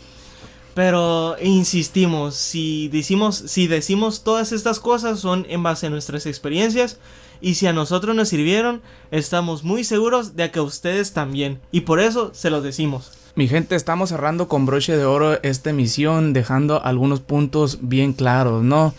Pero 0.80 1.36
insistimos, 1.42 2.36
si 2.36 2.88
decimos, 2.88 3.36
si 3.36 3.66
decimos 3.66 4.24
todas 4.24 4.50
estas 4.50 4.80
cosas 4.80 5.20
son 5.20 5.44
en 5.50 5.62
base 5.62 5.88
a 5.88 5.90
nuestras 5.90 6.24
experiencias 6.24 6.98
y 7.42 7.56
si 7.56 7.66
a 7.66 7.74
nosotros 7.74 8.16
nos 8.16 8.30
sirvieron, 8.30 8.80
estamos 9.10 9.62
muy 9.62 9.84
seguros 9.84 10.36
de 10.36 10.50
que 10.50 10.58
a 10.58 10.62
ustedes 10.62 11.12
también 11.12 11.60
y 11.70 11.82
por 11.82 12.00
eso 12.00 12.30
se 12.32 12.48
los 12.48 12.62
decimos. 12.62 13.12
Mi 13.34 13.46
gente, 13.46 13.76
estamos 13.76 14.08
cerrando 14.08 14.48
con 14.48 14.64
broche 14.64 14.96
de 14.96 15.04
oro 15.04 15.38
esta 15.42 15.68
emisión, 15.68 16.32
dejando 16.32 16.82
algunos 16.82 17.20
puntos 17.20 17.80
bien 17.82 18.14
claros, 18.14 18.64
¿no? 18.64 18.94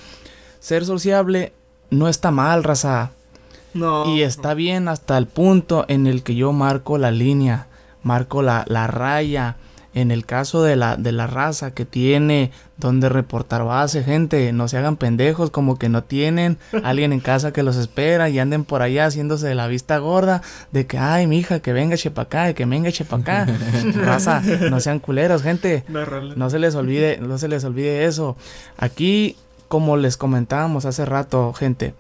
ser 0.60 0.86
sociable 0.86 1.52
no 1.90 2.10
está 2.10 2.30
mal, 2.30 2.64
raza. 2.64 3.10
No. 3.74 4.16
Y 4.16 4.22
está 4.22 4.54
bien 4.54 4.88
hasta 4.88 5.18
el 5.18 5.26
punto 5.26 5.86
en 5.88 6.06
el 6.06 6.22
que 6.22 6.36
yo 6.36 6.54
marco 6.54 7.00
la 7.00 7.10
línea, 7.10 7.70
marco 8.04 8.44
la, 8.44 8.66
la 8.68 8.86
raya. 8.86 9.56
En 9.94 10.12
el 10.12 10.26
caso 10.26 10.64
de 10.64 10.76
la, 10.76 10.96
de 10.96 11.12
la 11.12 11.28
raza 11.28 11.72
que 11.72 11.86
tiene 11.86 12.52
donde 12.78 13.10
reportar 13.10 13.64
base, 13.64 14.04
gente, 14.04 14.54
no 14.54 14.68
se 14.68 14.78
hagan 14.78 14.96
pendejos 14.96 15.52
como 15.52 15.78
que 15.78 15.90
no 15.90 16.04
tienen 16.04 16.58
alguien 16.84 17.14
en 17.14 17.20
casa 17.20 17.52
que 17.52 17.64
los 17.64 17.76
espera 17.76 18.30
y 18.30 18.40
anden 18.40 18.64
por 18.64 18.82
allá 18.82 19.06
haciéndose 19.06 19.48
de 19.48 19.56
la 19.56 19.68
vista 19.68 19.98
gorda 19.98 20.42
de 20.72 20.88
que, 20.88 20.98
ay, 20.98 21.28
mi 21.28 21.40
hija, 21.40 21.60
que 21.60 21.74
venga 21.74 21.98
chepa 21.98 22.24
acá, 22.24 22.54
que 22.54 22.66
venga 22.66 22.92
chepa 22.92 23.18
acá. 23.18 23.48
raza, 23.96 24.42
no 24.70 24.80
sean 24.80 25.00
culeros, 25.00 25.44
gente. 25.44 25.84
No 25.90 26.50
se 26.50 26.60
les 26.60 26.76
olvide, 26.76 27.20
no 27.22 27.38
se 27.38 27.48
les 27.48 27.64
olvide 27.64 28.06
eso. 28.06 28.38
Aquí 28.78 29.36
como 29.72 29.96
les 29.96 30.18
comentábamos 30.18 30.84
hace 30.84 31.06
rato, 31.06 31.54
gente, 31.54 31.94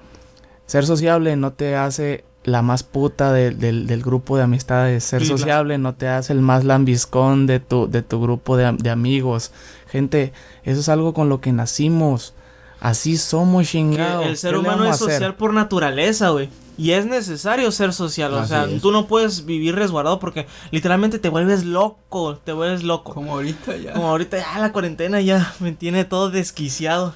ser 0.66 0.86
sociable 0.86 1.38
no 1.38 1.54
te 1.54 1.78
hace 1.78 2.26
la 2.44 2.62
más 2.62 2.84
puta 2.84 3.32
del 3.34 4.02
grupo 4.04 4.38
de 4.38 4.44
amistades. 4.44 5.04
Ser 5.04 5.26
sociable 5.26 5.78
no 5.78 5.94
te 5.94 6.08
hace 6.08 6.34
el 6.34 6.42
más 6.42 6.64
lambiscón 6.64 7.48
de 7.48 7.60
tu, 7.60 7.90
de 7.90 8.02
tu 8.02 8.22
grupo 8.22 8.58
de, 8.58 8.90
amigos. 8.90 9.52
Gente, 9.88 10.34
eso 10.64 10.80
es 10.80 10.90
algo 10.90 11.14
con 11.14 11.30
lo 11.30 11.42
que 11.42 11.52
nacimos. 11.52 12.34
Así 12.80 13.18
somos 13.18 13.68
chingados. 13.68 14.26
El 14.26 14.38
ser 14.38 14.58
humano 14.58 14.86
es 14.90 14.98
social 14.98 15.36
por 15.36 15.54
naturaleza, 15.54 16.30
güey. 16.30 16.50
Y 16.78 16.92
es 16.92 17.06
necesario 17.06 17.72
ser 17.72 17.94
social. 17.94 18.34
o 18.34 18.46
sea, 18.48 18.68
tú 18.82 18.92
no 18.92 19.06
puedes 19.06 19.46
vivir 19.46 19.76
resguardado 19.76 20.20
porque 20.20 20.48
literalmente 20.72 21.20
te 21.20 21.30
vuelves 21.30 21.64
loco. 21.64 22.38
Te 22.38 22.54
vuelves 22.54 22.82
loco. 22.82 23.14
Como 23.14 23.34
ahorita 23.34 23.78
ya. 23.78 23.94
Como 23.94 24.08
ahorita 24.08 24.38
ya 24.38 24.60
la 24.60 24.72
cuarentena 24.72 25.22
ya 25.22 25.54
me 25.60 25.74
tiene 25.74 26.06
todo 26.06 26.32
desquiciado. 26.32 27.14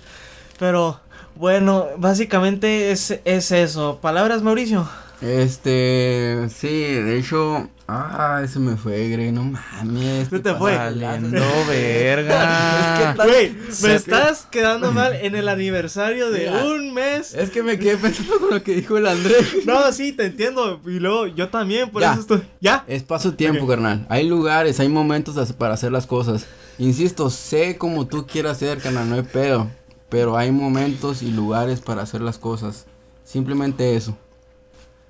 Pero 0.60 1.00
bueno, 1.36 1.88
básicamente 1.98 2.92
es, 2.92 3.20
es 3.26 3.52
eso. 3.52 3.98
¿Palabras, 4.02 4.44
Mauricio? 4.44 4.88
Este, 5.22 6.48
sí, 6.54 6.68
de 6.68 7.18
hecho, 7.18 7.70
ah, 7.88 8.42
ese 8.44 8.60
me 8.60 8.76
fue, 8.76 9.10
Greg, 9.10 9.32
no 9.34 9.44
mames. 9.44 10.30
¿Qué 10.30 10.40
te 10.40 10.54
fue? 10.54 10.76
Saliendo 10.76 11.42
verga. 11.68 13.14
es 13.16 13.16
que, 13.16 13.24
güey, 13.24 13.56
me 13.84 13.96
estás 13.96 14.46
quedando 14.52 14.92
mal 14.92 15.14
en 15.14 15.36
el 15.36 15.48
aniversario 15.56 16.32
de 16.32 16.50
un 16.50 16.94
mes. 16.94 17.34
Es 17.34 17.50
que 17.50 17.64
me 17.64 17.80
quedé 17.80 17.98
pensando 17.98 18.40
con 18.40 18.50
lo 18.52 18.64
que 18.64 18.76
dijo 18.76 18.98
el 18.98 19.08
Andrés. 19.08 19.46
No, 19.66 19.92
sí, 19.92 20.12
te 20.12 20.26
entiendo. 20.26 20.80
Y 20.86 21.00
luego 21.00 21.28
yo 21.28 21.50
también, 21.50 21.90
por 21.90 22.04
eso 22.04 22.20
estoy. 22.20 22.44
Ya. 22.62 22.84
Espacio-tiempo, 22.88 23.66
carnal. 23.66 24.06
Hay 24.10 24.28
lugares, 24.28 24.80
hay 24.80 24.90
momentos 24.90 25.54
para 25.54 25.74
hacer 25.74 25.92
las 25.92 26.06
cosas. 26.06 26.46
Insisto, 26.78 27.30
sé 27.30 27.78
como 27.78 28.06
tú 28.06 28.28
quieras 28.28 28.58
ser, 28.58 28.80
carnal, 28.80 29.10
no 29.10 29.16
hay 29.16 29.24
pedo. 29.24 29.70
Pero 30.10 30.38
hay 30.38 30.52
momentos 30.52 31.24
y 31.24 31.32
lugares 31.32 31.82
para 31.82 32.04
hacer 32.04 32.22
las 32.22 32.38
cosas. 32.38 32.86
Simplemente 33.24 33.96
eso. 33.96 34.16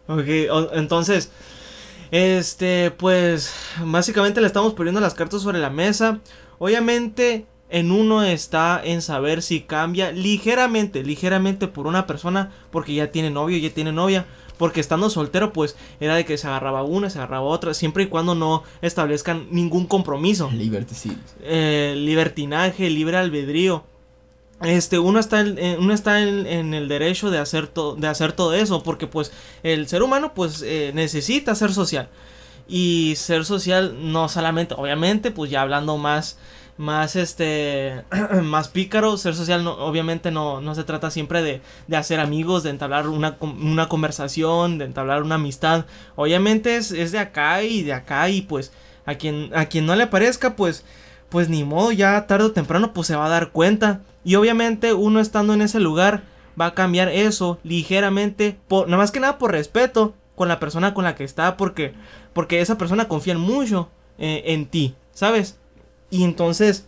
Ok, 0.07 0.27
entonces, 0.73 1.31
este, 2.11 2.91
pues, 2.91 3.53
básicamente 3.83 4.41
le 4.41 4.47
estamos 4.47 4.73
poniendo 4.73 5.01
las 5.01 5.15
cartas 5.15 5.41
sobre 5.41 5.59
la 5.59 5.69
mesa. 5.69 6.19
Obviamente, 6.59 7.45
en 7.69 7.91
uno 7.91 8.23
está 8.23 8.81
en 8.83 9.01
saber 9.01 9.41
si 9.41 9.61
cambia 9.61 10.11
ligeramente, 10.11 11.03
ligeramente 11.03 11.67
por 11.67 11.87
una 11.87 12.05
persona, 12.05 12.51
porque 12.71 12.93
ya 12.93 13.11
tiene 13.11 13.31
novio, 13.31 13.57
ya 13.57 13.73
tiene 13.73 13.91
novia. 13.91 14.25
Porque 14.57 14.79
estando 14.79 15.09
soltero, 15.09 15.51
pues 15.51 15.75
era 15.99 16.15
de 16.15 16.23
que 16.23 16.37
se 16.37 16.47
agarraba 16.47 16.83
una, 16.83 17.09
se 17.09 17.17
agarraba 17.17 17.43
otra, 17.43 17.73
siempre 17.73 18.03
y 18.03 18.07
cuando 18.07 18.35
no 18.35 18.63
establezcan 18.81 19.47
ningún 19.51 19.85
compromiso. 19.85 20.49
Eh, 21.41 21.95
libertinaje, 21.97 22.89
libre 22.89 23.17
albedrío 23.17 23.83
este 24.61 24.99
uno 24.99 25.19
está 25.19 25.41
en, 25.41 25.57
eh, 25.57 25.77
uno 25.79 25.93
está 25.93 26.21
en, 26.21 26.73
el 26.73 26.87
derecho 26.87 27.29
de 27.29 27.39
hacer 27.39 27.71
de 27.73 28.07
hacer 28.07 28.31
todo 28.31 28.53
eso 28.53 28.83
porque 28.83 29.07
pues 29.07 29.31
el 29.63 29.87
ser 29.87 30.01
humano 30.01 30.33
pues 30.33 30.61
eh, 30.61 30.91
necesita 30.93 31.55
ser 31.55 31.73
social. 31.73 32.09
Y 32.67 33.13
ser 33.17 33.45
social 33.45 33.95
no 34.11 34.27
solamente 34.29 34.73
obviamente 34.77 35.31
pues 35.31 35.51
ya 35.51 35.61
hablando 35.61 35.97
más 35.97 36.37
más 36.77 37.15
este 37.15 38.03
más 38.43 38.69
pícaro 38.69 39.17
ser 39.17 39.35
social 39.35 39.63
no, 39.63 39.73
obviamente 39.73 40.31
no, 40.31 40.61
no 40.61 40.73
se 40.75 40.83
trata 40.83 41.11
siempre 41.11 41.41
de, 41.41 41.61
de 41.87 41.97
hacer 41.97 42.19
amigos 42.19 42.63
de 42.63 42.71
entablar 42.71 43.07
una, 43.07 43.37
una, 43.39 43.87
conversación 43.87 44.77
de 44.77 44.85
entablar 44.85 45.21
una 45.23 45.35
amistad. 45.35 45.85
Obviamente 46.15 46.77
es, 46.77 46.91
es 46.91 47.11
de 47.11 47.19
acá 47.19 47.61
y 47.63 47.83
de 47.83 47.93
acá 47.93 48.29
y 48.29 48.41
pues 48.41 48.71
a 49.05 49.15
quien 49.15 49.51
a 49.53 49.65
quien 49.65 49.85
no 49.85 49.95
le 49.95 50.07
parezca 50.07 50.55
pues 50.55 50.83
pues 51.35 51.49
ni 51.49 51.65
modo 51.65 51.91
ya 51.91 52.27
tarde 52.27 52.45
o 52.45 52.51
temprano 52.53 52.93
pues 52.93 53.07
se 53.07 53.17
va 53.17 53.25
a 53.25 53.29
dar 53.29 53.51
cuenta 53.51 53.99
y 54.23 54.35
obviamente 54.35 54.93
uno 54.93 55.19
estando 55.19 55.53
en 55.53 55.61
ese 55.61 55.81
lugar 55.81 56.23
va 56.57 56.67
a 56.67 56.73
cambiar 56.73 57.09
eso 57.09 57.59
ligeramente, 57.61 58.57
por, 58.69 58.87
nada 58.87 58.99
más 59.03 59.11
que 59.11 59.19
nada 59.19 59.37
por 59.37 59.51
respeto 59.51 60.13
con 60.37 60.47
la 60.47 60.61
persona 60.61 60.93
con 60.93 61.03
la 61.03 61.15
que 61.15 61.25
está, 61.25 61.57
porque, 61.57 61.93
porque 62.31 62.61
esa 62.61 62.77
persona 62.77 63.09
confía 63.09 63.37
mucho 63.37 63.89
eh, 64.17 64.43
en 64.45 64.67
ti, 64.67 64.95
¿sabes? 65.11 65.59
Y 66.09 66.23
entonces 66.23 66.87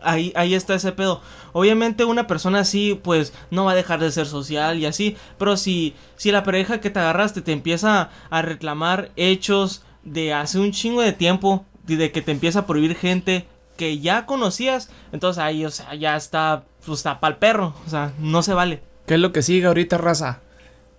ahí, 0.00 0.32
ahí 0.34 0.54
está 0.54 0.74
ese 0.74 0.92
pedo. 0.92 1.20
Obviamente 1.52 2.06
una 2.06 2.26
persona 2.26 2.60
así, 2.60 2.98
pues, 3.04 3.34
no 3.50 3.66
va 3.66 3.72
a 3.72 3.74
dejar 3.74 4.00
de 4.00 4.12
ser 4.12 4.24
social 4.24 4.78
y 4.78 4.86
así. 4.86 5.18
Pero 5.36 5.58
si, 5.58 5.94
si 6.16 6.32
la 6.32 6.42
pareja 6.42 6.80
que 6.80 6.88
te 6.88 7.00
agarraste 7.00 7.42
te 7.42 7.52
empieza 7.52 8.08
a 8.30 8.40
reclamar 8.40 9.10
hechos 9.16 9.82
de 10.04 10.32
hace 10.32 10.58
un 10.58 10.72
chingo 10.72 11.02
de 11.02 11.12
tiempo, 11.12 11.66
de 11.86 12.10
que 12.12 12.22
te 12.22 12.32
empieza 12.32 12.60
a 12.60 12.66
prohibir 12.66 12.96
gente 12.96 13.46
que 13.76 13.98
ya 13.98 14.26
conocías, 14.26 14.88
entonces 15.12 15.42
ahí, 15.42 15.64
o 15.64 15.70
sea, 15.70 15.94
ya 15.94 16.16
está, 16.16 16.64
pues 16.84 17.00
está 17.00 17.20
pa'l 17.20 17.36
perro, 17.36 17.74
o 17.86 17.90
sea, 17.90 18.12
no 18.18 18.42
se 18.42 18.54
vale. 18.54 18.82
¿Qué 19.06 19.14
es 19.14 19.20
lo 19.20 19.32
que 19.32 19.42
sigue 19.42 19.66
ahorita, 19.66 19.98
raza? 19.98 20.40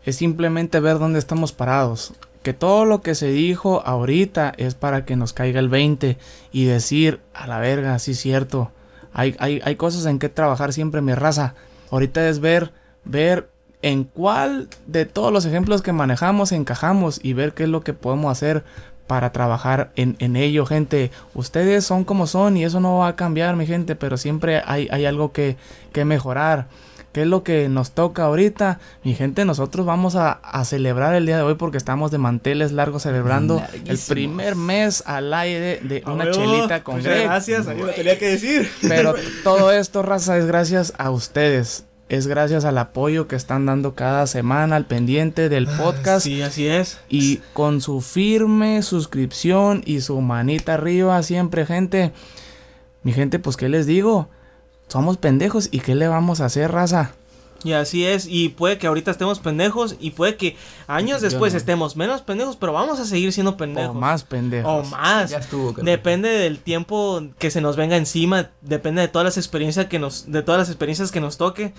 Es 0.03 0.17
simplemente 0.17 0.79
ver 0.79 0.99
dónde 0.99 1.19
estamos 1.19 1.53
parados. 1.53 2.13
Que 2.43 2.53
todo 2.53 2.85
lo 2.85 3.01
que 3.01 3.15
se 3.15 3.31
dijo 3.31 3.81
ahorita 3.85 4.53
es 4.57 4.75
para 4.75 5.03
que 5.05 5.15
nos 5.15 5.33
caiga 5.33 5.59
el 5.59 5.69
20 5.69 6.17
y 6.51 6.65
decir, 6.65 7.21
a 7.33 7.47
la 7.47 7.59
verga, 7.59 7.97
sí 7.97 8.11
es 8.11 8.19
cierto. 8.19 8.71
Hay, 9.13 9.35
hay, 9.39 9.61
hay 9.63 9.75
cosas 9.77 10.05
en 10.05 10.19
que 10.19 10.29
trabajar 10.29 10.71
siempre, 10.71 11.01
mi 11.01 11.15
raza. 11.15 11.55
Ahorita 11.89 12.29
es 12.29 12.39
ver, 12.39 12.71
ver 13.03 13.49
en 13.81 14.03
cuál 14.03 14.67
de 14.87 15.05
todos 15.05 15.31
los 15.31 15.45
ejemplos 15.45 15.81
que 15.81 15.93
manejamos 15.93 16.51
encajamos 16.51 17.19
y 17.23 17.33
ver 17.33 17.53
qué 17.53 17.63
es 17.63 17.69
lo 17.69 17.81
que 17.81 17.93
podemos 17.93 18.31
hacer 18.31 18.63
para 19.07 19.31
trabajar 19.31 19.91
en, 19.95 20.15
en, 20.19 20.35
ello, 20.35 20.65
gente. 20.65 21.11
Ustedes 21.33 21.85
son 21.85 22.03
como 22.03 22.27
son 22.27 22.57
y 22.57 22.63
eso 22.63 22.79
no 22.79 22.99
va 22.99 23.09
a 23.09 23.15
cambiar, 23.15 23.55
mi 23.55 23.65
gente, 23.65 23.95
pero 23.95 24.17
siempre 24.17 24.61
hay, 24.65 24.87
hay 24.91 25.05
algo 25.05 25.31
que, 25.31 25.57
que 25.93 26.05
mejorar. 26.05 26.67
¿Qué 27.11 27.21
es 27.21 27.27
lo 27.27 27.43
que 27.43 27.69
nos 27.69 27.91
toca 27.91 28.23
ahorita? 28.23 28.79
Mi 29.05 29.15
gente, 29.15 29.45
nosotros 29.45 29.85
vamos 29.85 30.17
a, 30.17 30.33
a 30.33 30.65
celebrar 30.65 31.15
el 31.15 31.25
día 31.25 31.37
de 31.37 31.43
hoy 31.43 31.55
porque 31.55 31.77
estamos 31.77 32.11
de 32.11 32.17
manteles 32.17 32.73
largos 32.73 33.03
celebrando 33.03 33.63
el 33.85 33.97
primer 33.97 34.57
mes 34.57 35.01
al 35.05 35.33
aire 35.33 35.79
de 35.81 36.03
una 36.07 36.29
chelita 36.29 36.83
con 36.83 37.01
Greg. 37.01 37.23
Gracias, 37.23 37.69
a 37.69 37.73
mí 37.73 37.83
me 37.83 37.93
tenía 37.93 38.17
que 38.17 38.31
decir. 38.31 38.69
Pero 38.81 39.15
todo 39.45 39.71
esto, 39.71 40.01
raza, 40.01 40.37
es 40.37 40.45
gracias 40.45 40.93
a 40.97 41.09
ustedes 41.09 41.85
es 42.07 42.27
gracias 42.27 42.65
al 42.65 42.77
apoyo 42.77 43.27
que 43.27 43.35
están 43.35 43.65
dando 43.65 43.95
cada 43.95 44.27
semana 44.27 44.75
al 44.75 44.85
pendiente 44.85 45.49
del 45.49 45.67
podcast. 45.67 46.25
Sí, 46.25 46.41
así 46.41 46.67
es. 46.67 46.99
Y 47.09 47.37
con 47.53 47.81
su 47.81 48.01
firme 48.01 48.83
suscripción 48.83 49.81
y 49.85 50.01
su 50.01 50.21
manita 50.21 50.75
arriba 50.75 51.21
siempre, 51.23 51.65
gente. 51.65 52.11
Mi 53.01 53.11
gente, 53.11 53.39
pues, 53.39 53.57
¿qué 53.57 53.69
les 53.69 53.87
digo? 53.87 54.29
Somos 54.87 55.17
pendejos 55.17 55.69
y 55.71 55.79
¿qué 55.79 55.95
le 55.95 56.07
vamos 56.07 56.41
a 56.41 56.45
hacer, 56.45 56.71
raza? 56.71 57.13
Y 57.63 57.71
así 57.73 58.05
es, 58.05 58.27
y 58.29 58.49
puede 58.49 58.77
que 58.77 58.85
ahorita 58.85 59.09
estemos 59.09 59.39
pendejos 59.39 59.95
y 59.99 60.11
puede 60.11 60.35
que 60.35 60.55
años 60.87 61.21
después 61.21 61.53
no. 61.53 61.57
estemos 61.57 61.95
menos 61.95 62.21
pendejos, 62.21 62.57
pero 62.57 62.73
vamos 62.73 62.99
a 62.99 63.05
seguir 63.05 63.33
siendo 63.33 63.57
pendejos. 63.57 63.95
O 63.95 63.99
más 63.99 64.23
pendejos. 64.23 64.87
O 64.87 64.89
más. 64.91 65.31
Ya 65.31 65.39
estuvo, 65.39 65.73
depende 65.73 66.29
del 66.29 66.59
tiempo 66.59 67.23
que 67.39 67.49
se 67.49 67.61
nos 67.61 67.75
venga 67.75 67.97
encima, 67.97 68.51
depende 68.61 69.01
de 69.01 69.07
todas 69.07 69.25
las 69.25 69.37
experiencias 69.37 69.87
que 69.87 69.97
nos 69.97 70.31
de 70.31 70.43
todas 70.43 70.59
las 70.59 70.69
experiencias 70.69 71.11
que 71.11 71.21
nos 71.21 71.37
toque. 71.37 71.73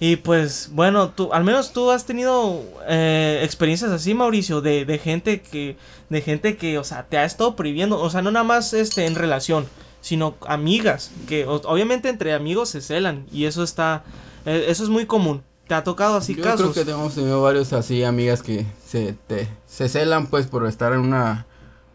Y 0.00 0.16
pues 0.16 0.70
bueno, 0.72 1.10
tú 1.10 1.32
al 1.32 1.44
menos 1.44 1.72
tú 1.72 1.90
has 1.90 2.04
tenido 2.04 2.62
eh, 2.88 3.40
experiencias 3.42 3.90
así, 3.90 4.12
Mauricio, 4.14 4.60
de, 4.60 4.84
de 4.84 4.98
gente 4.98 5.40
que 5.40 5.76
de 6.10 6.20
gente 6.20 6.56
que, 6.56 6.78
o 6.78 6.84
sea, 6.84 7.04
te 7.04 7.18
ha 7.18 7.24
estado 7.24 7.56
prohibiendo, 7.56 7.98
o 8.00 8.10
sea, 8.10 8.22
no 8.22 8.30
nada 8.30 8.44
más 8.44 8.72
este 8.72 9.06
en 9.06 9.14
relación, 9.14 9.66
sino 10.00 10.34
amigas 10.46 11.10
que 11.28 11.46
o, 11.46 11.54
obviamente 11.64 12.08
entre 12.08 12.34
amigos 12.34 12.68
se 12.68 12.80
celan 12.80 13.26
y 13.32 13.46
eso 13.46 13.62
está 13.62 14.04
eso 14.44 14.84
es 14.84 14.88
muy 14.90 15.06
común. 15.06 15.42
¿Te 15.66 15.74
ha 15.74 15.82
tocado 15.82 16.16
así 16.16 16.34
Yo 16.34 16.42
casos? 16.42 16.72
creo 16.72 16.84
que 16.84 16.90
hemos 16.90 17.14
tenido 17.14 17.40
varios 17.40 17.72
así 17.72 18.04
amigas 18.04 18.42
que 18.42 18.66
se, 18.86 19.14
te, 19.26 19.48
se 19.66 19.88
celan 19.88 20.26
pues 20.26 20.46
por 20.46 20.66
estar 20.66 20.92
en 20.92 21.00
una, 21.00 21.46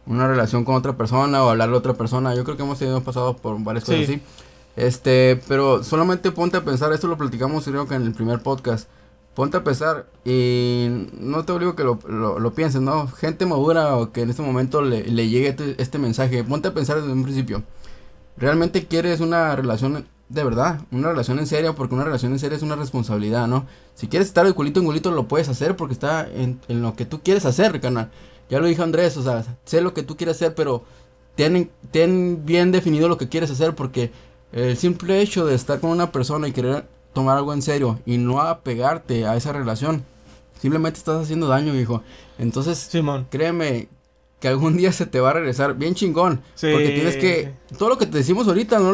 una 0.08 0.28
relación 0.28 0.66
con 0.66 0.74
otra 0.76 0.97
persona 0.97 1.43
o 1.43 1.50
hablarle 1.50 1.76
a 1.76 1.78
otra 1.80 1.93
persona. 1.93 2.34
Yo 2.34 2.43
creo 2.43 2.58
que 2.58 2.64
hemos 2.64 2.80
tenido 2.80 3.02
pasado 3.04 3.36
por 3.38 3.62
varias 3.64 3.86
cosas 3.86 4.06
Sí. 4.08 4.14
así. 4.14 4.22
Este, 4.76 5.39
pero 5.47 5.84
solamente 5.84 6.32
ponte 6.32 6.58
a 6.58 6.64
pensar, 6.64 6.91
esto 6.93 7.08
lo 7.08 7.18
platicamos 7.18 7.66
creo 7.66 7.88
que 7.88 7.95
en 7.95 8.04
el 8.04 8.14
primer 8.14 8.39
podcast. 8.41 8.89
Ponte 9.36 9.58
a 9.58 9.64
pensar 9.64 10.08
y 10.26 10.88
no 11.14 11.45
te 11.45 11.52
obligo 11.52 11.76
que 11.76 11.84
lo, 11.84 12.00
lo, 12.08 12.39
lo 12.39 12.54
pienses, 12.54 12.82
¿no? 12.82 13.08
Gente 13.08 13.45
madura 13.45 13.95
o 13.97 14.12
que 14.12 14.22
en 14.22 14.32
este 14.32 14.41
momento 14.41 14.82
le, 14.82 15.04
le 15.04 15.30
llegue 15.30 15.50
este, 15.50 15.76
este 15.82 16.00
mensaje, 16.00 16.43
ponte 16.43 16.70
a 16.70 16.74
pensar 16.74 16.97
desde 17.00 17.12
un 17.14 17.24
principio. 17.24 17.64
¿Realmente 18.38 18.88
quieres 18.88 19.20
una 19.20 19.56
relación 19.56 20.06
de 20.30 20.44
verdad, 20.44 20.82
una 20.92 21.10
relación 21.10 21.40
en 21.40 21.48
serio, 21.48 21.76
porque 21.76 21.96
una 21.96 22.04
relación 22.04 22.32
en 22.32 22.40
serio 22.40 22.56
es 22.56 22.64
una 22.64 22.76
responsabilidad, 22.76 23.48
¿no? 23.48 23.66
Si 23.96 24.08
quieres 24.08 24.28
estar 24.28 24.46
de 24.46 24.54
culito 24.54 24.80
en 24.80 24.86
culito, 24.86 25.12
lo 25.12 25.28
puedes 25.28 25.50
hacer 25.50 25.76
porque 25.76 25.94
está 25.94 26.30
en, 26.32 26.62
en 26.68 26.82
lo 26.82 26.96
que 26.96 27.06
tú 27.06 27.22
quieres 27.22 27.46
hacer, 27.46 27.82
canal. 27.82 28.12
Ya 28.50 28.60
lo 28.60 28.68
dijo 28.68 28.84
Andrés, 28.84 29.18
o 29.18 29.24
sea, 29.24 29.44
sé 29.66 29.82
lo 29.82 29.94
que 29.94 30.04
tú 30.04 30.18
quieres 30.18 30.38
hacer, 30.38 30.56
pero 30.56 30.84
ten, 31.36 31.72
ten 31.92 32.46
bien 32.46 32.72
definido 32.72 33.08
lo 33.08 33.18
que 33.18 33.28
quieres 33.28 33.50
hacer, 33.50 33.76
porque 33.76 34.12
el 34.52 34.78
simple 34.78 35.22
hecho 35.22 35.46
de 35.46 35.56
estar 35.56 35.80
con 35.80 35.90
una 35.90 36.12
persona 36.12 36.48
y 36.48 36.52
querer 36.52 36.88
tomar 37.14 37.38
algo 37.38 37.54
en 37.54 37.62
serio 37.62 38.00
y 38.06 38.18
no 38.18 38.42
apegarte 38.42 39.26
a 39.26 39.36
esa 39.36 39.52
relación, 39.52 40.04
simplemente 40.60 41.00
estás 41.00 41.24
haciendo 41.24 41.48
daño, 41.48 41.76
hijo. 41.76 42.04
Entonces, 42.38 42.78
Simón. 42.78 43.28
créeme 43.30 43.90
que 44.40 44.48
algún 44.48 44.78
día 44.78 44.92
se 44.92 45.06
te 45.06 45.20
va 45.20 45.32
a 45.32 45.34
regresar 45.34 45.76
bien 45.76 45.96
chingón. 45.96 46.42
Sí. 46.56 46.68
Porque 46.72 46.90
tienes 46.90 47.18
que... 47.18 47.54
Todo 47.78 47.90
lo 47.90 47.98
que 47.98 48.06
te 48.06 48.18
decimos 48.18 48.48
ahorita 48.48 48.80
no, 48.80 48.94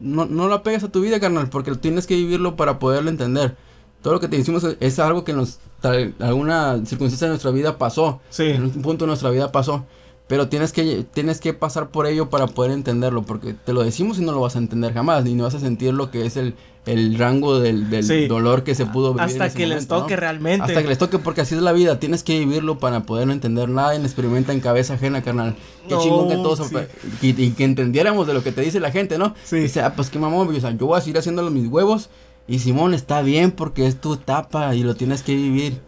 no, 0.00 0.26
no 0.26 0.48
lo 0.48 0.54
apegas 0.54 0.84
a 0.84 0.92
tu 0.92 1.00
vida, 1.00 1.18
carnal. 1.18 1.48
Porque 1.48 1.74
tienes 1.76 2.06
que 2.06 2.14
vivirlo 2.14 2.56
para 2.56 2.78
poderlo 2.78 3.08
entender. 3.08 3.56
Todo 4.02 4.14
lo 4.14 4.20
que 4.20 4.28
te 4.28 4.36
decimos 4.36 4.64
es, 4.64 4.76
es 4.80 4.98
algo 4.98 5.24
que 5.24 5.32
nos... 5.32 5.60
Tal, 5.80 6.14
alguna 6.20 6.84
circunstancia 6.84 7.26
de 7.26 7.30
nuestra 7.32 7.50
vida 7.50 7.78
pasó. 7.78 8.20
Sí. 8.30 8.44
En 8.44 8.64
un 8.64 8.82
punto 8.82 9.04
de 9.04 9.08
nuestra 9.08 9.30
vida 9.30 9.50
pasó. 9.50 9.86
Pero 10.28 10.48
tienes 10.48 10.72
que, 10.72 11.04
tienes 11.12 11.40
que 11.40 11.54
pasar 11.54 11.90
por 11.90 12.06
ello 12.06 12.28
para 12.28 12.46
poder 12.46 12.72
entenderlo. 12.72 13.22
Porque 13.22 13.54
te 13.54 13.72
lo 13.72 13.82
decimos 13.82 14.18
y 14.18 14.24
no 14.24 14.32
lo 14.32 14.40
vas 14.40 14.56
a 14.56 14.58
entender 14.58 14.92
jamás. 14.92 15.24
Ni 15.24 15.34
no 15.34 15.44
vas 15.44 15.54
a 15.54 15.60
sentir 15.60 15.94
lo 15.94 16.10
que 16.10 16.26
es 16.26 16.36
el, 16.36 16.54
el 16.86 17.16
rango 17.18 17.60
del, 17.60 17.90
del 17.90 18.02
Sí. 18.04 18.26
dolor 18.26 18.64
que 18.64 18.74
se 18.74 18.86
pudo 18.86 19.12
vivir. 19.14 19.22
en 19.22 19.30
Hasta 19.30 19.46
ese 19.46 19.56
que 19.56 19.66
les 19.66 19.88
¿no? 19.88 19.98
toque 20.00 20.16
realmente. 20.16 20.64
Hasta 20.64 20.82
que 20.82 20.88
les 20.88 20.98
toque, 20.98 21.18
porque 21.18 21.42
así 21.42 21.54
es 21.54 21.62
la 21.62 21.72
vida. 21.72 22.00
Tienes 22.00 22.22
que 22.24 22.38
vivirlo 22.40 22.78
para 22.78 23.00
poderlo 23.04 23.32
entender. 23.32 23.68
Nadie 23.68 23.98
experimenta 24.00 24.52
en 24.52 24.60
cabeza 24.60 24.94
ajena, 24.94 25.22
carnal. 25.22 25.54
Qué 25.88 25.94
No, 25.94 26.02
chingón 26.02 26.28
que 26.28 26.34
todos. 26.36 26.66
sí. 26.68 26.76
Y, 27.22 27.40
y 27.42 27.50
que 27.52 27.64
entendiéramos 27.64 28.26
de 28.26 28.34
lo 28.34 28.42
que 28.42 28.50
te 28.52 28.62
dice 28.62 28.80
la 28.80 28.90
gente, 28.90 29.16
¿no? 29.18 29.34
Sí. 29.44 29.56
Dice, 29.60 29.80
ah, 29.80 29.94
pues 29.94 30.10
qué 30.10 30.18
mamón. 30.18 30.48
O 30.54 30.60
sea, 30.60 30.70
yo 30.72 30.86
voy 30.86 30.98
a 30.98 31.00
seguir 31.00 31.18
haciéndolo 31.18 31.50
mis 31.50 31.68
huevos. 31.68 32.10
Y 32.48 32.58
Simón 32.58 32.94
está 32.94 33.22
bien 33.22 33.52
porque 33.52 33.86
es 33.86 34.00
tu 34.00 34.14
etapa 34.14 34.74
y 34.74 34.82
lo 34.82 34.96
tienes 34.96 35.22
que 35.22 35.34
vivir. 35.36 35.80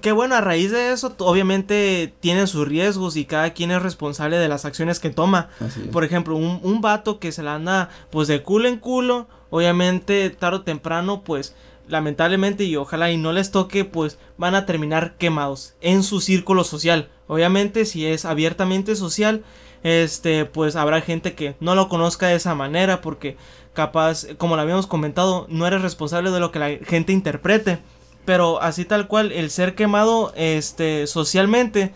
Que 0.00 0.10
bueno, 0.12 0.34
a 0.34 0.40
raíz 0.42 0.72
de 0.72 0.92
eso, 0.92 1.14
obviamente 1.18 2.12
tiene 2.20 2.46
sus 2.48 2.66
riesgos 2.68 3.16
y 3.16 3.24
cada 3.24 3.50
quien 3.54 3.70
es 3.70 3.80
responsable 3.80 4.36
de 4.36 4.48
las 4.48 4.64
acciones 4.64 4.98
que 5.00 5.10
toma. 5.10 5.48
Por 5.92 6.04
ejemplo, 6.04 6.36
un, 6.36 6.58
un 6.62 6.80
vato 6.80 7.18
que 7.18 7.32
se 7.32 7.42
la 7.42 7.54
anda 7.54 7.88
pues 8.10 8.28
de 8.28 8.42
culo 8.42 8.68
en 8.68 8.78
culo, 8.78 9.28
obviamente 9.50 10.30
tarde 10.30 10.58
o 10.58 10.62
temprano 10.62 11.22
pues 11.22 11.54
lamentablemente 11.88 12.64
y 12.64 12.76
ojalá 12.76 13.10
y 13.10 13.16
no 13.16 13.32
les 13.32 13.50
toque 13.50 13.84
pues 13.84 14.18
van 14.38 14.54
a 14.54 14.66
terminar 14.66 15.16
quemados 15.16 15.74
en 15.80 16.02
su 16.02 16.20
círculo 16.20 16.64
social. 16.64 17.08
Obviamente 17.28 17.84
si 17.84 18.06
es 18.06 18.24
abiertamente 18.24 18.96
social, 18.96 19.44
este 19.82 20.44
pues 20.44 20.76
habrá 20.76 21.00
gente 21.00 21.34
que 21.34 21.56
no 21.60 21.74
lo 21.74 21.88
conozca 21.88 22.28
de 22.28 22.36
esa 22.36 22.54
manera 22.54 23.00
porque 23.00 23.36
capaz, 23.76 24.26
como 24.38 24.56
lo 24.56 24.62
habíamos 24.62 24.88
comentado, 24.88 25.46
no 25.48 25.66
eres 25.68 25.82
responsable 25.82 26.32
de 26.32 26.40
lo 26.40 26.50
que 26.50 26.58
la 26.58 26.70
gente 26.84 27.12
interprete. 27.12 27.78
Pero 28.24 28.60
así 28.60 28.84
tal 28.84 29.06
cual, 29.06 29.30
el 29.30 29.50
ser 29.50 29.76
quemado 29.76 30.32
este, 30.34 31.06
socialmente, 31.06 31.92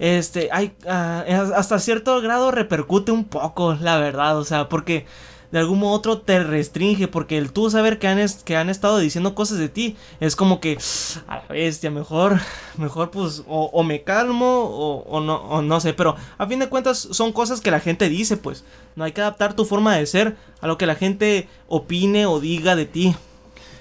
este, 0.00 0.48
hay, 0.50 0.72
ah, 0.88 1.24
hasta 1.54 1.78
cierto 1.78 2.20
grado 2.20 2.50
repercute 2.50 3.12
un 3.12 3.26
poco, 3.26 3.74
la 3.74 3.98
verdad, 3.98 4.36
o 4.36 4.44
sea, 4.44 4.68
porque 4.68 5.06
de 5.52 5.58
algún 5.58 5.80
modo 5.80 5.92
otro 5.94 6.18
te 6.18 6.42
restringe, 6.42 7.08
porque 7.08 7.36
el 7.38 7.52
tú 7.52 7.70
saber 7.70 7.98
que 7.98 8.06
han, 8.08 8.18
es- 8.18 8.42
que 8.44 8.56
han 8.56 8.70
estado 8.70 8.98
diciendo 8.98 9.34
cosas 9.34 9.58
de 9.58 9.68
ti, 9.68 9.96
es 10.20 10.36
como 10.36 10.60
que, 10.60 10.78
a 11.26 11.36
la 11.36 11.46
bestia, 11.48 11.90
mejor, 11.90 12.38
mejor 12.78 13.10
pues, 13.10 13.42
o, 13.48 13.64
o 13.72 13.82
me 13.82 14.02
calmo, 14.02 14.46
o, 14.64 15.02
o 15.08 15.20
no, 15.20 15.36
o 15.36 15.62
no 15.62 15.80
sé, 15.80 15.92
pero 15.92 16.16
a 16.38 16.46
fin 16.46 16.58
de 16.60 16.68
cuentas 16.68 17.08
son 17.10 17.32
cosas 17.32 17.60
que 17.60 17.70
la 17.70 17.80
gente 17.80 18.08
dice, 18.08 18.36
pues, 18.36 18.64
no 18.96 19.04
hay 19.04 19.12
que 19.12 19.20
adaptar 19.20 19.54
tu 19.54 19.64
forma 19.64 19.96
de 19.96 20.06
ser 20.06 20.36
a 20.60 20.66
lo 20.66 20.78
que 20.78 20.86
la 20.86 20.94
gente 20.94 21.48
opine 21.68 22.26
o 22.26 22.40
diga 22.40 22.76
de 22.76 22.86
ti. 22.86 23.14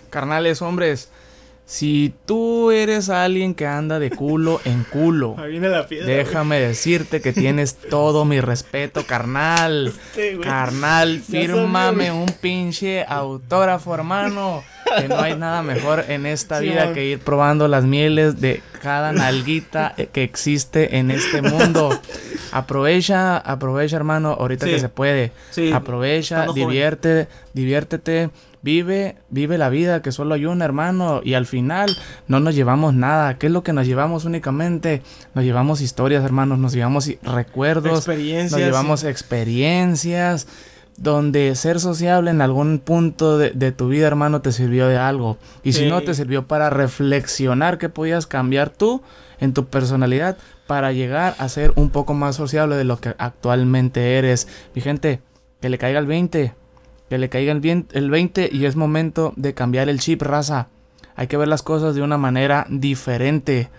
Carnales, 0.09 0.61
hombres, 0.61 1.11
si 1.72 2.15
tú 2.26 2.72
eres 2.72 3.09
alguien 3.09 3.53
que 3.53 3.67
anda 3.67 3.99
de 3.99 4.09
culo 4.09 4.59
en 4.65 4.84
culo, 4.86 5.36
viene 5.47 5.70
la 5.70 5.86
piedra. 5.88 6.07
déjame 6.07 6.59
decirte 6.59 7.22
que 7.22 7.32
tienes 7.32 7.76
todo 7.76 8.26
mi 8.26 8.41
respeto, 8.41 9.05
carnal. 9.05 9.93
Carnal, 10.43 11.20
fírmame 11.20 12.11
un 12.11 12.26
pinche 12.41 13.05
autógrafo, 13.07 13.93
hermano. 13.93 14.63
Que 14.97 15.07
no 15.07 15.20
hay 15.20 15.36
nada 15.36 15.61
mejor 15.61 16.05
en 16.07 16.26
esta 16.26 16.59
vida 16.59 16.93
que 16.93 17.05
ir 17.05 17.20
probando 17.20 17.67
las 17.67 17.84
mieles 17.84 18.41
de 18.41 18.63
cada 18.82 19.11
nalguita 19.11 19.93
eh, 19.97 20.07
que 20.11 20.24
existe 20.24 20.97
en 20.97 21.11
este 21.11 21.43
mundo. 21.43 21.99
Aprovecha, 22.51 23.38
aprovecha, 23.38 23.95
hermano, 23.95 24.30
ahorita 24.32 24.65
Sí. 24.65 24.72
que 24.72 24.80
se 24.80 24.89
puede. 24.89 25.32
Sí, 25.51 25.72
Aprovecha, 25.72 26.38
estando 26.39 26.53
joven. 26.53 26.67
divierte, 26.70 27.28
diviértete, 27.53 28.32
vive, 28.62 29.18
vive 29.30 29.57
la 29.57 29.70
vida 29.70 30.01
que 30.01 30.12
solo 30.12 30.36
hay 30.36 30.45
una, 30.45 30.66
hermano, 30.66 31.22
y 31.24 31.34
al 31.34 31.45
final 31.45 31.95
no 32.28 32.39
nos 32.39 32.55
llevamos 32.55 32.93
nada. 32.93 33.38
¿Qué 33.38 33.47
es 33.47 33.53
lo 33.53 33.64
que 33.64 33.74
nos 33.74 33.88
llevamos 33.88 34.26
únicamente? 34.26 35.01
Nos 35.34 35.43
llevamos 35.43 35.82
historias, 35.82 36.24
hermanos, 36.24 36.60
nos 36.60 36.74
llevamos 36.74 37.10
recuerdos, 37.22 37.97
experiencias. 37.99 38.51
nos 38.51 38.62
llevamos 38.62 39.03
experiencias, 39.03 40.47
donde 40.97 41.55
ser 41.55 41.80
sociable 41.80 42.32
en 42.32 42.41
algún 42.41 42.80
punto 42.80 43.38
de, 43.38 43.51
de 43.51 43.72
tu 43.72 43.88
vida, 43.88 44.07
hermano, 44.07 44.41
te 44.41 44.51
sirvió 44.51 44.88
de 44.88 44.97
algo. 44.97 45.38
Y 45.64 45.74
si 45.74 45.88
no, 45.88 46.01
te 46.01 46.14
sirvió 46.14 46.47
para 46.47 46.70
reflexionar 46.70 47.78
qué 47.78 47.89
podías 47.89 48.28
cambiar 48.28 48.70
tú 48.70 49.01
en 49.39 49.53
tu 49.53 49.66
personalidad 49.68 50.38
para 50.68 50.91
llegar 50.91 51.36
a 51.39 51.49
ser 51.49 51.74
un 51.76 51.89
poco 51.89 52.14
más 52.14 52.36
sociable 52.36 52.76
de 52.76 52.84
lo 52.84 52.99
que 52.99 53.16
actualmente 53.18 54.18
eres. 54.18 54.47
Mi 54.76 54.82
gente, 54.82 55.22
que 55.62 55.70
le 55.70 55.78
caiga 55.78 55.99
el 55.99 56.05
20, 56.05 56.53
que 57.10 57.18
le 57.18 57.30
caiga 57.30 57.51
el, 57.51 57.86
el 57.91 58.10
20 58.10 58.49
y 58.51 58.66
es 58.66 58.76
momento 58.76 59.34
de 59.36 59.53
cambiar 59.53 59.89
el 59.89 59.99
chip, 59.99 60.22
raza. 60.22 60.68
Hay 61.16 61.28
que 61.28 61.38
ver 61.38 61.47
las 61.47 61.64
cosas 61.64 61.95
de 61.95 62.01
una 62.01 62.18
manera 62.18 62.66
diferente. 62.70 63.70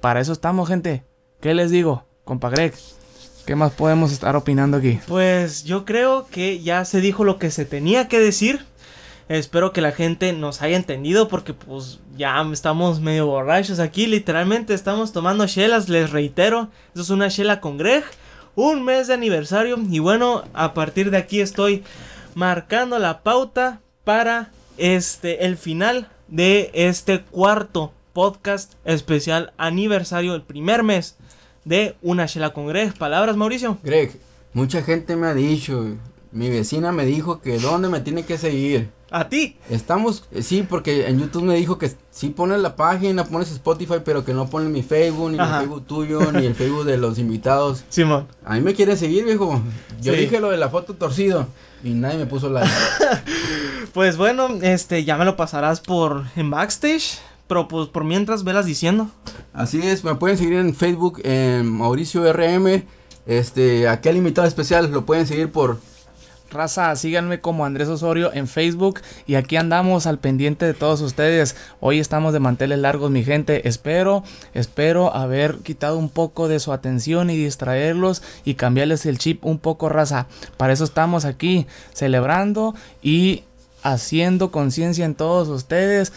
Para 0.00 0.20
eso 0.20 0.32
estamos, 0.32 0.68
gente. 0.68 1.04
¿Qué 1.40 1.54
les 1.54 1.70
digo, 1.70 2.04
compa 2.24 2.48
Greg? 2.48 2.72
¿Qué 3.44 3.54
más 3.54 3.72
podemos 3.72 4.12
estar 4.12 4.34
opinando 4.36 4.76
aquí? 4.76 4.98
Pues 5.06 5.64
yo 5.64 5.84
creo 5.84 6.26
que 6.28 6.60
ya 6.60 6.84
se 6.84 7.00
dijo 7.00 7.24
lo 7.24 7.38
que 7.38 7.50
se 7.50 7.64
tenía 7.64 8.08
que 8.08 8.18
decir. 8.18 8.64
Espero 9.28 9.72
que 9.72 9.80
la 9.80 9.92
gente 9.92 10.32
nos 10.32 10.62
haya 10.62 10.76
entendido 10.76 11.28
porque 11.28 11.52
pues 11.52 12.00
ya 12.16 12.40
estamos 12.52 13.00
medio 13.00 13.26
borrachos 13.26 13.80
aquí. 13.80 14.06
Literalmente 14.06 14.72
estamos 14.72 15.12
tomando 15.12 15.46
chelas, 15.46 15.88
les 15.88 16.10
reitero. 16.10 16.70
Eso 16.94 17.02
es 17.02 17.10
una 17.10 17.28
chela 17.28 17.60
con 17.60 17.76
Greg. 17.76 18.04
Un 18.54 18.84
mes 18.84 19.08
de 19.08 19.14
aniversario. 19.14 19.78
Y 19.90 19.98
bueno, 19.98 20.44
a 20.54 20.74
partir 20.74 21.10
de 21.10 21.18
aquí 21.18 21.40
estoy 21.40 21.84
marcando 22.36 22.98
la 22.98 23.22
pauta 23.22 23.80
para 24.04 24.50
este 24.76 25.46
el 25.46 25.56
final 25.56 26.10
de 26.28 26.70
este 26.74 27.22
cuarto 27.22 27.94
podcast 28.12 28.74
especial 28.84 29.54
aniversario, 29.56 30.34
el 30.34 30.42
primer 30.42 30.82
mes 30.82 31.16
de 31.64 31.96
Una 32.02 32.26
Chela 32.26 32.52
con 32.52 32.66
Greg. 32.66 32.92
Palabras, 32.92 33.38
Mauricio. 33.38 33.78
Greg, 33.82 34.20
mucha 34.52 34.82
gente 34.82 35.16
me 35.16 35.28
ha 35.28 35.34
dicho, 35.34 35.96
mi 36.30 36.50
vecina 36.50 36.92
me 36.92 37.06
dijo 37.06 37.40
que 37.40 37.58
dónde 37.58 37.88
me 37.88 38.00
tiene 38.00 38.24
que 38.26 38.36
seguir. 38.36 38.90
¿A 39.10 39.28
ti? 39.28 39.56
Estamos, 39.70 40.24
eh, 40.32 40.42
sí, 40.42 40.66
porque 40.68 41.06
en 41.06 41.20
YouTube 41.20 41.44
me 41.44 41.54
dijo 41.54 41.78
que 41.78 41.92
sí 42.10 42.30
pones 42.30 42.60
la 42.60 42.74
página, 42.74 43.24
pones 43.24 43.52
Spotify, 43.52 43.96
pero 44.04 44.24
que 44.24 44.34
no 44.34 44.48
pones 44.48 44.68
mi 44.68 44.82
Facebook, 44.82 45.30
ni 45.30 45.38
el 45.38 45.46
Facebook 45.46 45.86
tuyo, 45.86 46.32
ni 46.32 46.44
el 46.44 46.54
Facebook 46.54 46.84
de 46.84 46.96
los 46.96 47.18
invitados. 47.18 47.84
Simón. 47.88 48.26
A 48.44 48.54
mí 48.54 48.62
me 48.62 48.74
quieren 48.74 48.96
seguir, 48.96 49.24
viejo. 49.24 49.62
Yo 50.00 50.12
dije 50.12 50.40
lo 50.40 50.50
de 50.50 50.56
la 50.56 50.70
foto 50.70 50.94
torcido 50.94 51.46
y 51.84 51.90
nadie 51.90 52.18
me 52.18 52.26
puso 52.26 52.50
like. 52.50 52.70
pues 53.92 54.16
bueno, 54.16 54.48
este, 54.62 55.04
ya 55.04 55.16
me 55.16 55.24
lo 55.24 55.36
pasarás 55.36 55.80
por 55.80 56.24
en 56.34 56.50
backstage. 56.50 57.18
Pero 57.46 57.68
pues 57.68 57.88
por 57.88 58.02
mientras 58.02 58.42
velas 58.42 58.66
diciendo. 58.66 59.08
Así 59.52 59.80
es, 59.80 60.02
me 60.02 60.16
pueden 60.16 60.36
seguir 60.36 60.54
en 60.54 60.74
Facebook 60.74 61.20
en 61.22 61.70
Mauricio 61.70 62.32
RM. 62.32 62.82
Este, 63.24 63.88
aquel 63.88 64.16
invitado 64.16 64.48
especial 64.48 64.90
lo 64.90 65.06
pueden 65.06 65.28
seguir 65.28 65.52
por 65.52 65.78
Raza, 66.50 66.94
síganme 66.96 67.40
como 67.40 67.64
Andrés 67.64 67.88
Osorio 67.88 68.32
en 68.32 68.46
Facebook 68.46 69.00
y 69.26 69.34
aquí 69.34 69.56
andamos 69.56 70.06
al 70.06 70.18
pendiente 70.18 70.64
de 70.64 70.74
todos 70.74 71.00
ustedes. 71.00 71.56
Hoy 71.80 71.98
estamos 71.98 72.32
de 72.32 72.40
manteles 72.40 72.78
largos, 72.78 73.10
mi 73.10 73.24
gente. 73.24 73.68
Espero, 73.68 74.22
espero 74.54 75.14
haber 75.14 75.58
quitado 75.58 75.98
un 75.98 76.08
poco 76.08 76.48
de 76.48 76.60
su 76.60 76.72
atención 76.72 77.30
y 77.30 77.36
distraerlos 77.36 78.22
y 78.44 78.54
cambiarles 78.54 79.06
el 79.06 79.18
chip 79.18 79.44
un 79.44 79.58
poco, 79.58 79.88
raza. 79.88 80.26
Para 80.56 80.72
eso 80.72 80.84
estamos 80.84 81.24
aquí, 81.24 81.66
celebrando 81.92 82.74
y 83.02 83.42
haciendo 83.82 84.50
conciencia 84.50 85.04
en 85.04 85.14
todos 85.14 85.48
ustedes 85.48 86.12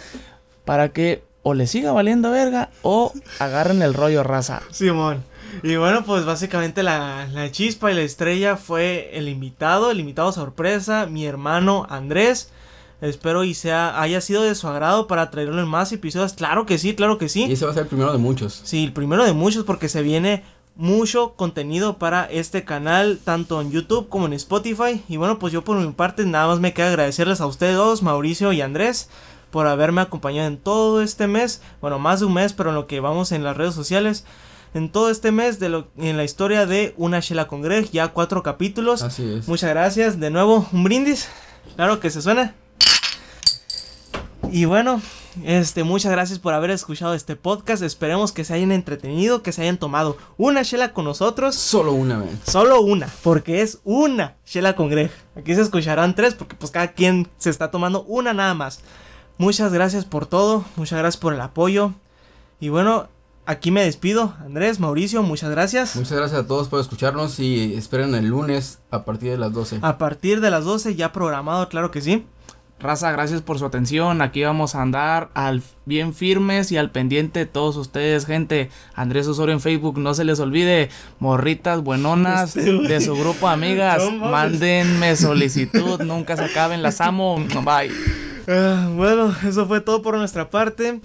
para 0.66 0.90
que 0.90 1.24
o 1.42 1.54
les 1.54 1.72
siga 1.72 1.92
valiendo 1.92 2.32
verga 2.32 2.70
o 2.82 3.14
agarren 3.40 3.82
el 3.82 3.94
rollo 3.94 4.24
raza. 4.24 4.62
Simón. 4.72 5.24
Y 5.64 5.76
bueno, 5.76 6.04
pues 6.06 6.26
básicamente 6.26 6.84
la, 6.84 7.28
chispa 7.52 7.92
y 7.92 7.96
la 7.96 8.02
estrella 8.02 8.58
fue 8.58 9.10
el 9.14 9.28
invitado, 9.28 9.92
el 9.92 10.00
invitado 10.00 10.32
sorpresa, 10.32 11.06
mi 11.06 11.26
hermano 11.26 11.86
Andrés. 11.90 12.52
Espero 13.02 13.46
y 13.46 13.54
sea 13.54 14.02
haya 14.02 14.20
sido 14.20 14.44
de 14.44 14.56
su 14.56 14.68
agrado 14.68 15.08
para 15.08 15.32
traerlo 15.32 15.62
en 15.62 15.68
más 15.68 15.92
episodios. 15.92 16.34
Claro 16.34 16.66
que 16.66 16.78
sí, 16.78 16.96
claro 16.96 17.18
que 17.18 17.30
sí. 17.30 17.46
Y 17.46 17.54
ese 17.54 17.66
va 17.66 17.72
a 17.72 17.74
ser 17.74 17.84
el 17.84 17.90
primero 17.90 18.12
de 18.12 18.18
muchos. 18.18 18.62
Sí, 18.64 18.84
el 18.84 18.94
primero 18.94 19.24
de 19.24 19.34
muchos 19.34 19.64
porque 19.64 19.88
se 19.88 20.02
viene 20.02 20.44
mucho 20.76 21.34
contenido 21.36 21.98
para 21.98 22.26
este 22.26 22.64
canal, 22.64 23.20
tanto 23.24 23.62
en 23.62 23.72
YouTube 23.72 24.10
como 24.10 24.26
en 24.26 24.34
Spotify. 24.34 25.02
Y 25.08 25.18
bueno, 25.18 25.40
pues 25.40 25.54
yo 25.54 25.64
por 25.64 25.78
mi 25.78 25.92
parte 25.92 26.26
nada 26.26 26.48
más 26.48 26.60
me 26.60 26.74
queda 26.74 26.88
agradecerles 26.88 27.42
a 27.42 27.48
ustedes 27.48 27.76
dos, 27.76 28.02
Mauricio 28.02 28.52
y 28.52 28.62
Andrés, 28.62 29.10
por 29.50 29.68
haberme 29.68 30.02
acompañado 30.02 30.48
en 30.48 30.58
todo 30.58 31.02
este 31.02 31.28
mes. 31.28 31.62
Bueno, 31.80 32.00
más 32.00 32.20
de 32.20 32.26
un 32.26 32.34
mes, 32.34 32.54
pero 32.54 32.70
en 32.70 32.76
lo 32.76 32.88
que 32.88 33.00
vamos 33.00 33.32
en 33.32 33.44
las 33.44 33.56
redes 33.56 33.76
sociales 33.76 34.26
en 34.74 34.92
todo 34.92 35.10
este 35.10 35.32
mes 35.32 35.60
de 35.60 35.70
lo, 35.70 35.88
en 35.98 36.18
la 36.18 36.24
historia 36.24 36.66
de 36.66 36.94
Una 36.98 37.20
Shela 37.20 37.48
con 37.48 37.62
Greg, 37.62 37.90
ya 37.92 38.10
cuatro 38.10 38.44
capítulos. 38.44 39.02
Así 39.02 39.38
es. 39.38 39.48
Muchas 39.48 39.70
gracias. 39.70 40.20
De 40.20 40.30
nuevo, 40.30 40.68
un 40.72 40.84
brindis. 40.84 41.30
Claro 41.76 42.00
que 42.00 42.10
se 42.10 42.22
suena. 42.22 42.56
Y 44.52 44.66
bueno, 44.66 45.02
este, 45.44 45.84
muchas 45.84 46.12
gracias 46.12 46.40
por 46.40 46.54
haber 46.54 46.72
escuchado 46.72 47.14
este 47.14 47.36
podcast. 47.36 47.84
Esperemos 47.84 48.32
que 48.32 48.44
se 48.44 48.54
hayan 48.54 48.72
entretenido, 48.72 49.44
que 49.44 49.52
se 49.52 49.62
hayan 49.62 49.78
tomado 49.78 50.18
una 50.38 50.64
chela 50.64 50.94
con 50.94 51.06
nosotros. 51.06 51.56
Solo 51.56 51.94
una 51.94 52.20
vez. 52.20 52.32
Solo 52.46 52.82
una, 52.82 53.08
porque 53.24 53.62
es 53.62 53.80
una 53.84 54.36
chela 54.46 54.76
con 54.76 54.90
Greg. 54.90 55.12
Aquí 55.36 55.54
se 55.54 55.62
escucharán 55.62 56.16
tres, 56.16 56.34
porque 56.34 56.56
pues 56.56 56.72
cada 56.72 56.94
quien 56.94 57.28
se 57.38 57.50
está 57.50 57.70
tomando 57.72 58.04
una 58.04 58.34
nada 58.34 58.54
más. 58.54 58.82
Muchas 59.38 59.72
gracias 59.72 60.04
por 60.04 60.26
todo, 60.26 60.66
muchas 60.76 61.00
gracias 61.00 61.22
por 61.22 61.34
el 61.34 61.42
apoyo. 61.42 61.94
Y 62.60 62.70
bueno, 62.70 63.08
aquí 63.50 63.72
me 63.72 63.84
despido. 63.84 64.36
Andrés, 64.40 64.80
Mauricio, 64.80 65.24
muchas 65.24 65.50
gracias. 65.50 65.96
Muchas 65.96 66.18
gracias 66.18 66.42
a 66.42 66.48
todos 66.48 66.68
por 66.68 66.80
escucharnos 66.80 67.40
y 67.40 67.74
esperen 67.74 68.14
el 68.14 68.28
lunes 68.28 68.80
a 68.92 69.06
partir 69.06 69.32
de 69.32 69.38
las 69.38 69.52
12. 69.52 69.80
A 69.82 69.98
partir 69.98 70.40
de 70.40 70.52
las 70.52 70.66
12 70.66 70.96
ya 70.96 71.12
programado, 71.12 71.68
claro 71.68 71.90
que 71.90 72.02
sí. 72.02 72.26
Raza, 72.80 73.12
gracias 73.12 73.42
por 73.42 73.58
su 73.58 73.66
atención. 73.66 74.22
Aquí 74.22 74.44
vamos 74.44 74.76
a 74.76 74.84
andar 74.84 75.32
al 75.34 75.64
bien 75.86 76.14
firmes 76.14 76.72
y 76.72 76.78
al 76.78 76.92
pendiente 76.92 77.40
de 77.40 77.46
todos 77.48 77.76
ustedes, 77.76 78.26
gente. 78.26 78.70
Andrés 78.94 79.28
Osorio 79.28 79.54
en 79.54 79.62
Facebook, 79.62 79.98
no 79.98 80.14
se 80.14 80.24
les 80.24 80.40
olvide. 80.40 80.90
Morritas 81.20 81.82
buenonas 81.82 82.56
este 82.56 82.72
de 82.72 83.02
su 83.02 83.16
grupo 83.16 83.48
amigas. 83.50 84.04
Mándenme 84.14 85.16
solicitud, 85.18 86.02
nunca 86.04 86.38
se 86.38 86.46
acaben, 86.46 86.84
las 86.84 87.02
amo. 87.02 87.36
Bye. 87.38 87.92
Ah, 88.48 88.90
bueno, 88.96 89.36
eso 89.46 89.68
fue 89.68 89.82
todo 89.82 90.02
por 90.02 90.16
nuestra 90.16 90.50
parte. 90.50 91.02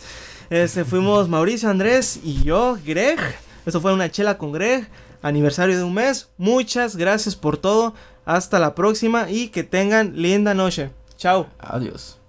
Este, 0.55 0.85
fuimos 0.85 1.29
Mauricio, 1.29 1.69
Andrés 1.69 2.21
y 2.23 2.45
yo, 2.45 2.79
Greg. 2.87 3.19
Esto 3.67 3.81
fue 3.81 3.93
una 3.93 4.09
chela 4.09 4.39
con 4.39 4.53
Greg. 4.53 4.89
Aniversario 5.21 5.77
de 5.77 5.83
un 5.83 5.93
mes. 5.93 6.29
Muchas 6.39 6.95
gracias 6.95 7.35
por 7.35 7.57
todo. 7.57 7.93
Hasta 8.25 8.61
la 8.61 8.77
próxima 8.77 9.29
y 9.29 9.49
que 9.49 9.65
tengan 9.65 10.13
linda 10.15 10.55
noche. 10.55 10.93
Chao. 11.17 11.49
Adiós. 11.59 12.21